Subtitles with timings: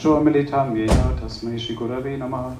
[0.00, 2.56] Shomilitam Yena Tasmai Shigurave Namaha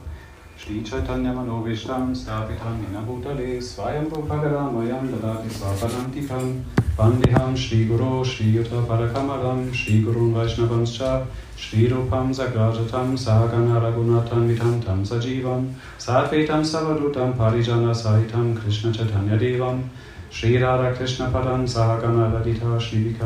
[0.58, 6.62] Shri Chaitanya Manovishtam Stapitam Nina Bhutale Svayam Bhupagaramayam Dadati Svapadantikam
[6.98, 11.26] Vandiham Shri Guru Shri Yuta Parakamaram Shri Gurun Vaishnavanscha
[11.56, 15.72] Shri Rupam Sagrajatam Sagana Raghunathan Vitantam Sajivam.
[15.98, 19.88] Satvetam Savadutam Parijana Sahitam Krishna Chaitanya Devam.
[20.28, 23.16] Shri Radha Krishna Padam Sagana Radita Shri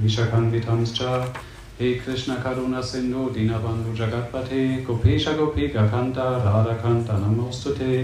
[0.00, 8.02] Vishakanvitamscha He हे कृष्ण करुण सिंधु दीनबंधु जगतपथे कुपेश गोपिका कंता राधा कंत नमोस्तुते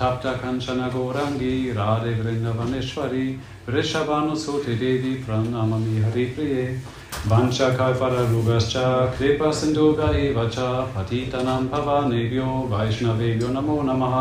[0.00, 3.28] तप्त कंचन गौरांगी राधे वृंदवनेश्वरी
[3.68, 6.66] वृषभानुसूति देवी प्रणमि हरिप्रिये
[7.28, 8.74] वंशकल्पररुगश्च
[9.18, 14.20] कृपसिन्धुग एव च पतितनं भवानेभ्यो वैष्णवेभ्यो नमो नमः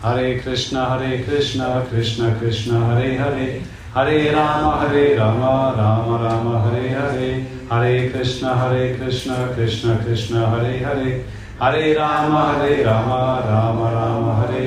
[0.02, 3.62] Hare Krishna Hare Krishna Krishna Krishna Hare Hare.
[3.94, 7.46] Hare Rama Hare Rama Rama Rama Hare Hare.
[7.70, 11.24] Hare Krishna Hare Krishna Krishna Krishna Hare Hare.
[11.60, 14.62] Hare Rama Hare Rama Rama Rama Hare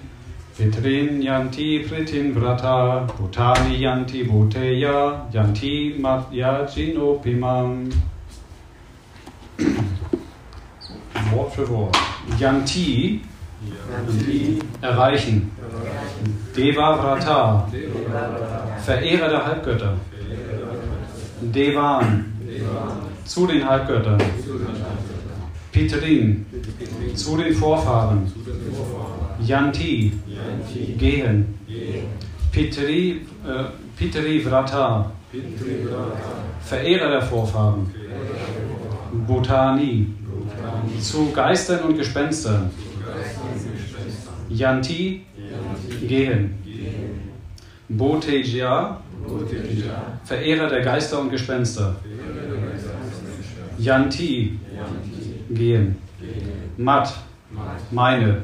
[0.57, 7.91] Pitrin Yanti Pritin Vrata Bhutani Yanti Bhuteya Yanti Matya Jinopimam.
[11.33, 11.97] Wort für Wort.
[12.39, 13.23] Yanti,
[13.65, 14.59] Yanti.
[14.83, 15.51] erreichen.
[16.55, 17.69] Deva Vrata,
[18.85, 19.95] Verehrer der Halbgötter.
[21.41, 22.25] Devan,
[23.25, 24.21] zu den Halbgöttern.
[25.73, 26.47] Pitrin,
[27.15, 28.31] zu den Vorfahren.
[29.41, 30.13] Yanti,
[30.99, 31.59] gehen.
[32.51, 33.65] Pitri, äh,
[33.97, 35.11] Pitri Vrata,
[36.61, 37.93] Verehrer der Vorfahren.
[39.27, 40.07] Bhutani,
[41.01, 42.71] zu Geistern und Gespenstern.
[44.49, 45.25] Yanti,
[46.07, 46.59] gehen.
[47.89, 49.01] Boteja,
[50.25, 51.97] Verehrer der Geister und Gespenster.
[53.79, 54.59] Yanti,
[55.51, 55.97] gehen.
[56.77, 57.15] Mat,
[57.91, 58.43] meine.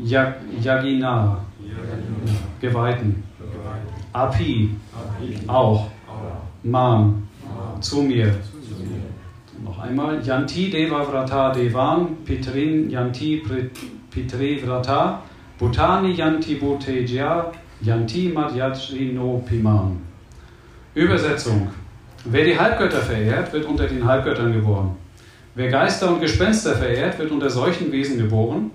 [0.00, 1.38] Yagina,
[2.60, 3.22] Geweihten.
[4.12, 4.70] Api,
[5.46, 5.88] auch.
[6.62, 7.28] Mam,
[7.80, 8.34] zu mir.
[9.64, 10.22] Noch einmal.
[10.22, 13.42] Yanti Deva Vrata Devan, Pitrin Yanti
[14.10, 15.22] Pitre Vrata,
[15.58, 19.98] Bhutani Yanti Bhuteja, Yanti Madhyajino Piman.
[20.94, 21.68] Übersetzung.
[22.24, 24.96] Wer die Halbgötter verehrt, wird unter den Halbgöttern geboren.
[25.54, 28.70] Wer Geister und Gespenster verehrt, wird unter solchen Wesen geboren.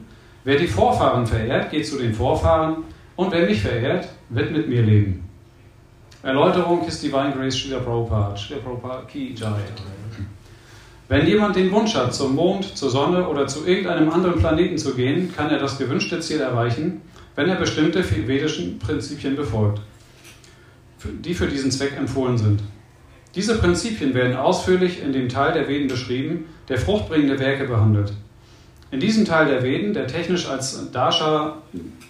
[0.48, 2.86] Wer die Vorfahren verehrt, geht zu den Vorfahren.
[3.18, 5.28] Und wer mich verehrt, wird mit mir leben.
[6.24, 8.38] Erläuterung ist Divine Grace Srila Prabhupada.
[8.38, 9.60] Srila Prabhupada Ki Jai.
[11.10, 14.96] Wenn jemand den Wunsch hat, zum Mond, zur Sonne oder zu irgendeinem anderen Planeten zu
[14.96, 17.02] gehen, kann er das gewünschte Ziel erreichen,
[17.36, 19.82] wenn er bestimmte vedischen Prinzipien befolgt,
[21.26, 22.62] die für diesen Zweck empfohlen sind.
[23.36, 28.14] Diese Prinzipien werden ausführlich in dem Teil der Veden beschrieben, der fruchtbringende Werke behandelt.
[28.90, 31.58] In diesem Teil der Veden, der technisch als Dasha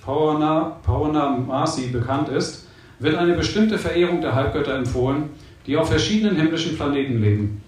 [0.06, 2.68] Pawana, Pawanamasi bekannt ist,
[3.00, 5.30] wird eine bestimmte Verehrung der Halbgötter empfohlen,
[5.66, 7.62] die auf verschiedenen himmlischen Planeten leben.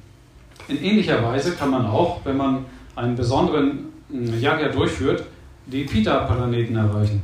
[0.67, 5.23] In ähnlicher Weise kann man auch, wenn man einen besonderen Yagya durchführt,
[5.65, 7.23] die Pita-Planeten erreichen.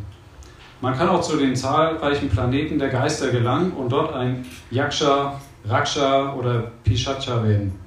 [0.82, 6.34] Man kann auch zu den zahlreichen Planeten der Geister gelangen und dort ein Yaksha, Raksha
[6.34, 7.85] oder Pishacha werden.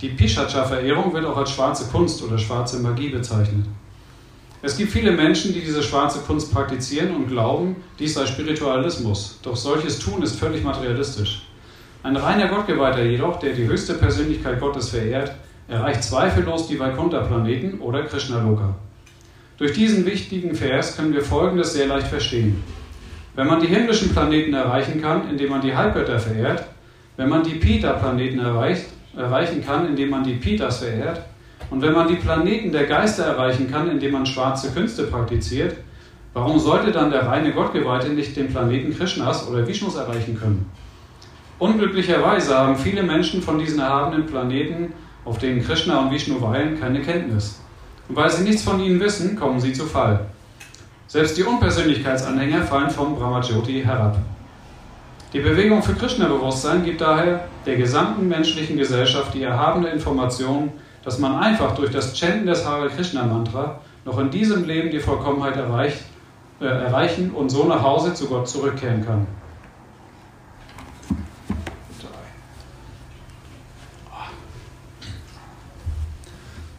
[0.00, 3.64] Die Pishacha-Verehrung wird auch als schwarze Kunst oder schwarze Magie bezeichnet.
[4.60, 9.38] Es gibt viele Menschen, die diese schwarze Kunst praktizieren und glauben, dies sei Spiritualismus.
[9.42, 11.46] Doch solches Tun ist völlig materialistisch.
[12.02, 15.32] Ein reiner Gottgeweihter jedoch, der die höchste Persönlichkeit Gottes verehrt,
[15.68, 18.74] erreicht zweifellos die Vaikuntha-Planeten oder Krishna-Loka.
[19.56, 22.62] Durch diesen wichtigen Vers können wir Folgendes sehr leicht verstehen.
[23.34, 26.64] Wenn man die himmlischen Planeten erreichen kann, indem man die Halbgötter verehrt,
[27.16, 28.40] wenn man die Pita-Planeten
[29.16, 31.22] erreichen kann, indem man die Pitas verehrt,
[31.70, 35.76] und wenn man die Planeten der Geister erreichen kann, indem man schwarze Künste praktiziert,
[36.32, 40.70] warum sollte dann der reine Gottgeweihte nicht den Planeten Krishnas oder Vishnus erreichen können?
[41.58, 44.92] Unglücklicherweise haben viele Menschen von diesen erhabenen Planeten,
[45.24, 47.60] auf denen Krishna und Vishnu weilen, keine Kenntnis.
[48.08, 50.26] Und weil sie nichts von ihnen wissen, kommen sie zu Fall.
[51.08, 54.18] Selbst die Unpersönlichkeitsanhänger fallen vom Brahmajoti herab.
[55.36, 60.72] Die Bewegung für Krishna-Bewusstsein gibt daher der gesamten menschlichen Gesellschaft die erhabene Information,
[61.04, 64.98] dass man einfach durch das Chanten des Hare Krishna Mantra noch in diesem Leben die
[64.98, 65.98] Vollkommenheit erreicht,
[66.58, 69.26] äh, erreichen und so nach Hause zu Gott zurückkehren kann.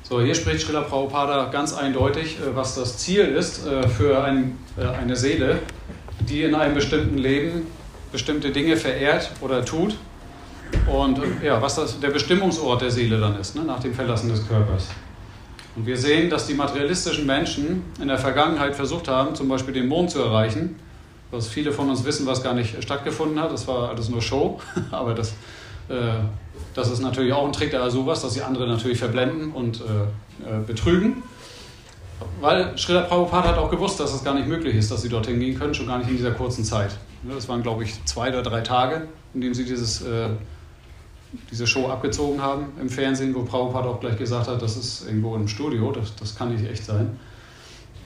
[0.02, 4.84] So, hier spricht Srila Prabhupada ganz eindeutig, äh, was das Ziel ist äh, für äh,
[4.84, 5.60] eine Seele,
[6.22, 7.68] die in einem bestimmten Leben
[8.12, 9.98] bestimmte Dinge verehrt oder tut
[10.86, 14.48] und ja, was das, der Bestimmungsort der Seele dann ist, ne, nach dem Verlassen des
[14.48, 14.88] Körpers.
[15.76, 19.88] Und wir sehen, dass die materialistischen Menschen in der Vergangenheit versucht haben, zum Beispiel den
[19.88, 20.76] Mond zu erreichen,
[21.30, 23.52] was viele von uns wissen, was gar nicht stattgefunden hat.
[23.52, 24.60] Das war alles nur Show,
[24.92, 25.30] aber das,
[25.90, 26.20] äh,
[26.74, 29.84] das ist natürlich auch ein Trick der Asuras, dass sie andere natürlich verblenden und äh,
[29.84, 31.24] äh, betrügen.
[32.42, 35.40] Weil Srila Prabhupada hat auch gewusst, dass es gar nicht möglich ist, dass sie dorthin
[35.40, 36.98] gehen können, schon gar nicht in dieser kurzen Zeit.
[37.30, 40.30] Das waren, glaube ich, zwei oder drei Tage, in denen sie dieses äh,
[41.52, 45.36] diese Show abgezogen haben im Fernsehen, wo Prabhupada auch gleich gesagt hat, das ist irgendwo
[45.36, 47.20] im Studio, das, das kann nicht echt sein.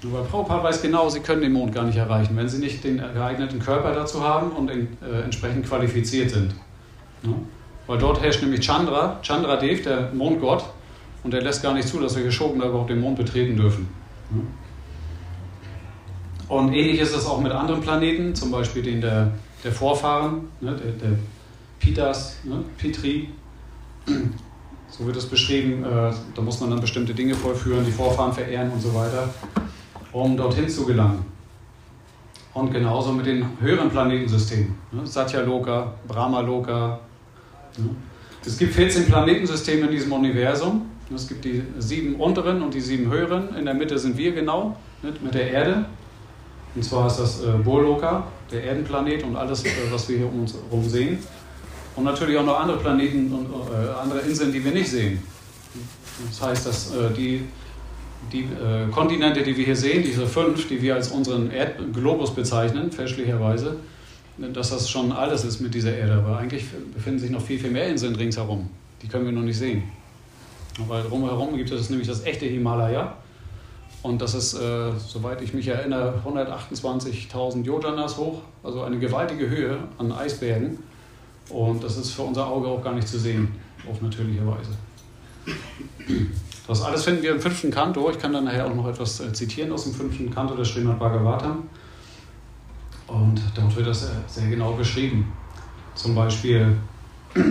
[0.03, 2.97] Aber Prabhupada weiß genau, sie können den Mond gar nicht erreichen, wenn sie nicht den
[2.97, 6.55] geeigneten Körper dazu haben und in, äh, entsprechend qualifiziert sind.
[7.23, 7.33] Ja?
[7.85, 10.63] Weil dort herrscht nämlich Chandra, Chandra Dev, der Mondgott,
[11.23, 13.87] und der lässt gar nicht zu, dass solche Schurken überhaupt den Mond betreten dürfen.
[14.31, 14.41] Ja?
[16.51, 19.31] Und ähnlich ist es auch mit anderen Planeten, zum Beispiel den der,
[19.63, 21.17] der Vorfahren, ne, der, der
[21.79, 22.61] Pitas, ne?
[22.77, 23.29] Pitri.
[24.89, 25.85] So wird es beschrieben.
[25.85, 29.29] Äh, da muss man dann bestimmte Dinge vollführen, die Vorfahren verehren und so weiter,
[30.11, 31.23] um dorthin zu gelangen.
[32.53, 34.75] Und genauso mit den höheren Planetensystemen.
[34.91, 35.07] Ne?
[35.07, 36.99] Satyaloka, Brahmaloka.
[37.77, 37.95] Ne?
[38.45, 40.81] Es gibt 14 Planetensysteme in diesem Universum.
[41.15, 43.55] Es gibt die sieben unteren und die sieben höheren.
[43.55, 45.13] In der Mitte sind wir genau ne?
[45.23, 45.85] mit der Erde.
[46.73, 50.41] Und zwar ist das äh, Burloka, der Erdenplanet und alles, äh, was wir hier um
[50.41, 51.19] uns herum sehen.
[51.95, 55.21] Und natürlich auch noch andere Planeten und äh, andere Inseln, die wir nicht sehen.
[56.29, 57.43] Das heißt, dass äh, die,
[58.31, 62.91] die äh, Kontinente, die wir hier sehen, diese fünf, die wir als unseren Erdglobus bezeichnen,
[62.91, 63.77] fälschlicherweise,
[64.37, 66.13] dass das schon alles ist mit dieser Erde.
[66.13, 68.69] Aber eigentlich befinden sich noch viel, viel mehr Inseln ringsherum.
[69.01, 69.83] Die können wir noch nicht sehen.
[70.87, 73.17] Weil drumherum gibt es nämlich das echte Himalaya.
[74.03, 79.77] Und das ist, äh, soweit ich mich erinnere, 128.000 Jojanas hoch, also eine gewaltige Höhe
[79.97, 80.79] an Eisbergen.
[81.49, 83.53] Und das ist für unser Auge auch gar nicht zu sehen,
[83.89, 84.71] auf natürliche Weise.
[86.67, 88.09] Das alles finden wir im fünften Kanto.
[88.09, 90.99] Ich kann dann nachher auch noch etwas äh, zitieren aus dem fünften Kanto des Srimad
[90.99, 91.63] Bhagavatam.
[93.07, 95.31] Und dort wird das sehr genau beschrieben.
[95.95, 96.77] Zum Beispiel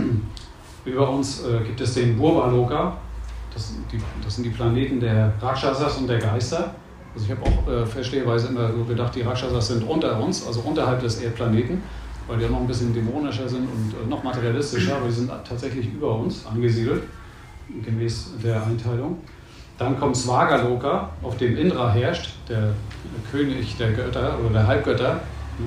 [0.84, 2.96] über uns äh, gibt es den Burvaloka.
[3.52, 6.74] Das, die, das sind die Planeten der Rakshasas und der Geister.
[7.14, 10.60] Also ich habe auch äh, versteheweise immer so gedacht, die Rakshasas sind unter uns, also
[10.60, 11.82] unterhalb des Erdplaneten
[12.30, 15.30] weil die ja noch ein bisschen dämonischer sind und äh, noch materialistischer, aber die sind
[15.46, 17.02] tatsächlich über uns angesiedelt,
[17.84, 19.18] gemäß der Einteilung.
[19.76, 22.72] Dann kommt Svagaloka, auf dem Indra herrscht, der
[23.32, 25.66] König der Götter oder der Halbgötter, ne?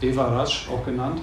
[0.00, 1.20] Devaraj auch genannt.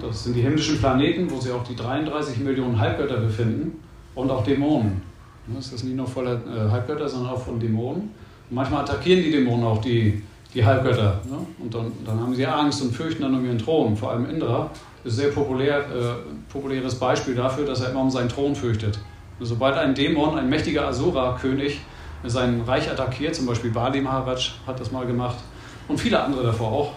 [0.00, 3.82] Das sind die himmlischen Planeten, wo sich auch die 33 Millionen Halbgötter befinden
[4.14, 5.02] und auch Dämonen.
[5.46, 5.56] Ne?
[5.56, 8.02] Das ist nicht nur voller äh, Halbgötter, sondern auch von Dämonen.
[8.50, 10.22] Und manchmal attackieren die Dämonen auch die
[10.54, 11.20] die Halbgötter.
[11.58, 13.96] Und dann, dann, haben sie Angst und fürchten dann um ihren Thron.
[13.96, 14.70] Vor allem Indra
[15.04, 18.98] ist ein sehr populär, äh, populäres Beispiel dafür, dass er immer um seinen Thron fürchtet.
[19.40, 21.80] Und sobald ein Dämon, ein mächtiger Asura-König,
[22.24, 25.36] sein Reich attackiert, zum Beispiel Bali Maharaj hat das mal gemacht
[25.88, 26.92] und viele andere davor auch,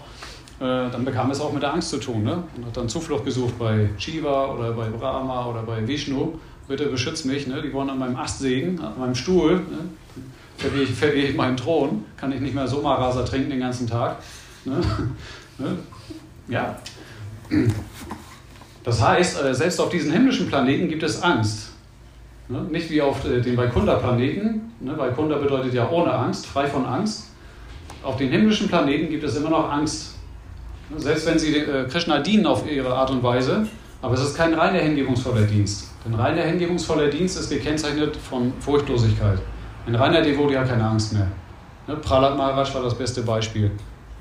[0.58, 2.24] dann bekam es auch mit der Angst zu tun.
[2.24, 2.42] Ne?
[2.56, 6.38] Und hat dann Zuflucht gesucht bei Shiva oder bei Brahma oder bei Vishnu.
[6.66, 7.60] Bitte beschütz mich, ne?
[7.62, 9.56] die wollen an meinem Ast sägen, an meinem Stuhl.
[9.56, 9.90] Ne?
[10.56, 14.16] verliere ich, verliere ich meinen Thron, kann ich nicht mehr Somarasa trinken den ganzen Tag.
[14.64, 14.80] Ne?
[15.58, 15.74] Ne?
[16.48, 16.76] Ja.
[18.84, 21.70] Das heißt, äh, selbst auf diesen himmlischen Planeten gibt es Angst.
[22.48, 22.60] Ne?
[22.70, 24.60] Nicht wie auf äh, den Vaikunda-Planeten.
[24.80, 27.30] Vaikunda bedeutet ja ohne Angst, frei von Angst.
[28.02, 30.15] Auf den himmlischen Planeten gibt es immer noch Angst.
[30.96, 33.66] Selbst wenn sie äh, Krishna dienen auf ihre Art und Weise,
[34.02, 35.90] Aber es ist kein reiner hingebungsvoller Dienst.
[36.04, 39.38] Ein reiner hingebungsvoller Dienst ist gekennzeichnet von Furchtlosigkeit.
[39.86, 41.26] Ein reiner Devoti hat keine Angst mehr.
[41.86, 41.96] Ne?
[41.96, 43.70] Pralat Maharaj war das beste Beispiel.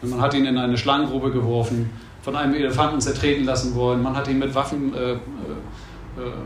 [0.01, 1.89] Man hat ihn in eine Schlangengrube geworfen,
[2.21, 5.17] von einem Elefanten zertreten lassen wollen, man hat ihn mit Waffen äh, äh,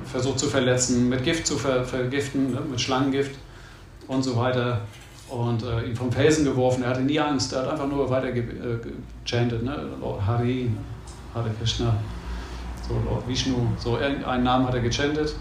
[0.05, 2.59] versucht zu verletzen, mit Gift zu ver vergiften, ne?
[2.69, 3.37] mit Schlangengift
[4.07, 4.81] und so weiter
[5.29, 6.83] und äh, ihn vom Felsen geworfen.
[6.83, 9.89] Er hatte nie Angst, er hat einfach nur weiter gechantet, ne?
[10.01, 10.71] Lord Hari,
[11.33, 11.93] Hare Krishna,
[12.87, 15.35] so Lord Vishnu, so einen Namen hat er gechantet,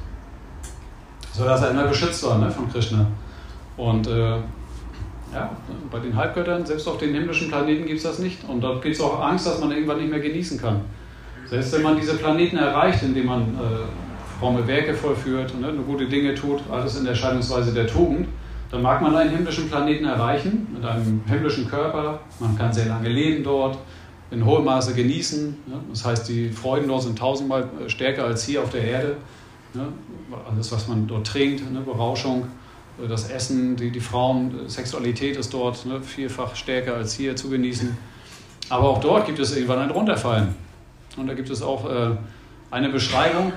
[1.32, 2.50] sodass er immer beschützt war ne?
[2.50, 3.06] von Krishna.
[3.76, 4.36] Und äh,
[5.32, 5.50] ja,
[5.90, 8.44] bei den Halbgöttern, selbst auf den himmlischen Planeten gibt es das nicht.
[8.48, 10.80] Und dort gibt es auch Angst, dass man irgendwann nicht mehr genießen kann.
[11.46, 16.34] Selbst wenn man diese Planeten erreicht, indem man äh, fromme Werke vollführt, ne, gute Dinge
[16.34, 18.28] tut, alles in der Erscheinungsweise der Tugend,
[18.70, 22.20] dann mag man einen himmlischen Planeten erreichen, mit einem himmlischen Körper.
[22.38, 23.78] Man kann sehr lange leben dort,
[24.30, 25.56] in hohem Maße genießen.
[25.90, 29.16] Das heißt, die Freuden dort sind tausendmal stärker als hier auf der Erde.
[30.50, 31.80] Alles, was man dort trinkt, ne?
[31.80, 32.48] Berauschung
[33.06, 37.96] das Essen, die, die Frauen, Sexualität ist dort ne, vielfach stärker als hier zu genießen.
[38.70, 40.54] Aber auch dort gibt es irgendwann ein Runterfallen.
[41.16, 42.16] Und da gibt es auch äh,
[42.70, 43.52] eine Beschreibung.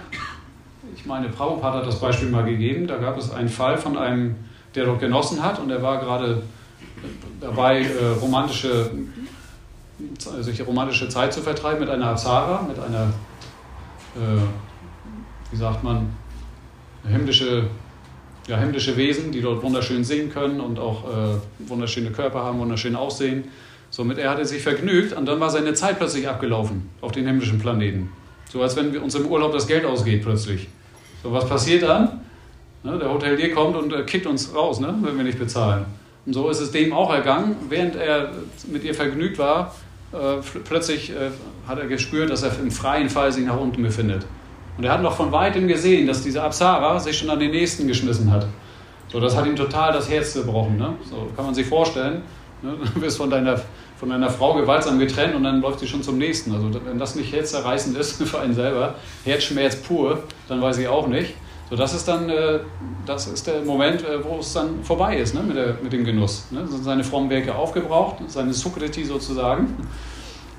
[0.96, 2.88] Ich meine, Prabhupada hat das Beispiel mal gegeben.
[2.88, 4.36] Da gab es einen Fall von einem,
[4.76, 6.44] der dort genossen hat und er war gerade
[7.40, 8.92] dabei, äh, romantische,
[10.40, 13.14] sich romantische Zeit zu vertreiben mit einer Azara, mit einer,
[14.16, 14.42] äh,
[15.52, 16.10] wie sagt man,
[17.08, 17.68] himmlische
[18.48, 22.96] ja, himmlische Wesen, die dort wunderschön singen können und auch äh, wunderschöne Körper haben, wunderschön
[22.96, 23.46] aussehen.
[23.90, 27.60] Somit er hatte sich vergnügt und dann war seine Zeit plötzlich abgelaufen auf den himmlischen
[27.60, 28.10] Planeten.
[28.50, 30.68] So als wenn wir uns im Urlaub das Geld ausgeht plötzlich.
[31.24, 32.22] So was passiert dann?
[32.84, 35.86] Ne, der Hotelier kommt und äh, kickt uns raus, ne, wenn wir nicht bezahlen.
[36.26, 37.56] Und so ist es dem auch ergangen.
[37.70, 38.32] Während er
[38.72, 39.76] mit ihr vergnügt war,
[40.14, 41.30] äh, plötzlich äh,
[41.68, 44.26] hat er gespürt, dass er im freien Fall sich nach unten befindet.
[44.78, 47.88] Und er hat noch von weitem gesehen, dass diese Apsara sich schon an den nächsten
[47.88, 48.48] geschmissen hat.
[49.10, 50.78] So, das hat ihm total das Herz gebrochen.
[50.78, 50.94] Ne?
[51.10, 52.24] So kann man sich vorstellen.
[52.62, 52.76] Ne?
[52.94, 53.62] Du wirst von deiner,
[53.98, 56.52] von deiner Frau gewaltsam getrennt und dann läuft sie schon zum nächsten.
[56.54, 61.08] Also wenn das nicht herzzerreißend ist für einen selber, Herzschmerz pur, dann weiß ich auch
[61.08, 61.34] nicht.
[61.72, 62.60] So, das ist dann äh,
[63.06, 65.42] das ist der Moment, äh, wo es dann vorbei ist ne?
[65.42, 66.48] mit, der, mit dem Genuss.
[66.52, 66.68] Ne?
[66.68, 69.74] Sind seine frommen Werke aufgebraucht, seine Sukriti sozusagen,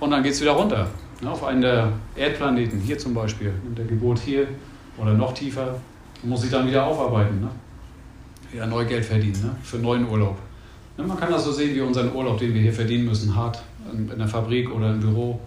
[0.00, 0.88] und dann geht es wieder runter.
[1.20, 4.48] Ne, auf einen der Erdplaneten, hier zum Beispiel, der Geburt hier
[4.96, 5.76] oder noch tiefer,
[6.22, 7.42] muss ich dann wieder aufarbeiten.
[7.42, 7.48] Ne?
[8.50, 9.54] Wieder neu Geld verdienen ne?
[9.62, 10.38] für neuen Urlaub.
[10.96, 13.62] Ne, man kann das so sehen wie unseren Urlaub, den wir hier verdienen müssen, hart
[13.92, 15.38] in, in der Fabrik oder im Büro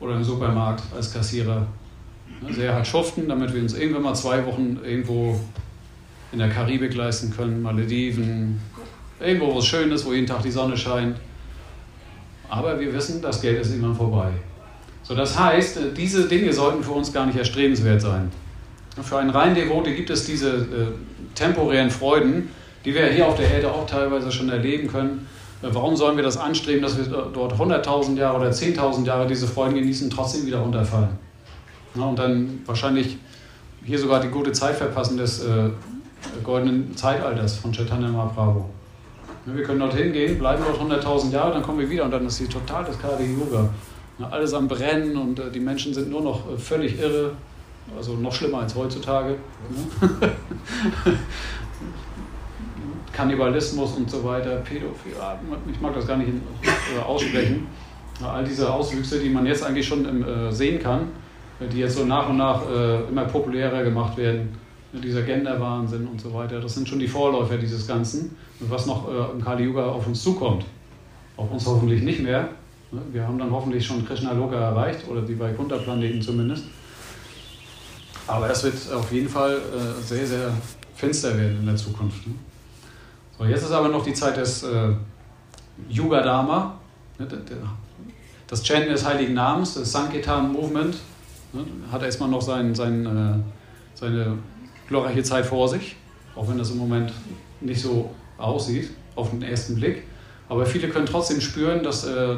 [0.00, 1.68] oder im Supermarkt als Kassierer.
[2.42, 5.38] Ne, sehr hart schuften, damit wir uns irgendwann mal zwei Wochen irgendwo
[6.32, 8.60] in der Karibik leisten können, Malediven,
[9.20, 11.16] irgendwo, wo es schön ist, wo jeden Tag die Sonne scheint.
[12.48, 14.30] Aber wir wissen, das Geld ist irgendwann vorbei.
[15.02, 18.30] So, das heißt, äh, diese Dinge sollten für uns gar nicht erstrebenswert sein.
[19.02, 22.48] Für einen reinen Devote gibt es diese äh, temporären Freuden,
[22.84, 25.26] die wir hier auf der Erde auch teilweise schon erleben können.
[25.62, 29.46] Äh, warum sollen wir das anstreben, dass wir dort 100.000 Jahre oder 10.000 Jahre diese
[29.46, 31.18] Freuden genießen, trotzdem wieder runterfallen?
[31.94, 33.18] Ja, und dann wahrscheinlich
[33.84, 35.70] hier sogar die gute Zeit verpassen des äh,
[36.42, 38.64] goldenen Zeitalters von Chaitanya Mahaprabhu.
[39.46, 42.26] Ja, wir können dorthin gehen, bleiben dort 100.000 Jahre, dann kommen wir wieder und dann
[42.26, 43.68] ist hier total das Kali Yoga.
[44.30, 47.32] Alles am Brennen und äh, die Menschen sind nur noch äh, völlig irre.
[47.96, 49.36] Also noch schlimmer als heutzutage.
[49.70, 50.08] Ne?
[53.12, 55.12] Kannibalismus und so weiter, Pädophil,
[55.70, 57.66] ich mag das gar nicht äh, aussprechen.
[58.22, 61.08] All diese Auswüchse, die man jetzt eigentlich schon sehen kann,
[61.60, 62.62] die jetzt so nach und nach
[63.08, 64.48] immer populärer gemacht werden,
[64.92, 69.42] dieser Genderwahnsinn und so weiter, das sind schon die Vorläufer dieses Ganzen, was noch im
[69.42, 70.64] Kali Yuga auf uns zukommt.
[71.36, 72.48] Auf uns hoffentlich nicht mehr,
[72.94, 73.02] Ne?
[73.12, 76.64] Wir haben dann hoffentlich schon Krishna Loka erreicht oder die Vaikuntha-Planeten zumindest.
[78.26, 80.50] Aber es wird auf jeden Fall äh, sehr, sehr
[80.94, 82.26] finster werden in der Zukunft.
[82.26, 82.34] Ne?
[83.36, 84.92] So, jetzt ist aber noch die Zeit des äh,
[85.90, 86.78] Yuga Dharma,
[87.18, 87.26] ne?
[88.46, 90.96] das Chanten des Heiligen Namens, das Sankirtan Movement.
[91.54, 91.64] Ne?
[91.90, 94.38] Hat erstmal noch sein, sein, äh, seine
[94.88, 95.96] glorreiche Zeit vor sich,
[96.34, 97.12] auch wenn das im Moment
[97.60, 100.02] nicht so aussieht auf den ersten Blick.
[100.48, 102.36] Aber viele können trotzdem spüren, dass äh,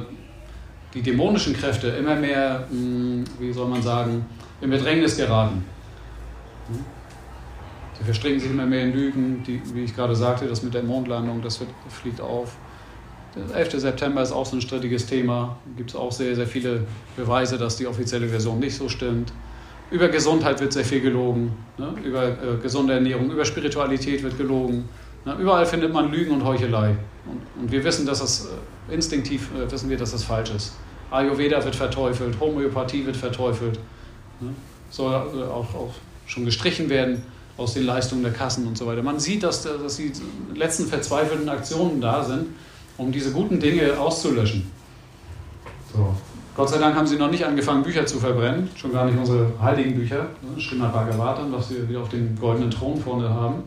[0.95, 4.25] die dämonischen Kräfte immer mehr, hm, wie soll man sagen,
[4.61, 5.65] in Bedrängnis geraten.
[6.69, 6.85] Hm?
[7.99, 10.83] Sie verstricken sich immer mehr in Lügen, die, wie ich gerade sagte, das mit der
[10.83, 12.57] Mondlandung, das wird, fliegt auf.
[13.37, 13.81] Der 11.
[13.81, 15.57] September ist auch so ein strittiges Thema.
[15.77, 16.85] Gibt es auch sehr, sehr viele
[17.17, 19.33] Beweise, dass die offizielle Version nicht so stimmt.
[19.91, 21.95] Über Gesundheit wird sehr viel gelogen, ne?
[22.03, 24.89] über äh, gesunde Ernährung, über Spiritualität wird gelogen.
[25.25, 25.37] Ne?
[25.39, 26.97] Überall findet man Lügen und Heuchelei.
[27.27, 28.49] Und, und wir wissen, dass das
[28.91, 30.77] äh, instinktiv äh, wissen wir, dass das falsch ist.
[31.13, 33.79] Ayurveda wird verteufelt, Homöopathie wird verteufelt.
[34.41, 34.51] Ne?
[34.91, 35.95] soll äh, auch, auch
[36.27, 37.23] schon gestrichen werden
[37.57, 39.03] aus den Leistungen der Kassen und so weiter.
[39.03, 40.13] Man sieht, dass, dass die
[40.55, 42.49] letzten verzweifelten Aktionen da sind,
[42.99, 44.71] um diese guten Dinge auszulöschen.
[45.93, 46.15] So.
[46.57, 49.53] Gott sei Dank haben sie noch nicht angefangen, Bücher zu verbrennen, schon gar nicht unsere
[49.61, 53.65] heiligen Bücher, ne, Srimad Bhagavatam, was wir wieder auf dem goldenen Thron vorne haben,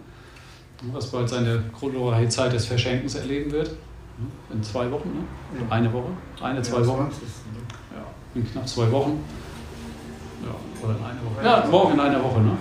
[0.91, 3.71] was bald seine glorreiche Zeit des Verschenkens erleben wird.
[4.51, 5.65] In zwei Wochen, ne?
[5.69, 6.09] eine Woche,
[6.41, 7.11] eine, zwei Wochen.
[7.95, 9.23] Ja, in knapp zwei Wochen.
[10.43, 11.45] Ja, oder in einer Woche.
[11.45, 12.41] Ja, morgen in einer Woche.
[12.41, 12.51] Ne?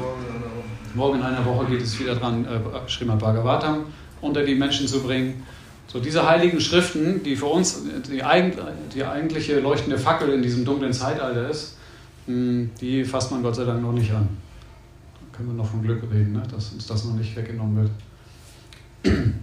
[0.94, 3.86] Morgen in einer Woche geht es wieder dran, äh, Srimad Bhagavatam
[4.20, 5.42] unter die Menschen zu bringen.
[5.90, 11.48] So diese heiligen Schriften, die für uns die, eigentliche leuchtende Fackel in diesem dunklen Zeitalter
[11.48, 11.76] ist,
[12.26, 14.28] hm, die fasst man Gott sei Dank noch nicht an.
[15.14, 16.42] Da können wir noch von Glück reden, ne?
[16.50, 17.90] dass uns das noch nicht weggenommen
[19.02, 19.34] wird.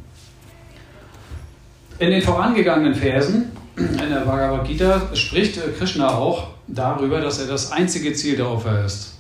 [1.98, 7.72] In den vorangegangenen Versen in der Bhagavad Gita spricht Krishna auch darüber, dass er das
[7.72, 9.16] einzige Ziel der Opfer ist.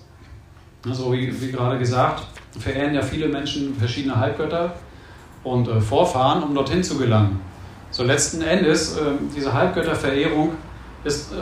[0.83, 2.27] So wie, wie gerade gesagt,
[2.59, 4.75] verehren ja viele Menschen verschiedene Halbgötter
[5.45, 7.39] und äh, Vorfahren, um dorthin zu gelangen.
[7.91, 9.01] So letzten Endes, äh,
[9.33, 10.51] diese Halbgötterverehrung
[11.05, 11.35] ist äh,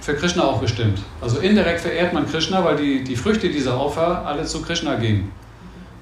[0.00, 1.00] für Krishna auch bestimmt.
[1.20, 5.30] Also indirekt verehrt man Krishna, weil die, die Früchte dieser Opfer alle zu Krishna gehen.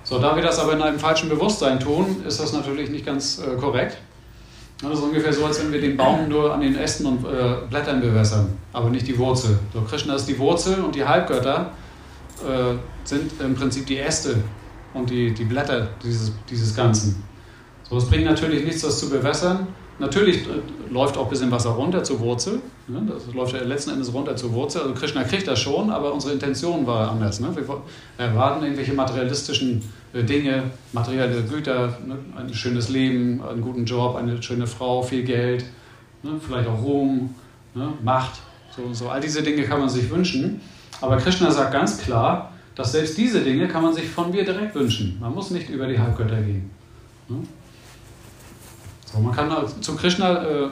[0.04, 3.40] So, da wir das aber in einem falschen Bewusstsein tun, ist das natürlich nicht ganz
[3.40, 3.98] äh, korrekt.
[4.80, 7.66] Das ist ungefähr so, als wenn wir den Baum nur an den Ästen und äh,
[7.68, 9.58] Blättern bewässern, aber nicht die Wurzel.
[9.74, 11.72] So, Krishna ist die Wurzel und die Halbgötter
[12.46, 14.36] äh, sind im Prinzip die Äste
[14.94, 17.22] und die, die Blätter dieses, dieses Ganzen.
[17.88, 19.68] So, es bringt natürlich nichts, das zu bewässern.
[19.98, 22.60] Natürlich äh, läuft auch ein bisschen Wasser runter zur Wurzel.
[22.86, 23.02] Ne?
[23.08, 24.82] Das läuft ja letzten Endes runter zur Wurzel.
[24.82, 27.40] Also Krishna kriegt das schon, aber unsere Intention war anders.
[27.40, 27.48] Ne?
[27.54, 27.64] Wir
[28.18, 32.16] erwarten irgendwelche materialistischen äh, Dinge, materielle Güter, ne?
[32.36, 35.64] ein schönes Leben, einen guten Job, eine schöne Frau, viel Geld,
[36.22, 36.32] ne?
[36.40, 37.34] vielleicht auch Ruhm,
[37.74, 37.92] ne?
[38.02, 38.40] Macht.
[38.76, 40.60] So, so all diese Dinge kann man sich wünschen.
[41.00, 44.72] Aber Krishna sagt ganz klar, dass selbst diese Dinge kann man sich von mir direkt
[44.76, 45.18] wünschen.
[45.20, 46.70] Man muss nicht über die Halbgötter gehen.
[49.04, 50.68] So, man kann zu Krishna äh,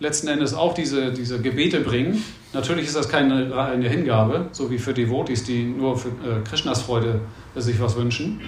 [0.00, 2.20] letzten Endes auch diese, diese Gebete bringen.
[2.52, 6.82] Natürlich ist das keine eine Hingabe, so wie für Devotis, die nur für äh, Krishnas
[6.82, 7.20] Freude
[7.54, 8.40] äh, sich was wünschen,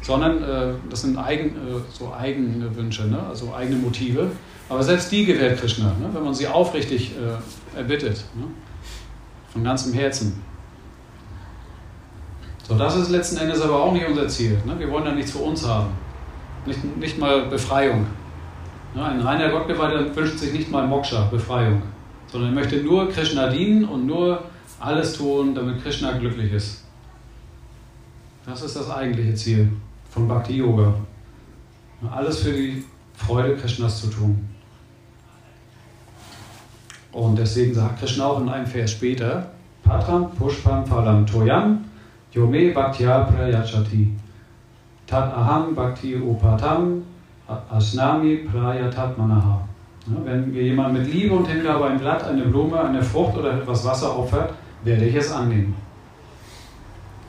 [0.00, 3.22] sondern äh, das sind eigen, äh, so eigene Wünsche, ne?
[3.28, 4.30] also eigene Motive.
[4.70, 6.08] Aber selbst die gewährt Krishna, ne?
[6.14, 8.24] wenn man sie aufrichtig äh, erbittet.
[8.34, 8.44] Ne?
[9.52, 10.40] Von ganzem Herzen.
[12.68, 14.58] So, das ist letzten Endes aber auch nicht unser Ziel.
[14.64, 14.78] Ne?
[14.78, 15.88] Wir wollen ja nichts für uns haben.
[16.64, 18.06] Nicht, nicht mal Befreiung.
[18.94, 19.04] Ne?
[19.04, 21.82] Ein reiner Gottgeweihter wünscht sich nicht mal Moksha, Befreiung.
[22.28, 24.44] Sondern er möchte nur Krishna dienen und nur
[24.78, 26.84] alles tun, damit Krishna glücklich ist.
[28.46, 29.72] Das ist das eigentliche Ziel
[30.10, 30.94] von Bhakti Yoga.
[32.10, 34.48] Alles für die Freude Krishnas zu tun.
[37.12, 39.52] Und deswegen sagt Krishna auch in einem Vers später,
[39.84, 41.84] Patram Pushpam Phalam Toyam
[42.34, 44.08] Yome Bhaktya Prayachati
[45.06, 47.02] Tat Aham Bhakti Upatam
[47.46, 49.60] Asnami Prayatat Manaha.
[50.06, 53.84] wenn mir jemand mit Liebe und Hingabe ein Blatt, eine Blume, eine Frucht oder etwas
[53.84, 55.76] Wasser opfert, werde ich es annehmen.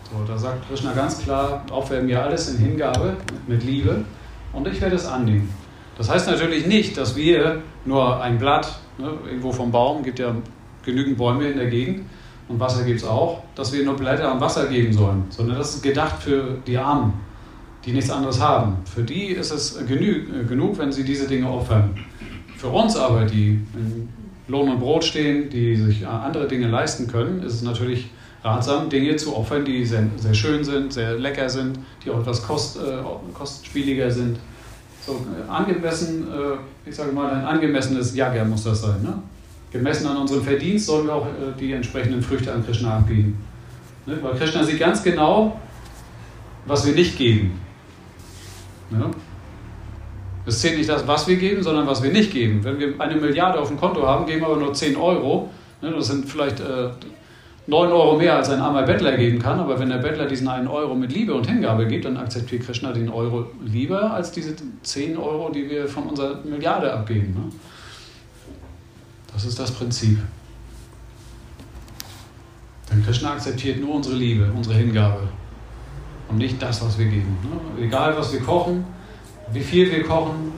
[0.09, 4.05] So, da sagt Krishna ganz klar, opfere mir alles in Hingabe, mit Liebe,
[4.53, 5.49] und ich werde es annehmen.
[5.97, 10.33] Das heißt natürlich nicht, dass wir nur ein Blatt, ne, irgendwo vom Baum, gibt ja
[10.83, 12.05] genügend Bäume in der Gegend
[12.47, 15.75] und Wasser gibt es auch, dass wir nur Blätter und Wasser geben sollen, sondern das
[15.75, 17.13] ist gedacht für die Armen,
[17.86, 18.77] die nichts anderes haben.
[18.86, 21.97] Für die ist es genü genug, wenn sie diese Dinge opfern.
[22.58, 24.10] Für uns aber, die in
[24.47, 28.10] Lohn und Brot stehen, die sich andere Dinge leisten können, ist es natürlich
[28.43, 32.43] ratsam, Dinge zu opfern, die sehr, sehr schön sind, sehr lecker sind, die auch etwas
[32.43, 32.97] kost, äh,
[33.34, 34.38] kostspieliger sind.
[35.06, 39.01] So äh, angemessen, äh, ich sage mal, ein angemessenes Jager muss das sein.
[39.01, 39.13] Ne?
[39.73, 43.38] Gemessen an unserem Verdienst sollen wir auch äh, die entsprechenden Früchte an Krishna abgeben.
[44.05, 44.19] Ne?
[44.21, 45.59] Weil Krishna sieht ganz genau,
[46.65, 47.59] was wir nicht geben.
[48.91, 49.09] Ne?
[50.45, 52.63] Es zählt nicht das, was wir geben, sondern was wir nicht geben.
[52.63, 55.49] Wenn wir eine Milliarde auf dem Konto haben, geben wir aber nur 10 Euro.
[55.81, 55.91] Ne?
[55.91, 56.89] Das sind vielleicht äh,
[57.65, 60.67] 9 Euro mehr als ein armer Bettler geben kann, aber wenn der Bettler diesen einen
[60.67, 65.17] Euro mit Liebe und Hingabe gibt, dann akzeptiert Krishna den Euro lieber als diese 10
[65.17, 67.51] Euro, die wir von unserer Milliarde abgeben.
[69.34, 70.19] Das ist das Prinzip.
[72.91, 75.28] Denn Krishna akzeptiert nur unsere Liebe, unsere Hingabe
[76.30, 77.38] und nicht das, was wir geben.
[77.43, 77.86] Ne?
[77.86, 78.86] Egal, was wir kochen,
[79.52, 80.52] wie viel wir kochen,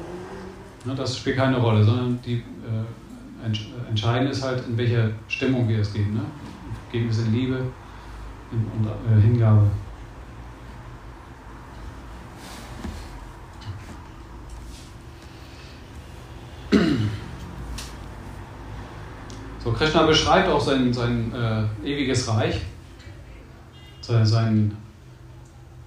[0.84, 5.80] ne, das spielt keine Rolle, sondern die äh, entscheidend ist halt, in welcher Stimmung wir
[5.80, 6.14] es geben.
[6.16, 6.22] Ne?
[6.96, 7.62] geben wir in Liebe
[8.52, 9.68] und äh, Hingabe.
[19.66, 22.62] So, Krishna beschreibt auch sein, sein äh, ewiges Reich.
[24.00, 24.72] seine, seine,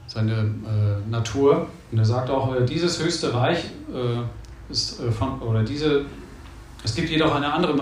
[0.09, 1.69] seine äh, Natur.
[1.93, 3.59] Und er sagt auch, äh, dieses höchste Reich
[3.95, 6.07] äh, ist äh, von, oder diese,
[6.83, 7.75] es gibt jedoch eine andere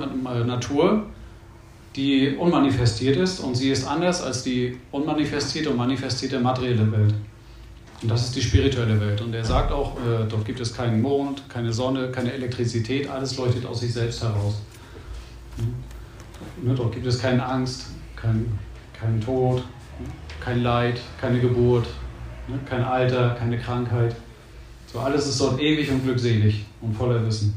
[0.44, 1.06] Natur,
[1.96, 7.14] die unmanifestiert ist und sie ist anders als die unmanifestierte und manifestierte materielle Welt.
[8.02, 9.22] Und das ist die spirituelle Welt.
[9.22, 13.38] Und er sagt auch, äh, dort gibt es keinen Mond, keine Sonne, keine Elektrizität, alles
[13.38, 14.56] leuchtet aus sich selbst heraus.
[16.62, 18.58] Ne, dort gibt es keine Angst, keinen
[18.98, 19.62] kein Tod,
[20.40, 21.86] kein Leid, keine Geburt,
[22.48, 24.16] ne, kein Alter, keine Krankheit.
[24.86, 27.54] So alles ist dort ewig und glückselig und voller Wissen.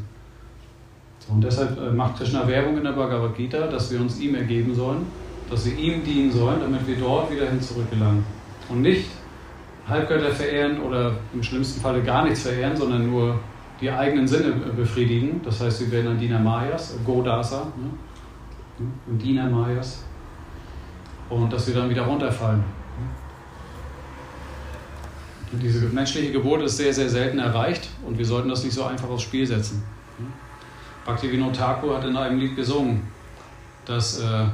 [1.19, 4.35] So, und deshalb äh, macht Krishna Werbung in der Bhagavad Gita, dass wir uns ihm
[4.35, 5.05] ergeben sollen,
[5.49, 8.23] dass wir ihm dienen sollen, damit wir dort wieder hin zurückgelangen.
[8.69, 9.05] Und nicht
[9.87, 13.39] Halbgötter verehren oder im schlimmsten Falle gar nichts verehren, sondern nur
[13.81, 15.41] die eigenen Sinne befriedigen.
[15.43, 18.87] Das heißt, wir werden ein Diener Mayas, Godasa, ne?
[19.07, 20.03] ein Diener Mayas.
[21.29, 22.63] Und dass wir dann wieder runterfallen.
[25.51, 28.83] Und diese menschliche Geburt ist sehr, sehr selten erreicht und wir sollten das nicht so
[28.83, 29.83] einfach aufs Spiel setzen.
[31.05, 33.01] Bhaktivinoda Thakur hat in einem Lied gesungen,
[33.85, 34.45] dass äh,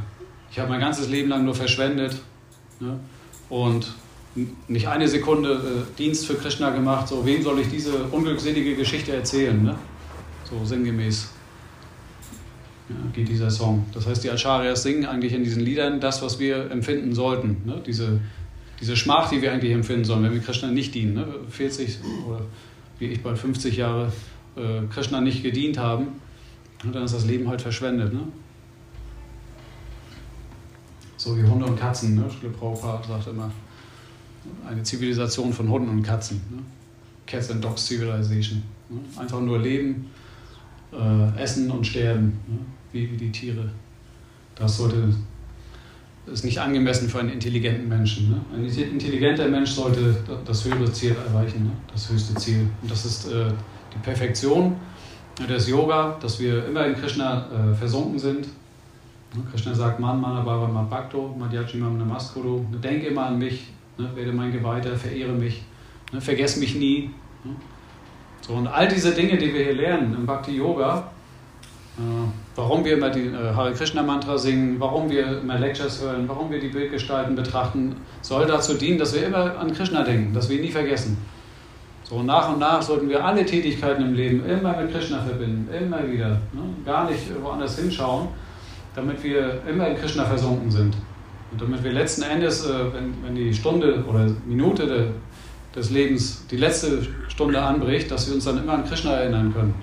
[0.49, 2.21] ich habe mein ganzes Leben lang nur verschwendet
[2.79, 2.97] ne?
[3.49, 3.93] und
[4.67, 9.13] nicht eine Sekunde äh, Dienst für Krishna gemacht, so wem soll ich diese unglückselige Geschichte
[9.13, 9.61] erzählen?
[9.63, 9.75] Ne?
[10.49, 11.29] So sinngemäß
[12.89, 13.85] ja, geht dieser Song.
[13.93, 17.61] Das heißt, die Acharyas singen eigentlich in diesen Liedern das, was wir empfinden sollten.
[17.65, 17.81] Ne?
[17.85, 18.19] Diese,
[18.81, 21.15] diese Schmach, die wir eigentlich empfinden sollen, wenn wir Krishna nicht dienen.
[21.15, 21.27] Ne?
[21.49, 22.41] 40 oder
[22.99, 24.11] wie ich bald 50 Jahre
[24.57, 26.07] äh, Krishna nicht gedient haben,
[26.91, 28.13] dann ist das Leben halt verschwendet.
[28.13, 28.27] Ne?
[31.17, 32.15] So wie Hunde und Katzen.
[32.15, 32.25] Ne?
[32.29, 32.53] Schule
[33.07, 33.49] sagt immer,
[34.67, 36.41] eine Zivilisation von Hunden und Katzen.
[36.49, 36.61] Ne?
[37.25, 38.63] Cats and Dogs Civilization.
[38.89, 38.99] Ne?
[39.17, 40.09] Einfach nur leben,
[40.91, 42.59] äh, essen und sterben, ne?
[42.91, 43.69] wie, wie die Tiere.
[44.55, 45.13] Das sollte
[46.31, 48.31] ist nicht angemessen für einen intelligenten Menschen.
[48.31, 48.41] Ne?
[48.53, 51.71] Ein intelligenter Mensch sollte das höhere Ziel erreichen, ne?
[51.91, 52.67] das höchste Ziel.
[52.81, 53.45] Und das ist äh,
[53.93, 54.75] die Perfektion
[55.47, 58.47] des Yoga, dass wir immer in Krishna äh, versunken sind.
[59.35, 59.43] Ne?
[59.51, 62.65] Krishna sagt, Man, Mana, Bhava, Mabhakto, Madhyachimam Namaskuru.
[62.83, 64.09] Denke immer an mich, Ne?
[64.15, 65.63] Werde mein Geweihter, verehre mich,
[66.11, 66.21] ne?
[66.21, 67.11] vergess mich nie.
[67.43, 67.55] Ne?
[68.41, 71.09] So, und all diese Dinge, die wir hier lernen im Bhakti Yoga,
[71.97, 72.01] äh,
[72.55, 76.51] warum wir immer die äh, Hare Krishna Mantra singen, warum wir immer Lectures hören, warum
[76.51, 80.57] wir die Bildgestalten betrachten, soll dazu dienen, dass wir immer an Krishna denken, dass wir
[80.57, 81.17] ihn nie vergessen.
[82.03, 86.07] So nach und nach sollten wir alle Tätigkeiten im Leben immer mit Krishna verbinden, immer
[86.07, 86.29] wieder.
[86.53, 86.61] Ne?
[86.85, 88.27] Gar nicht woanders hinschauen,
[88.93, 90.95] damit wir immer in Krishna versunken sind.
[91.55, 95.07] Und damit wir letzten Endes, äh, wenn, wenn die Stunde oder Minute de,
[95.73, 99.73] des Lebens, die letzte Stunde anbricht, dass wir uns dann immer an Krishna erinnern können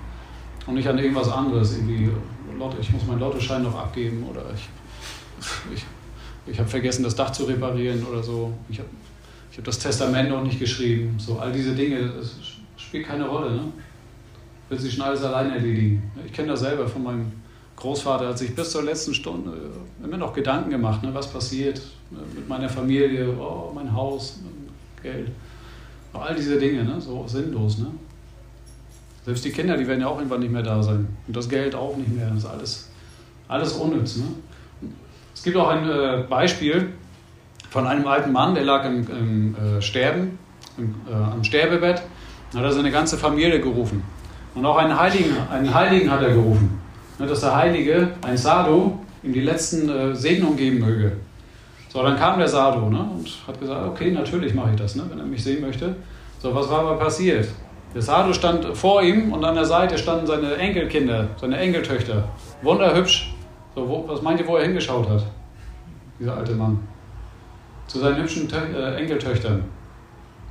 [0.67, 1.75] und nicht an irgendwas anderes.
[1.75, 2.11] Irgendwie,
[2.79, 4.69] ich muss meinen Lottoschein noch abgeben oder ich,
[5.73, 5.85] ich,
[6.45, 8.53] ich habe vergessen, das Dach zu reparieren oder so.
[8.69, 8.89] Ich habe
[9.51, 11.15] ich hab das Testament noch nicht geschrieben.
[11.17, 12.35] So, all diese Dinge, das
[12.77, 13.49] spielt keine Rolle.
[13.49, 13.61] Ne?
[14.69, 16.03] Will sich schon alles allein erledigen.
[16.23, 17.31] Ich kenne das selber von meinem
[17.75, 21.81] Großvater hat sich bis zur letzten Stunde äh, immer noch Gedanken gemacht, ne, was passiert
[22.11, 24.39] ne, mit meiner Familie, oh, mein Haus,
[25.01, 25.31] Geld.
[26.13, 27.79] All diese Dinge, ne, so sinnlos.
[27.79, 27.87] Ne?
[29.25, 31.07] Selbst die Kinder, die werden ja auch irgendwann nicht mehr da sein.
[31.27, 32.29] Und das Geld auch nicht mehr.
[32.29, 32.89] Das ist alles,
[33.47, 34.17] alles unnütz.
[34.17, 34.25] Ne?
[35.33, 36.89] Es gibt auch ein äh, Beispiel
[37.69, 40.37] von einem alten Mann, der lag im, im äh, Sterben,
[40.77, 42.01] im, äh, am Sterbebett.
[42.51, 44.03] Da hat er seine ganze Familie gerufen.
[44.53, 46.82] Und auch einen Heiligen, einen Heiligen hat er gerufen.
[47.19, 51.13] Ne, dass der Heilige, ein Sadhu, ihm die letzten äh, Segnungen geben möge.
[51.89, 55.03] So, dann kam der Sadhu ne, und hat gesagt, okay, natürlich mache ich das, ne,
[55.09, 55.95] wenn er mich sehen möchte.
[56.39, 57.47] So, was war aber passiert?
[57.93, 62.27] Der Sadhu stand vor ihm und an der Seite standen seine Enkelkinder, seine Enkeltöchter.
[62.63, 63.35] Wunderhübsch.
[63.75, 65.23] So, wo, was meint ihr, wo er hingeschaut hat?
[66.19, 66.79] Dieser alte Mann.
[67.87, 69.63] Zu seinen hübschen Tö äh, Enkeltöchtern.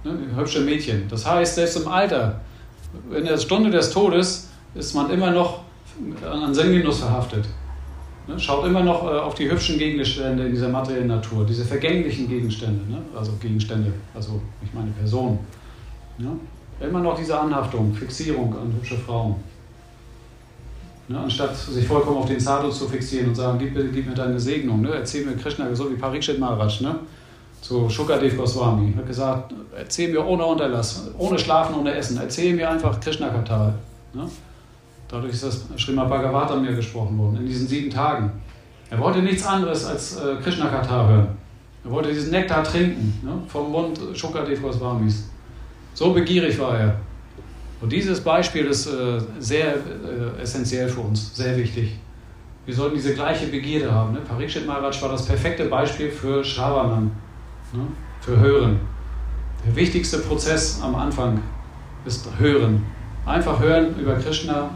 [0.05, 1.09] Ne, hübsche Mädchen.
[1.09, 2.41] Das heißt, selbst im Alter,
[3.17, 5.61] in der Stunde des Todes, ist man immer noch
[6.25, 7.47] an Sinngenuss verhaftet.
[8.27, 8.39] Ne?
[8.39, 12.91] Schaut immer noch äh, auf die hübschen Gegenstände in dieser materiellen Natur, diese vergänglichen Gegenstände,
[12.91, 12.99] ne?
[13.17, 15.39] also Gegenstände, also ich meine Personen.
[16.19, 16.87] Ja?
[16.87, 19.37] Immer noch diese Anhaftung, Fixierung an hübsche Frauen.
[21.09, 21.19] Ne?
[21.19, 24.83] Anstatt sich vollkommen auf den Sadhu zu fixieren und sagen, gib, gib mir deine Segnung,
[24.83, 24.95] ne?
[24.95, 26.97] erzähl mir Krishna, so wie Parikshit Maharaj, ne?
[27.61, 32.69] zu Shukadev Goswami, hat gesagt, erzähl mir ohne Unterlass, ohne Schlafen, ohne Essen, erzähl mir
[32.69, 33.75] einfach Krishna-Katal.
[34.15, 34.29] Ne?
[35.13, 38.33] Dadurch ist das Srimad Bhagavatam mir gesprochen worden, in diesen sieben Tagen.
[38.89, 41.29] Er wollte nichts anderes als äh, Krishna Katha hören.
[41.85, 45.29] Er wollte diesen Nektar trinken, ne, vom Mund Shukadev Goswamis.
[45.93, 46.97] So begierig war er.
[47.83, 51.99] Und dieses Beispiel ist äh, sehr äh, essentiell für uns, sehr wichtig.
[52.65, 54.15] Wir sollten diese gleiche Begierde haben.
[54.15, 54.21] Ne?
[54.21, 57.11] Parikshit Maharaj war das perfekte Beispiel für Shravanan.
[57.75, 57.87] Ne?
[58.23, 58.81] Für Hören.
[59.67, 61.43] Der wichtigste Prozess am Anfang
[62.07, 62.83] ist Hören.
[63.27, 64.71] Einfach hören über Krishna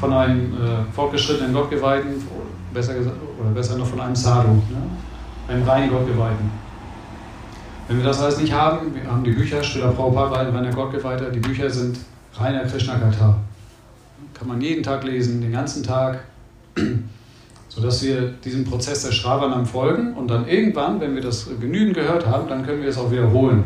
[0.00, 2.22] von einem äh, fortgeschrittenen Gottgeweihten,
[2.72, 4.62] besser gesagt, oder besser noch von einem Sadhu, ne?
[5.48, 6.50] einem reinen Gottgeweihten.
[7.88, 11.30] Wenn wir das alles nicht haben, wir haben die Bücher, Stiller Prabhupada, ein reiner Gottgeweihter,
[11.30, 11.98] die Bücher sind
[12.34, 13.36] reiner Krishna-Kata.
[14.34, 16.20] Kann man jeden Tag lesen, den ganzen Tag,
[17.68, 22.26] sodass wir diesem Prozess der Shravanam folgen und dann irgendwann, wenn wir das genügend gehört
[22.26, 23.64] haben, dann können wir es auch wiederholen.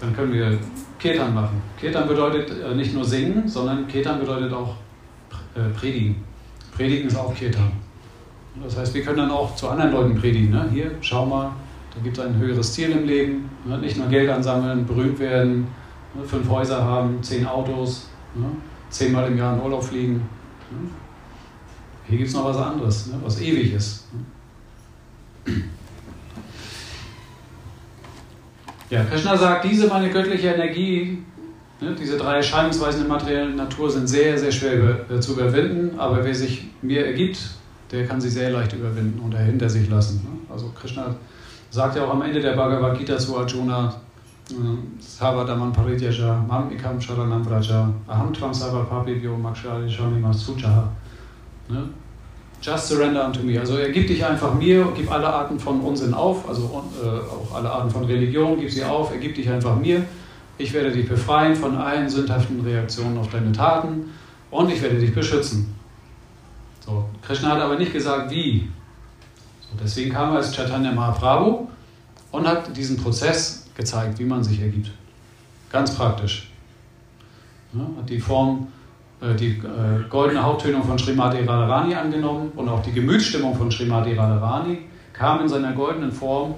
[0.00, 0.58] Dann können wir
[0.98, 1.60] Kirtan machen.
[1.78, 4.74] Kirtan bedeutet äh, nicht nur singen, sondern Kirtan bedeutet auch
[5.78, 6.16] predigen.
[6.74, 7.72] Predigen ist auch Kirtan.
[8.62, 10.50] Das heißt, wir können dann auch zu anderen Leuten predigen.
[10.50, 10.68] Ne?
[10.72, 11.52] Hier, schau mal,
[11.94, 13.50] da gibt es ein höheres Ziel im Leben.
[13.64, 13.78] Ne?
[13.78, 15.68] Nicht nur Geld ansammeln, berühmt werden,
[16.14, 16.24] ne?
[16.24, 18.46] fünf Häuser haben, zehn Autos, ne?
[18.90, 20.14] zehnmal im Jahr in Urlaub fliegen.
[20.14, 20.90] Ne?
[22.06, 23.14] Hier gibt es noch was anderes, ne?
[23.22, 24.06] was ewig ist.
[25.46, 25.54] Ne?
[28.90, 31.24] Ja, Krishna sagt, diese meine göttliche Energie, ne,
[31.80, 36.34] diese drei Erscheinungsweisen der materiellen Natur sind sehr, sehr schwer äh, zu überwinden, aber wer
[36.34, 37.38] sich mir ergibt,
[37.92, 40.16] der kann sie sehr leicht überwinden und hinter sich lassen.
[40.24, 40.52] Ne?
[40.52, 41.14] Also Krishna
[41.70, 43.94] sagt ja auch am Ende der Bhagavad Gita zu Arjuna,
[44.50, 44.54] äh,
[45.00, 47.46] Savadaman Parityaja, Mam Ikam Sharanam
[48.08, 50.88] Aham Tvam Sava Papibyo Makshari Shamima Suchaha.
[51.68, 51.84] Ne?
[52.60, 53.58] Just surrender unto me.
[53.58, 57.54] Also er gibt dich einfach mir, gib alle Arten von Unsinn auf, also äh, auch
[57.54, 60.04] alle Arten von Religion, gib sie auf, er gibt dich einfach mir.
[60.58, 64.10] Ich werde dich befreien von allen sündhaften Reaktionen auf deine Taten
[64.50, 65.74] und ich werde dich beschützen.
[66.84, 68.68] So, Krishna hat aber nicht gesagt, wie.
[69.60, 71.68] So, deswegen kam er als Chaitanya Mahaprabhu
[72.32, 74.90] und hat diesen Prozess gezeigt, wie man sich ergibt.
[75.70, 76.50] Ganz praktisch.
[77.72, 78.68] Ja, hat die Form
[79.20, 84.14] äh, die äh, goldene Haupttönung von Srimati Radharani angenommen und auch die Gemütsstimmung von Srimati
[84.14, 84.78] Radharani
[85.12, 86.54] kam in seiner goldenen Form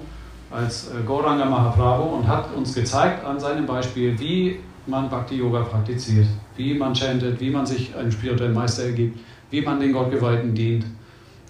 [0.51, 5.61] als äh, Gauranga Mahaprabhu und hat uns gezeigt an seinem Beispiel, wie man Bhakti Yoga
[5.61, 10.53] praktiziert, wie man chantet, wie man sich einem spirituellen Meister ergibt, wie man den Gottgeweihten
[10.53, 10.85] dient.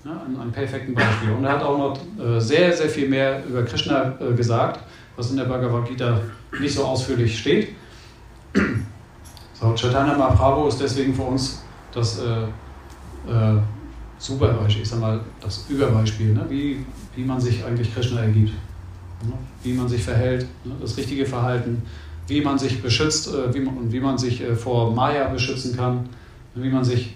[0.04, 1.32] Ja, an einem perfekten Beispiel.
[1.32, 1.98] Und er hat auch noch
[2.40, 4.80] sehr, sehr viel mehr über Krishna gesagt,
[5.16, 6.20] was in der Bhagavad Gita
[6.60, 7.70] nicht so ausführlich steht.
[9.62, 11.62] So, Chaitanya Mahaprabhu ist deswegen für uns
[11.94, 12.42] das äh,
[13.30, 13.60] äh,
[14.18, 16.46] Superbeispiel, ich sag mal, das Überbeispiel, ne?
[16.50, 16.84] wie,
[17.16, 18.70] wie man sich eigentlich Krishna ergibt, ne?
[19.63, 20.73] Wie man sich verhält, ne?
[20.81, 21.84] das richtige Verhalten,
[22.27, 26.10] wie man sich beschützt äh, und wie man sich äh, vor Maya beschützen kann,
[26.55, 27.15] wie man sich,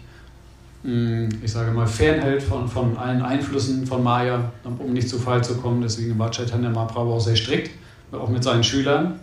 [0.83, 5.17] mh, hm, ich sage mal, fernhält von, von allen Einflüssen von Maya, um nicht zu
[5.17, 5.81] Fall zu kommen.
[5.81, 7.71] Deswegen war Chaitanya Mahaprabhu auch sehr strikt,
[8.11, 9.19] auch mit seinen Schülern.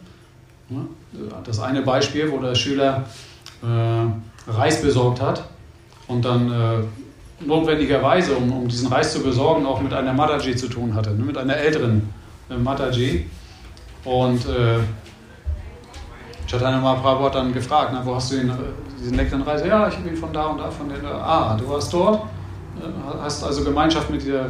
[0.69, 0.87] Ne?
[1.45, 3.05] Das eine Beispiel, wo der Schüler
[3.63, 5.45] äh, Reis besorgt hat
[6.09, 6.89] und dann
[7.47, 11.25] notwendigerweise, um, um, diesen Reis zu besorgen, auch mit einer Mataji zu tun hatte, ne?
[11.25, 12.09] mit einer älteren
[12.59, 13.29] Mataji.
[14.05, 14.81] Und äh,
[16.47, 18.55] Chaitanya Mahaprabhu hat dann gefragt, na, wo hast du den, äh,
[19.01, 19.65] diesen leckeren Reis?
[19.65, 21.03] Ja, ich bin von da und da, von der.
[21.05, 22.25] Ah, du warst dort,
[22.77, 24.47] äh, hast also Gemeinschaft mit dieser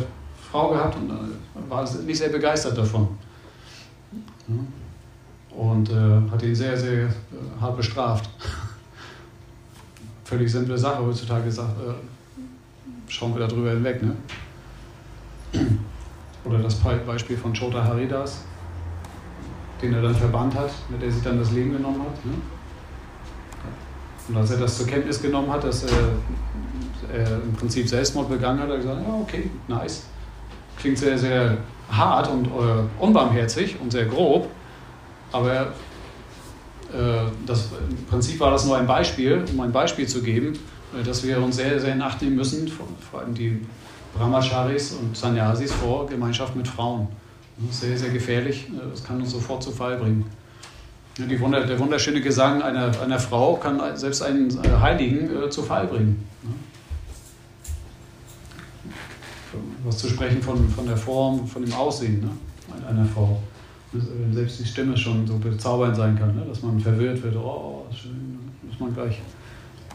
[0.50, 3.08] Frau gehabt und äh, war nicht sehr begeistert davon.
[5.50, 7.10] Und äh, hat ihn sehr, sehr äh,
[7.60, 8.28] hart bestraft.
[10.24, 11.52] Völlig simple Sache heutzutage äh,
[13.06, 14.02] schauen wir darüber hinweg.
[14.02, 14.16] Ne?
[16.44, 18.42] Oder das Beispiel von Chota Haridas,
[19.80, 22.24] den er dann verbannt hat, mit der sich dann das Leben genommen hat.
[22.24, 22.32] Ne?
[24.28, 26.08] Und als er das zur Kenntnis genommen hat, dass er,
[27.12, 30.04] er im Prinzip Selbstmord begangen hat, hat er gesagt, ja okay, nice.
[30.78, 31.58] Klingt sehr, sehr
[31.90, 32.50] hart und äh,
[32.98, 34.48] unbarmherzig und sehr grob.
[35.32, 35.72] Aber
[36.92, 40.58] äh, das, im Prinzip war das nur ein Beispiel, um ein Beispiel zu geben,
[40.98, 43.60] äh, dass wir uns sehr, sehr in Acht nehmen müssen, vor allem die
[44.16, 47.08] Brahmacharis und Sannyasis vor Gemeinschaft mit Frauen.
[47.70, 50.24] Sehr, sehr gefährlich, äh, das kann uns sofort zu Fall bringen.
[51.18, 55.86] Die der wunderschöne Gesang einer, einer Frau kann selbst einen äh, Heiligen äh, zu Fall
[55.86, 56.26] bringen.
[59.84, 62.30] Was zu sprechen von, von der Form, von dem Aussehen ne?
[62.88, 63.38] einer Frau
[63.92, 66.44] wenn selbst die Stimme schon so bezaubernd sein kann, ne?
[66.48, 68.38] dass man verwirrt wird, oh, schön,
[68.70, 69.20] ist man gleich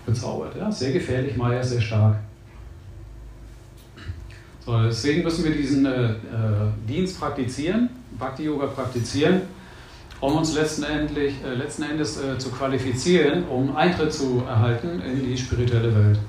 [0.06, 0.56] bezaubert.
[0.56, 2.20] Ja, sehr gefährlich, Maya sehr stark.
[4.68, 6.16] Deswegen müssen wir diesen äh, äh,
[6.88, 9.44] Dienst praktizieren, Bhakti-Yoga praktizieren,
[10.20, 15.38] um uns letzten, äh, letzten Endes äh, zu qualifizieren, um Eintritt zu erhalten in die
[15.38, 16.20] spirituelle Welt.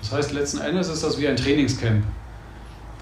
[0.00, 2.02] Das heißt, letzten Endes ist das wie ein Trainingscamp.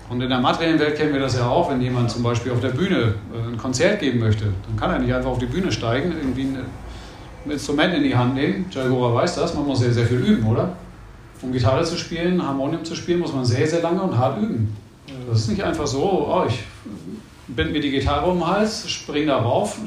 [0.08, 2.60] Und in der materiellen Welt kennen wir das ja auch, wenn jemand zum Beispiel auf
[2.60, 5.70] der Bühne äh, ein Konzert geben möchte, dann kann er nicht einfach auf die Bühne
[5.70, 8.66] steigen, irgendwie ein Instrument in die Hand nehmen.
[8.70, 10.72] Jagora weiß das, man muss sehr, sehr viel üben, oder?
[11.40, 14.76] Um Gitarre zu spielen, Harmonium zu spielen, muss man sehr, sehr lange und hart üben.
[15.28, 16.64] Das ist nicht einfach so, oh, ich
[17.48, 19.78] bind mir die Gitarre um den Hals, spring da rauf,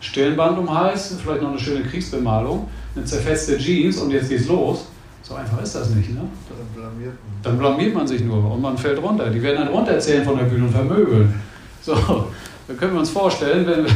[0.00, 4.48] Stirnband um den Hals, vielleicht noch eine schöne Kriegsbemalung, eine zerfetzte Jeans und jetzt geht's
[4.48, 4.86] los.
[5.22, 6.20] So einfach ist das nicht, ne?
[6.48, 7.42] Dann blamiert man.
[7.42, 9.30] Dann blamiert man sich nur und man fällt runter.
[9.30, 11.34] Die werden dann runterzählen von der Bühne und vermöbeln.
[11.80, 11.94] So,
[12.68, 13.86] dann können wir uns vorstellen, wenn,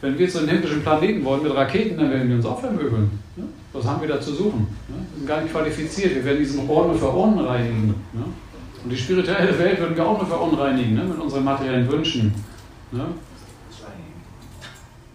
[0.00, 3.10] wenn wir zu den himmlischen Planeten wollen mit Raketen, dann werden wir uns auch vermöbeln.
[3.36, 3.44] Ne?
[3.72, 4.66] Was haben wir da zu suchen?
[4.88, 4.96] Ne?
[5.26, 6.14] Gar nicht qualifiziert.
[6.14, 7.88] Wir werden diesen Ort nur verunreinigen.
[8.12, 8.24] Ne?
[8.82, 11.04] Und die spirituelle Welt würden wir auch nur verunreinigen ne?
[11.04, 12.34] mit unseren materiellen Wünschen.
[12.92, 13.04] Ne?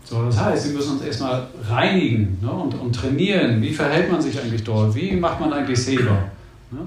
[0.04, 2.52] So, das heißt, wir müssen uns erstmal reinigen ne?
[2.52, 3.60] und, und trainieren.
[3.62, 4.94] Wie verhält man sich eigentlich dort?
[4.94, 6.26] Wie macht man eigentlich Seva?
[6.70, 6.82] Ne?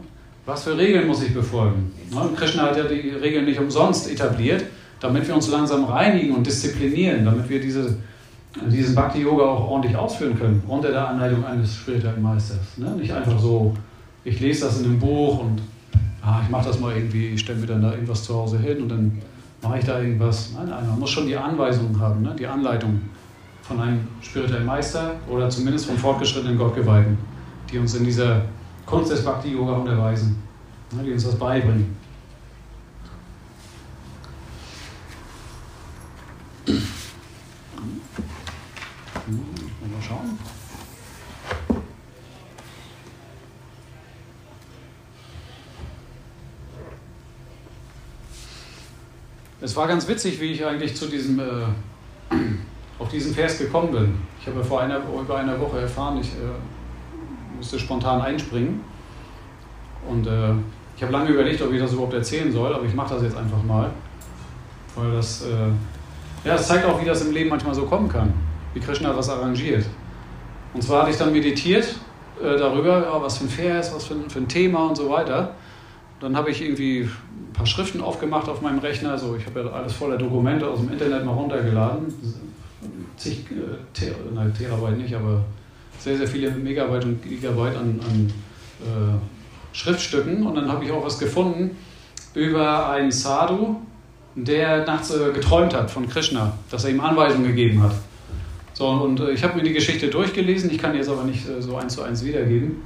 [0.47, 1.93] Was für Regeln muss ich befolgen?
[2.13, 2.31] Ne?
[2.37, 4.65] Krishna hat ja die Regeln nicht umsonst etabliert,
[5.01, 7.97] damit wir uns langsam reinigen und disziplinieren, damit wir diese,
[8.71, 12.77] diesen Bhakti-Yoga auch ordentlich ausführen können, unter der Anleitung eines spirituellen Meisters.
[12.77, 12.91] Ne?
[12.97, 13.75] Nicht einfach so,
[14.25, 15.61] ich lese das in einem Buch und
[16.23, 18.83] ah, ich mache das mal irgendwie, ich stelle mir dann da irgendwas zu Hause hin
[18.83, 19.23] und dann
[19.63, 20.53] mache ich da irgendwas.
[20.57, 22.35] Nein, nein, man muss schon die Anweisungen haben, ne?
[22.39, 23.01] die Anleitung
[23.63, 27.19] von einem spirituellen Meister oder zumindest von fortgeschrittenen Gottgeweihten,
[27.71, 28.43] die uns in dieser
[28.87, 30.43] Kunst des Bhakti-Yoga unterweisen,
[30.97, 31.03] ne?
[31.05, 31.97] die uns das beibringen.
[39.29, 40.39] Mal schauen.
[49.69, 51.43] Es war ganz witzig, wie ich eigentlich zu diesem, äh,
[52.99, 54.15] auf diesen Vers gekommen bin.
[54.41, 58.81] Ich habe vor einer, über einer Woche erfahren, ich äh, musste spontan einspringen.
[60.09, 60.53] Und äh,
[60.97, 63.37] ich habe lange überlegt, ob ich das überhaupt erzählen soll, aber ich mache das jetzt
[63.37, 63.91] einfach mal.
[64.97, 68.33] Weil das, äh, ja, es zeigt auch, wie das im Leben manchmal so kommen kann,
[68.73, 69.85] wie Krishna was arrangiert.
[70.73, 71.95] Und zwar hatte ich dann meditiert
[72.43, 75.11] äh, darüber, ja, was für ein Vers, was für ein, für ein Thema und so
[75.11, 75.57] weiter.
[76.21, 77.11] Dann habe ich irgendwie
[77.59, 79.11] paar Schriften aufgemacht auf meinem Rechner.
[79.11, 82.07] Also ich habe ja alles voller Dokumente aus dem Internet mal runtergeladen.
[83.17, 83.55] Zig äh,
[83.93, 85.45] Ter nein, Terabyte nicht, aber
[85.99, 88.33] sehr, sehr viele Megabyte und Gigabyte an, an
[88.81, 90.47] äh, Schriftstücken.
[90.47, 91.77] Und dann habe ich auch was gefunden
[92.35, 93.77] über einen Sadhu,
[94.37, 97.97] der nachts äh, geträumt hat von Krishna, dass er ihm Anweisungen gegeben hat.
[98.73, 101.61] So, und äh, ich habe mir die Geschichte durchgelesen, ich kann jetzt aber nicht äh,
[101.61, 102.83] so eins zu eins wiedergeben.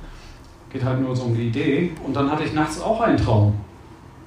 [0.73, 1.91] Geht halt nur so um die Idee.
[2.03, 3.53] Und dann hatte ich nachts auch einen Traum.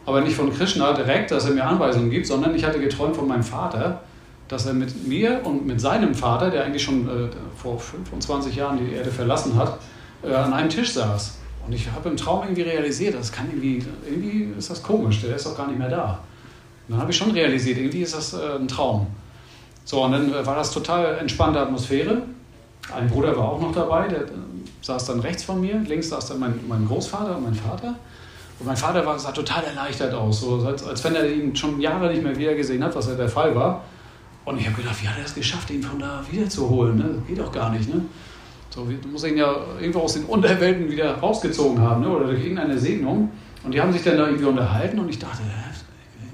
[0.06, 3.28] Aber nicht von Krishna direkt, dass er mir Anweisungen gibt, sondern ich hatte geträumt von
[3.28, 4.02] meinem Vater,
[4.48, 8.78] dass er mit mir und mit seinem Vater, der eigentlich schon äh, vor 25 Jahren
[8.78, 9.80] die Erde verlassen hat,
[10.24, 11.40] äh, an einem Tisch saß.
[11.66, 15.36] Und ich habe im Traum irgendwie realisiert, das kann irgendwie, irgendwie ist das komisch, der
[15.36, 16.20] ist doch gar nicht mehr da.
[16.88, 19.08] Und dann habe ich schon realisiert, irgendwie ist das äh, ein Traum.
[19.84, 22.22] So, und dann war das total entspannte Atmosphäre.
[22.96, 24.26] Ein Bruder war auch noch dabei, der
[24.82, 27.96] saß dann rechts von mir, links saß dann mein, mein Großvater und mein Vater.
[28.60, 31.80] Und mein Vater war, sah total erleichtert aus, so, als, als wenn er ihn schon
[31.82, 33.84] Jahre nicht mehr wieder gesehen hat, was ja der Fall war.
[34.46, 36.98] Und ich habe gedacht, wie hat er es geschafft, ihn von da wiederzuholen?
[36.98, 37.24] Ne?
[37.28, 37.94] Geht doch gar nicht.
[37.94, 38.02] Ne?
[38.70, 42.10] So, du musst ihn ja irgendwo aus den Unterwelten wieder rausgezogen haben ne?
[42.10, 43.32] oder durch irgendeine Segnung.
[43.64, 45.42] Und die haben sich dann da irgendwie unterhalten und ich dachte,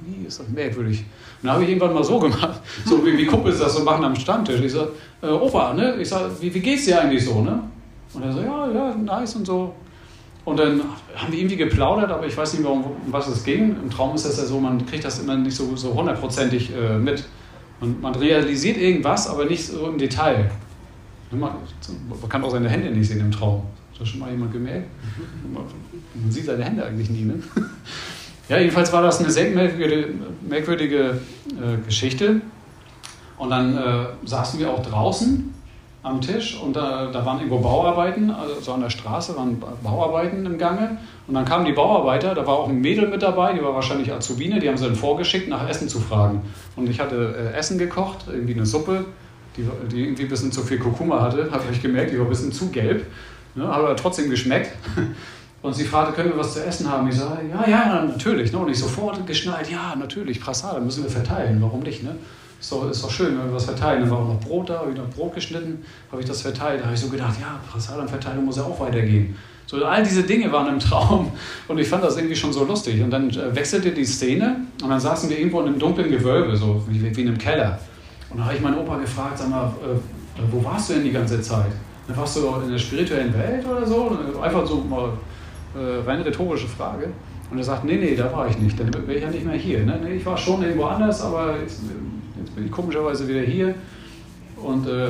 [0.05, 0.99] irgendwie ist das merkwürdig.
[0.99, 4.03] Und dann habe ich irgendwann mal so gemacht, so wie, wie Kumpels das so machen
[4.03, 4.60] am Stammtisch.
[4.60, 5.95] Ich sage, äh, Opa, ne?
[5.95, 7.41] ich sag, wie, wie geht's dir eigentlich so?
[7.41, 7.63] Ne?
[8.13, 9.73] Und er so, ja, ja, nice und so.
[10.43, 10.82] Und dann
[11.15, 13.75] haben wir irgendwie geplaudert, aber ich weiß nicht mehr, um was es ging.
[13.82, 16.97] Im Traum ist das ja so, man kriegt das immer nicht so, so hundertprozentig äh,
[16.97, 17.23] mit.
[17.80, 20.49] Man, man, realisiert irgendwas, aber nicht so im Detail.
[21.32, 21.51] Man,
[22.27, 23.63] kann auch seine Hände nicht sehen im Traum.
[23.93, 24.88] Hat das schon mal jemand gemerkt?
[25.54, 25.63] Man,
[26.15, 27.23] man sieht seine Hände eigentlich nie.
[27.23, 27.36] Ne?
[28.49, 30.10] Ja, jedenfalls war das eine sehr merkwürdige,
[30.41, 32.41] merkwürdige äh, Geschichte.
[33.38, 35.54] Und dann äh, saßen wir auch draußen
[36.03, 40.57] am Tisch und da, da waren irgendwo Bauarbeiten, also an der Straße waren Bauarbeiten im
[40.57, 40.97] Gange.
[41.27, 44.11] Und dann kamen die Bauarbeiter, da war auch ein Mädel mit dabei, die war wahrscheinlich
[44.11, 46.41] Azubine, die haben sie dann vorgeschickt, nach Essen zu fragen.
[46.75, 49.05] Und ich hatte äh, Essen gekocht, irgendwie eine Suppe,
[49.55, 52.29] die, die irgendwie ein bisschen zu viel Kurkuma hatte, habe ich gemerkt, die war ein
[52.29, 53.05] bisschen zu gelb,
[53.53, 54.71] ne, hat aber trotzdem geschmeckt.
[55.61, 57.07] Und sie fragte, können wir was zu essen haben?
[57.07, 58.51] Ich sage, ja, ja, natürlich.
[58.51, 58.57] Ne?
[58.57, 62.01] Und ich sofort geschnallt, ja, natürlich, Prasada müssen wir verteilen, warum nicht?
[62.01, 62.15] Ne?
[62.62, 64.01] Ist, doch, ist doch schön, wenn wir was verteilen.
[64.01, 66.80] Dann war auch noch Brot da, habe ich noch Brot geschnitten, habe ich das verteilt.
[66.80, 69.36] Da habe ich so gedacht, ja, Prasadam-Verteilung muss ja auch weitergehen.
[69.66, 71.32] So, all diese Dinge waren im Traum
[71.68, 73.01] und ich fand das irgendwie schon so lustig.
[73.01, 76.55] Und dann äh, wechselte die Szene und dann saßen wir irgendwo in einem dunklen Gewölbe,
[76.55, 77.80] so wie, wie in einem Keller.
[78.30, 81.12] Und dann habe ich meinen Opa gefragt, sag mal, äh, wo warst du denn die
[81.12, 81.72] ganze Zeit?
[82.07, 84.16] Dann warst du in der spirituellen Welt oder so?
[84.39, 85.14] Einfach so mal
[85.76, 87.07] äh, rein rhetorische Frage.
[87.49, 89.57] Und er sagt, nee, nee, da war ich nicht, dann wäre ich ja nicht mehr
[89.57, 89.84] hier.
[89.84, 89.99] Ne?
[90.03, 91.55] Nee, ich war schon irgendwo anders, aber
[92.41, 93.75] jetzt, bin ich komischerweise wieder hier.
[94.57, 95.09] Und äh,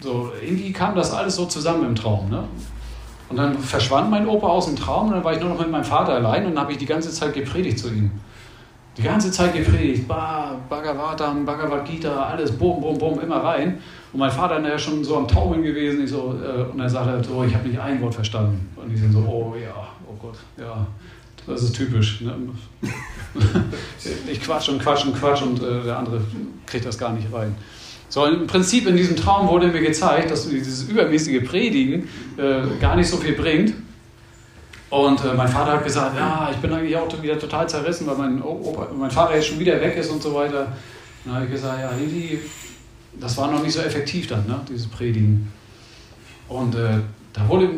[0.00, 2.28] so, irgendwie kam das alles so zusammen im Traum.
[2.30, 2.44] Ne?
[3.28, 5.70] Und dann verschwand mein Opa aus dem Traum und dann war ich nur noch mit
[5.70, 8.10] meinem Vater allein und dann habe ich die ganze Zeit gepredigt zu ihm.
[8.96, 13.78] die ganze Zeit gepredigt, Bhagavatam, Bhagavad Gita, alles, bum, bum, bum, immer rein.
[14.12, 16.02] Und mein Vater ist ja schon so am Taumeln gewesen.
[16.02, 18.68] Ich so, äh, und er sagte, so, ich habe nicht ein Wort verstanden.
[18.74, 20.86] Und sind so, oh ja, oh Gott, ja,
[21.48, 22.20] das ist typisch.
[22.20, 22.34] Ne?
[24.30, 26.20] ich quatsch und quatsch und quatsch und äh, der andere
[26.66, 27.54] kriegt das gar nicht rein.
[28.10, 32.96] So, im Prinzip in diesem Traum wurde mir gezeigt, dass dieses übermäßige Predigen äh, gar
[32.96, 33.74] nicht so viel bringt.
[34.90, 38.16] Und äh, mein Vater hat gesagt, ja, ich bin eigentlich auch wieder total zerrissen, weil
[38.16, 40.72] mein, Opa, mein Vater jetzt schon wieder weg ist und so weiter.
[41.24, 42.40] Dann habe ich gesagt, ja, Lili,
[43.20, 45.52] das war noch nicht so effektiv dann, ne, dieses Predigen.
[46.48, 47.00] Und äh,
[47.34, 47.68] da, wurde,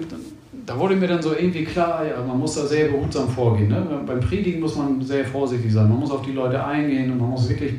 [0.66, 3.68] da wurde mir dann so irgendwie klar, ja, man muss da sehr behutsam vorgehen.
[3.68, 3.86] Ne?
[4.04, 5.88] Beim Predigen muss man sehr vorsichtig sein.
[5.88, 7.74] Man muss auf die Leute eingehen und man muss wirklich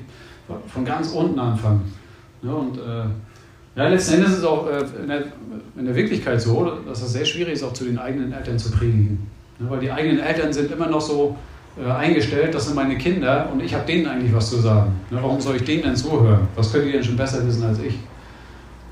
[0.68, 1.94] von ganz unten anfangen.
[2.42, 2.56] Ne?
[2.56, 3.04] Und äh,
[3.76, 5.24] ja, letzten Endes ist es auch äh, in, der,
[5.78, 8.72] in, der, Wirklichkeit so, dass es sehr schwierig ist, auch zu den eigenen Eltern zu
[8.72, 9.28] predigen.
[9.60, 9.70] Ne?
[9.70, 11.36] Weil die eigenen Eltern sind immer noch so
[11.78, 14.94] äh, eingestellt, das sind meine Kinder und ich habe denen eigentlich was zu sagen.
[15.10, 15.20] Ne?
[15.22, 16.48] Warum soll ich denen denn zuhören?
[16.56, 17.98] Was könnt ihr denn schon besser wissen als ich?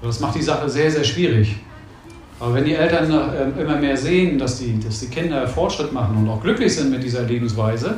[0.02, 1.58] Das macht die Sache sehr, sehr schwierig.
[2.40, 6.18] Aber wenn die Eltern äh, immer mehr sehen, dass die, dass die Kinder Fortschritt machen
[6.18, 7.98] und auch glücklich sind mit dieser Lebensweise,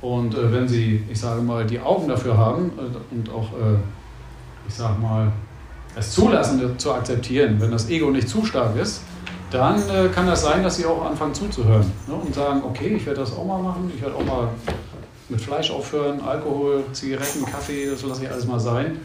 [0.00, 3.76] und äh, wenn sie, ich sage mal, die Augen dafür haben äh, und auch äh,
[4.66, 5.32] ich sag mal,
[5.96, 9.02] es zulassen zu akzeptieren, wenn das Ego nicht zu stark ist,
[9.50, 9.82] dann
[10.14, 13.32] kann das sein, dass sie auch anfangen zuzuhören ne, und sagen, okay, ich werde das
[13.32, 14.48] auch mal machen, ich werde auch mal
[15.28, 18.98] mit Fleisch aufhören, Alkohol, Zigaretten, Kaffee, das lasse ich alles mal sein.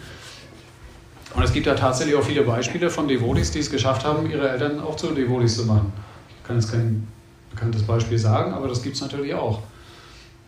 [1.36, 4.50] Und es gibt da tatsächlich auch viele Beispiele von Devotis, die es geschafft haben, ihre
[4.50, 5.92] Eltern auch zu Devotis zu machen.
[6.30, 7.08] Ich kann jetzt kein
[7.52, 9.62] bekanntes Beispiel sagen, aber das gibt es natürlich auch.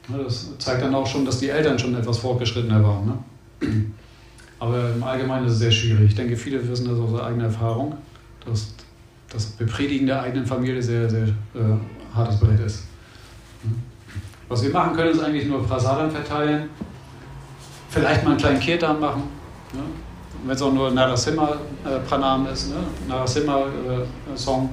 [0.08, 3.06] Das zeigt dann auch schon, dass die Eltern schon etwas fortgeschrittener waren.
[3.06, 3.86] Ne?
[4.60, 6.10] Aber im Allgemeinen ist es sehr schwierig.
[6.10, 7.98] Ich denke, viele wissen das aus eigener Erfahrung,
[8.46, 8.74] dass
[9.30, 12.84] das Bepredigen der eigenen Familie sehr, sehr äh, hartes Brett ist.
[14.48, 16.70] Was wir machen können, ist eigentlich nur Prasadam verteilen,
[17.90, 19.24] vielleicht mal einen kleinen Kirtan machen,
[19.74, 19.82] ne?
[20.46, 22.76] Wenn es auch nur Narasimha äh, ist, ne?
[23.08, 24.70] Narasimha äh, Song.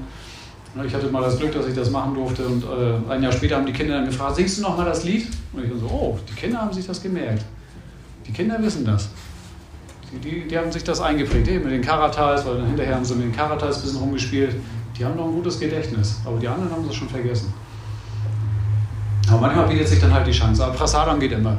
[0.75, 3.33] Ne, ich hatte mal das Glück, dass ich das machen durfte und äh, ein Jahr
[3.33, 5.29] später haben die Kinder dann gefragt, singst du noch mal das Lied?
[5.53, 7.45] Und ich so, oh, die Kinder haben sich das gemerkt.
[8.27, 9.09] Die Kinder wissen das.
[10.23, 13.15] Die, die haben sich das eingeprägt, eben mit den Karatas, weil dann hinterher haben sie
[13.15, 14.57] mit den Karatas ein bisschen rumgespielt.
[14.99, 17.53] Die haben noch ein gutes Gedächtnis, aber die anderen haben das schon vergessen.
[19.29, 20.65] Aber manchmal bietet sich dann halt die Chance.
[20.65, 21.57] Aber Prasadam geht immer.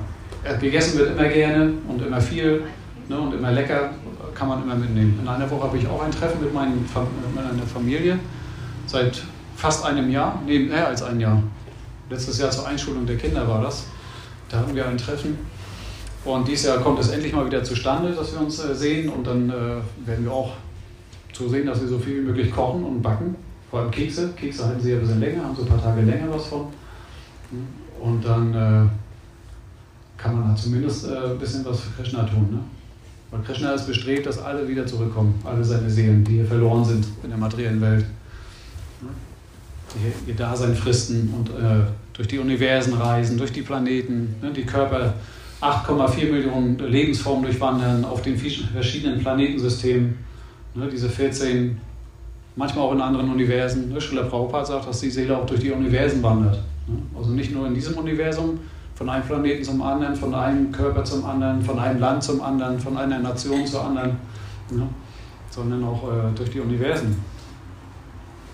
[0.60, 2.64] Gegessen wird immer gerne und immer viel
[3.10, 3.92] ne, und immer lecker,
[4.34, 5.20] kann man immer mitnehmen.
[5.22, 8.20] In einer Woche habe ich auch ein Treffen mit, meinen, mit meiner Familie.
[8.86, 9.24] Seit
[9.56, 11.42] fast einem Jahr, nee, mehr als ein Jahr.
[12.10, 13.86] Letztes Jahr zur Einschulung der Kinder war das.
[14.50, 15.38] Da hatten wir ein Treffen
[16.26, 19.26] und dieses Jahr kommt es endlich mal wieder zustande, dass wir uns äh, sehen und
[19.28, 20.54] dann äh, werden wir auch
[21.32, 23.36] zusehen, dass wir so viel wie möglich kochen und backen.
[23.70, 24.34] Vor allem Kekse.
[24.36, 26.68] Kekse halten sie ja ein bisschen länger, haben so ein paar Tage länger was von.
[28.02, 28.90] Und dann äh,
[30.18, 32.48] kann man da zumindest äh, ein bisschen was für Krishna tun.
[32.52, 32.60] Ne?
[33.32, 37.06] Weil Krishna ist bestrebt, dass alle wieder zurückkommen, alle seine Seelen, die hier verloren sind
[37.24, 38.06] in der materiellen Welt.
[39.94, 44.52] Die ihr Dasein fristen und äh, durch die Universen reisen, durch die Planeten, ne?
[44.52, 45.14] die Körper
[45.62, 50.18] 8,4 Millionen Lebensformen durchwandern auf den verschiedenen Planetensystemen.
[50.76, 51.78] Ne, diese 14,
[52.56, 53.90] manchmal auch in anderen Universen.
[53.90, 56.58] Ne, Schiller Prabhupada sagt, dass die Seele auch durch die Universen wandert.
[56.88, 56.98] Ne?
[57.18, 58.60] Also nicht nur in diesem Universum,
[58.96, 62.80] von einem Planeten zum anderen, von einem Körper zum anderen, von einem Land zum anderen,
[62.80, 64.18] von einer Nation zur anderen,
[64.72, 64.88] ne?
[65.50, 67.16] sondern auch äh, durch die Universen.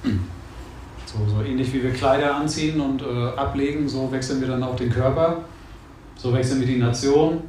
[0.03, 3.05] So, so ähnlich wie wir Kleider anziehen und äh,
[3.37, 5.37] ablegen, so wechseln wir dann auch den Körper
[6.21, 7.41] so wechseln wir die Nation.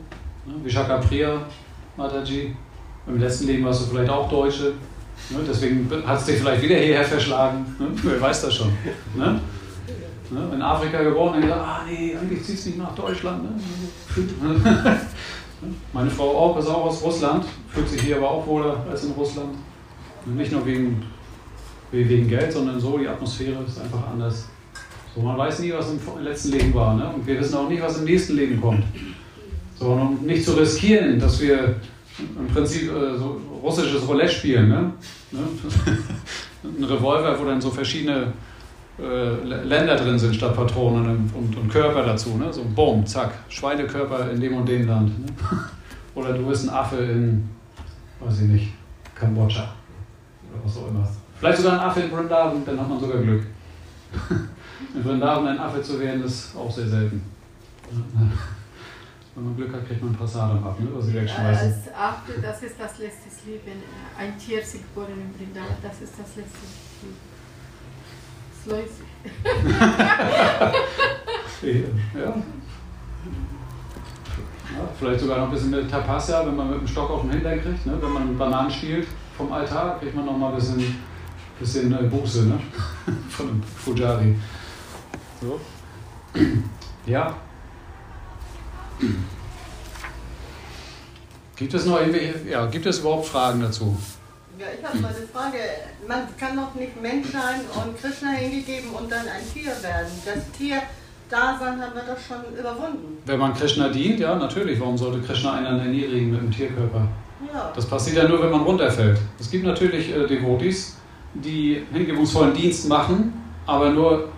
[0.47, 0.55] Ne?
[0.65, 1.43] Vishaka Priya,
[1.97, 2.55] Mataji.
[3.07, 4.73] Im letzten Leben warst du vielleicht auch Deutsche.
[5.31, 5.39] Ne?
[5.47, 7.67] Deswegen hat es dich vielleicht wieder hierher verschlagen.
[7.79, 7.89] Ne?
[8.03, 8.73] Wer weiß das schon.
[10.33, 10.51] Ne?
[10.55, 13.45] In Afrika geboren und gesagt, ah nee, eigentlich zieht es nicht nach Deutschland.
[13.45, 13.51] Ne?
[15.93, 19.13] Meine Frau auch, ist auch aus Russland, fühlt sich hier aber auch wohler als in
[19.13, 19.51] Russland.
[20.27, 21.03] Nicht nur wegen,
[21.91, 24.49] wegen Geld, sondern so, die Atmosphäre ist einfach anders.
[25.15, 26.95] So, man weiß nie, was im letzten Leben war.
[26.95, 27.09] Ne?
[27.15, 28.85] Und wir wissen auch nicht, was im nächsten Leben kommt.
[29.79, 31.77] So, und um nicht zu riskieren, dass wir
[32.19, 34.69] im Prinzip äh, so russisches Roulette spielen.
[34.69, 34.93] Ne?
[35.33, 35.41] ne?
[36.79, 38.33] Ein Revolver, wo dann so verschiedene
[38.99, 42.37] äh, Länder drin sind statt Patronen und, und, Körper dazu.
[42.37, 42.53] Ne?
[42.53, 45.19] So, boom, zack, Schweinekörper in dem und dem Land.
[45.19, 45.27] Ne?
[46.15, 47.49] Oder du bist ein Affe in,
[48.21, 48.73] weiß ich nicht,
[49.15, 49.63] Kambodscha.
[50.51, 51.09] Oder was auch immer.
[51.39, 53.45] Vielleicht sogar ein Affe in Vrindavan, dann hat man sogar Glück.
[54.95, 57.23] In Vrindavan ein Affe zu werden, ist auch sehr selten.
[59.35, 60.89] Wenn man Glück hat, kriegt man ein paar Sadam ab, ne?
[60.93, 61.95] was sie wegschmeißen.
[61.97, 63.83] Affe, das ist das letzte Leben.
[64.19, 66.59] Ein Tier ist geboren in Vrindavan, das ist das letzte
[67.01, 67.32] Leben.
[68.67, 69.03] Läuft.
[71.63, 72.35] ja.
[74.73, 77.33] Ja, vielleicht sogar noch ein bisschen mit Tapasya, wenn man mit dem Stock auf den
[77.33, 77.85] Hintern kriegt.
[77.87, 77.99] Ne?
[78.01, 79.07] Wenn man Bananen stiehlt
[79.37, 80.97] vom Altar, kriegt man noch mal ein bisschen,
[81.59, 82.59] bisschen äh, Buße ne?
[83.29, 84.37] von dem Fujari.
[85.41, 85.61] So.
[87.07, 87.35] Ja.
[91.57, 93.97] Gibt es noch irgendwelche, ja, gibt es überhaupt Fragen dazu?
[94.63, 95.59] Ja, ich habe mal eine Frage.
[96.07, 100.13] Man kann doch nicht Mensch sein und Krishna hingegeben und dann ein Tier werden.
[100.25, 103.19] Das Tier-Dasein haben wir doch schon überwunden.
[103.27, 104.79] Wenn man Krishna dient, ja, natürlich.
[104.79, 107.09] Warum sollte Krishna einen erniedrigen mit dem Tierkörper?
[107.53, 107.73] Ja.
[107.75, 109.19] Das passiert ja nur, wenn man runterfällt.
[109.41, 110.97] Es gibt natürlich äh, Devotis,
[111.35, 113.33] die hingebungsvollen Dienst machen,
[113.67, 114.29] aber nur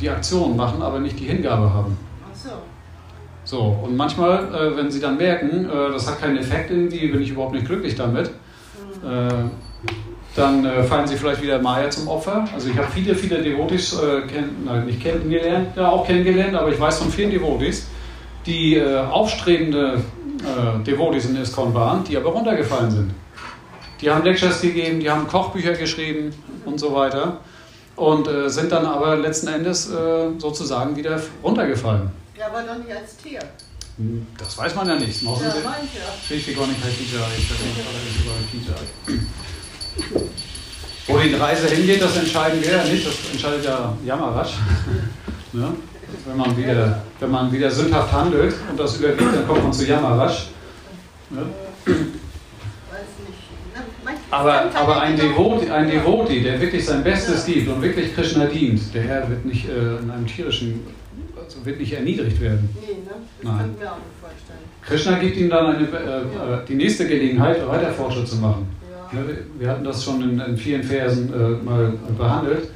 [0.00, 1.98] die Aktion machen, aber nicht die Hingabe haben.
[2.24, 2.50] Ach so.
[3.44, 7.20] So, und manchmal, äh, wenn sie dann merken, äh, das hat keinen Effekt irgendwie, bin
[7.20, 8.30] ich überhaupt nicht glücklich damit,
[10.34, 12.46] dann äh, fallen sie vielleicht wieder Maya zum Opfer.
[12.54, 16.70] Also ich habe viele, viele Devotis äh, kenn, nein, nicht kennengelernt, ja auch kennengelernt, aber
[16.70, 17.86] ich weiß von vielen Devotis,
[18.46, 20.02] die äh, aufstrebende
[20.40, 23.10] äh, Devotis in ISKCON waren, die aber runtergefallen sind.
[24.00, 26.30] Die haben Lectures gegeben, die haben Kochbücher geschrieben
[26.64, 27.38] und so weiter
[27.96, 32.10] und äh, sind dann aber letzten Endes äh, sozusagen wieder runtergefallen.
[32.38, 33.40] Ja, aber doch nicht als Tier.
[34.38, 35.22] Das weiß man ja nicht.
[35.22, 35.98] Noch Ja, manche.
[36.30, 37.28] Richtig, gar nicht Haikitai.
[37.36, 39.26] Ich nicht über Haikitai.
[41.06, 44.48] Wo die Reise hingeht, das entscheiden wir ja nicht, das entscheidet ja Yamaraj.
[45.52, 45.74] ne?
[46.26, 49.86] wenn, man wieder, wenn man wieder sündhaft handelt und das überwiegt, dann kommt man zu
[49.86, 50.48] Yamaraj.
[51.30, 51.46] Ne?
[54.04, 58.46] Weiß Aber, aber ein, Devoti, ein Devoti, der wirklich sein Bestes gibt und wirklich Krishna
[58.46, 60.80] dient, der Herr wird nicht äh, in einem tierischen,
[61.44, 62.68] also wird nicht erniedrigt werden.
[62.80, 63.10] Nee, ne?
[63.42, 63.58] Das Nein.
[63.60, 64.58] können wir auch nicht vorstellen.
[64.82, 68.66] Krishna gibt ihm dann eine, äh, äh, die nächste Gelegenheit, weiter Fortschritt zu machen.
[68.90, 69.18] Ja.
[69.20, 72.68] Ne, wir- Wir hatten das schon in, in vielen Versen äh, mal behandelt,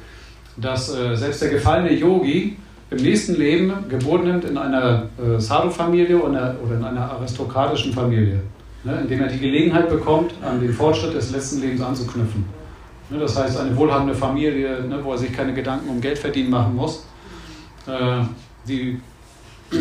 [0.57, 2.57] dass äh, selbst der gefallene Yogi
[2.89, 8.39] im nächsten Leben Geburt nimmt in einer äh, Sadhu-Familie oder, oder in einer aristokratischen Familie,
[8.85, 12.45] ne, indem er die Gelegenheit bekommt, an den Fortschritt des letzten Lebens anzuknüpfen.
[13.09, 16.49] Ne, das heißt, eine wohlhabende Familie, ne, wo er sich keine Gedanken um Geld verdienen
[16.49, 17.03] machen muss,
[17.87, 18.21] äh,
[18.67, 19.01] die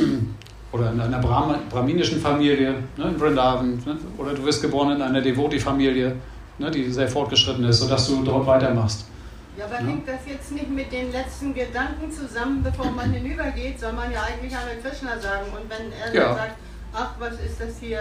[0.73, 5.03] oder in einer Brahm brahminischen Familie, ne, in Vrindavan, ne, oder du wirst geboren in
[5.03, 6.17] einer Devoti-Familie,
[6.59, 9.07] ne, die sehr fortgeschritten ist, sodass du dort weitermachst.
[9.59, 9.87] Ja, aber Ja.
[9.87, 14.23] hängt das jetzt nicht mit den letzten Gedanken zusammen, bevor man hinübergeht, soll man ja
[14.23, 15.47] eigentlich Hare Krishna sagen.
[15.55, 16.29] Und wenn er Ja.
[16.29, 16.57] dann sagt,
[16.93, 18.01] ach, was ist das hier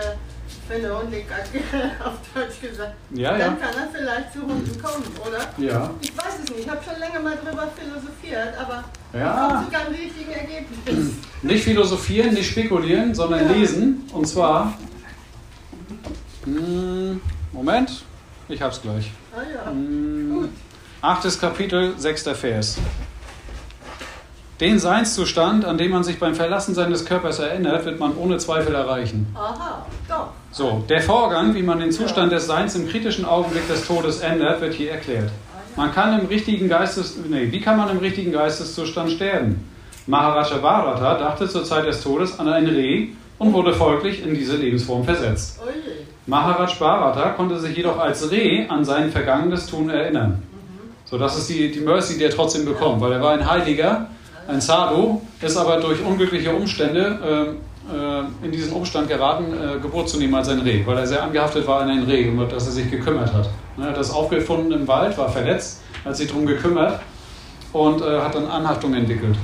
[0.67, 1.59] für eine Hundekacke,
[2.03, 3.47] auf Deutsch gesagt, Ja, dann ja.
[3.47, 5.39] kann er vielleicht zu Hunden kommen, oder?
[5.57, 5.91] Ja.
[6.01, 8.83] Ich weiß es nicht, ich habe schon länger mal drüber philosophiert, aber
[9.17, 9.47] Ja.
[9.47, 11.13] komme zu keinem richtigen Ergebnis.
[11.43, 13.51] Nicht philosophieren, nicht spekulieren, sondern Ja.
[13.53, 14.09] lesen.
[14.13, 14.73] Und zwar.
[16.45, 17.21] Hm,
[17.51, 18.03] Moment,
[18.49, 19.11] ich hab's gleich.
[19.35, 20.49] Ah ja, Hm, gut.
[21.01, 22.77] Achtes Kapitel, sechster Vers.
[24.61, 28.73] Den Seinszustand, an dem man sich beim Verlassen seines Körpers erinnert, wird man ohne Zweifel
[28.73, 29.27] erreichen.
[29.35, 30.29] Aha, doch.
[30.51, 34.61] So, der Vorgang, wie man den Zustand des Seins im kritischen Augenblick des Todes ändert,
[34.61, 35.29] wird hier erklärt.
[35.75, 39.69] Man kann im richtigen Geistes, nee, wie kann man im richtigen Geisteszustand sterben?
[40.07, 44.55] Maharaja Bharata dachte zur Zeit des Todes an ein Reh und wurde folglich in diese
[44.55, 45.59] Lebensform versetzt.
[46.27, 50.41] Maharaj Bharata konnte sich jedoch als Reh an sein vergangenes Tun erinnern.
[51.05, 54.07] So, das ist die, die Mercy, die er trotzdem bekommt, weil er war ein Heiliger,
[54.47, 57.55] ein Sadhu, ist aber durch unglückliche Umstände
[57.91, 61.07] äh, äh, in diesen Umstand geraten, äh, Geburt zu nehmen als ein Reh, weil er
[61.07, 63.49] sehr angehaftet war an ein Reh, um das er sich gekümmert hat.
[63.77, 66.99] Ne, Er hat das aufgefunden im Wald, war verletzt, hat sich darum gekümmert
[67.73, 69.35] und äh, hat dann Anhaftung entwickelt.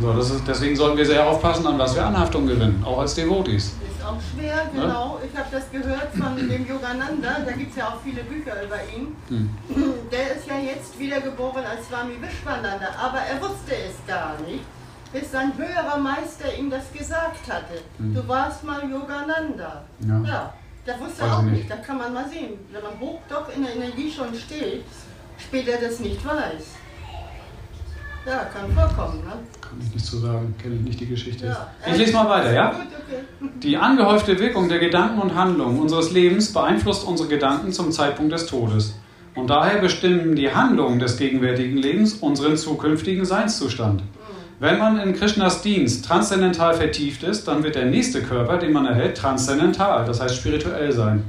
[0.00, 3.74] So, ist, deswegen sollten wir sehr aufpassen, an was wir Anhaftung gewinnen, auch als Devotis.
[4.02, 5.20] Ist auch schwer, genau.
[5.24, 8.78] Ich habe das gehört von dem Yogananda, da gibt es ja auch viele Bücher über
[8.96, 9.16] ihn.
[9.28, 9.48] Hm.
[10.10, 14.64] Der ist ja jetzt wiedergeboren als Swami Vishwananda, aber er wusste es gar nicht,
[15.12, 17.80] bis sein höherer Meister ihm das gesagt hatte.
[17.98, 18.12] Hm.
[18.12, 19.84] Du warst mal Yogananda.
[20.00, 20.20] Ja.
[20.26, 21.58] Ja, das wusste er auch ich nicht.
[21.58, 21.70] nicht.
[21.70, 24.84] Da kann man mal sehen, wenn man hoch doch in der Energie schon steht,
[25.38, 26.64] später das nicht weiß.
[28.24, 29.32] Ja, kann vorkommen, ne?
[29.60, 31.46] Kann ich nicht zu sagen, kenne ich nicht die Geschichte.
[31.46, 31.68] Ja.
[31.90, 32.70] Ich lese mal weiter, ja?
[32.70, 33.48] Gut, okay.
[33.62, 38.46] Die angehäufte Wirkung der Gedanken und Handlungen unseres Lebens beeinflusst unsere Gedanken zum Zeitpunkt des
[38.46, 38.94] Todes.
[39.34, 44.02] Und daher bestimmen die Handlungen des gegenwärtigen Lebens unseren zukünftigen Seinszustand.
[44.60, 48.86] Wenn man in Krishnas Dienst transzendental vertieft ist, dann wird der nächste Körper, den man
[48.86, 51.24] erhält, transzendental, das heißt spirituell sein,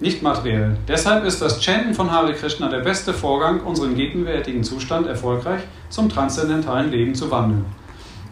[0.00, 0.76] nicht materiell.
[0.88, 6.08] Deshalb ist das Chanten von Hare Krishna der beste Vorgang, unseren gegenwärtigen Zustand erfolgreich zum
[6.08, 7.66] transzendentalen Leben zu wandeln.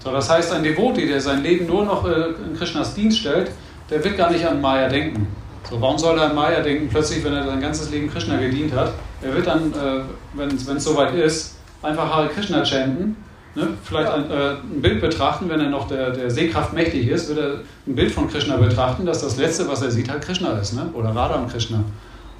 [0.03, 3.51] So, das heißt, ein Devoti, der sein Leben nur noch äh, in Krishnas Dienst stellt,
[3.91, 5.27] der wird gar nicht an Maya denken.
[5.69, 8.73] So, warum soll er an Maya denken, plötzlich, wenn er sein ganzes Leben Krishna gedient
[8.73, 8.93] hat?
[9.21, 10.03] Er wird dann, äh,
[10.35, 13.17] wenn es soweit ist, einfach Hare Krishna chanten,
[13.59, 17.29] ne, vielleicht ein, äh, ein, Bild betrachten, wenn er noch der, der Sehkraft mächtig ist,
[17.29, 20.53] wird er ein Bild von Krishna betrachten, dass das Letzte, was er sieht, halt Krishna
[20.53, 20.89] ist, ne?
[20.95, 21.83] oder Radha Krishna.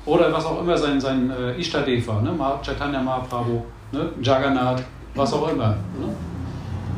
[0.07, 2.33] Oder was auch immer sein, sein äh, Ishtadev war, ne?
[2.63, 3.63] Chaitanya Mahaprabhu,
[3.93, 4.09] ne?
[4.23, 4.83] Jagannath,
[5.15, 5.69] was auch immer.
[5.69, 6.09] Ne?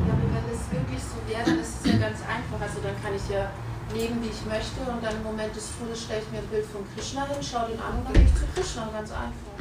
[0.07, 2.61] Ja, aber wenn es wirklich so wäre, dann ist es ja ganz einfach.
[2.61, 3.49] Also dann kann ich ja
[3.93, 6.65] leben, wie ich möchte und dann im Moment des Todes stelle ich mir ein Bild
[6.65, 9.51] von Krishna hin, schaue den an und dann gehe ich zu Krishna, ganz einfach.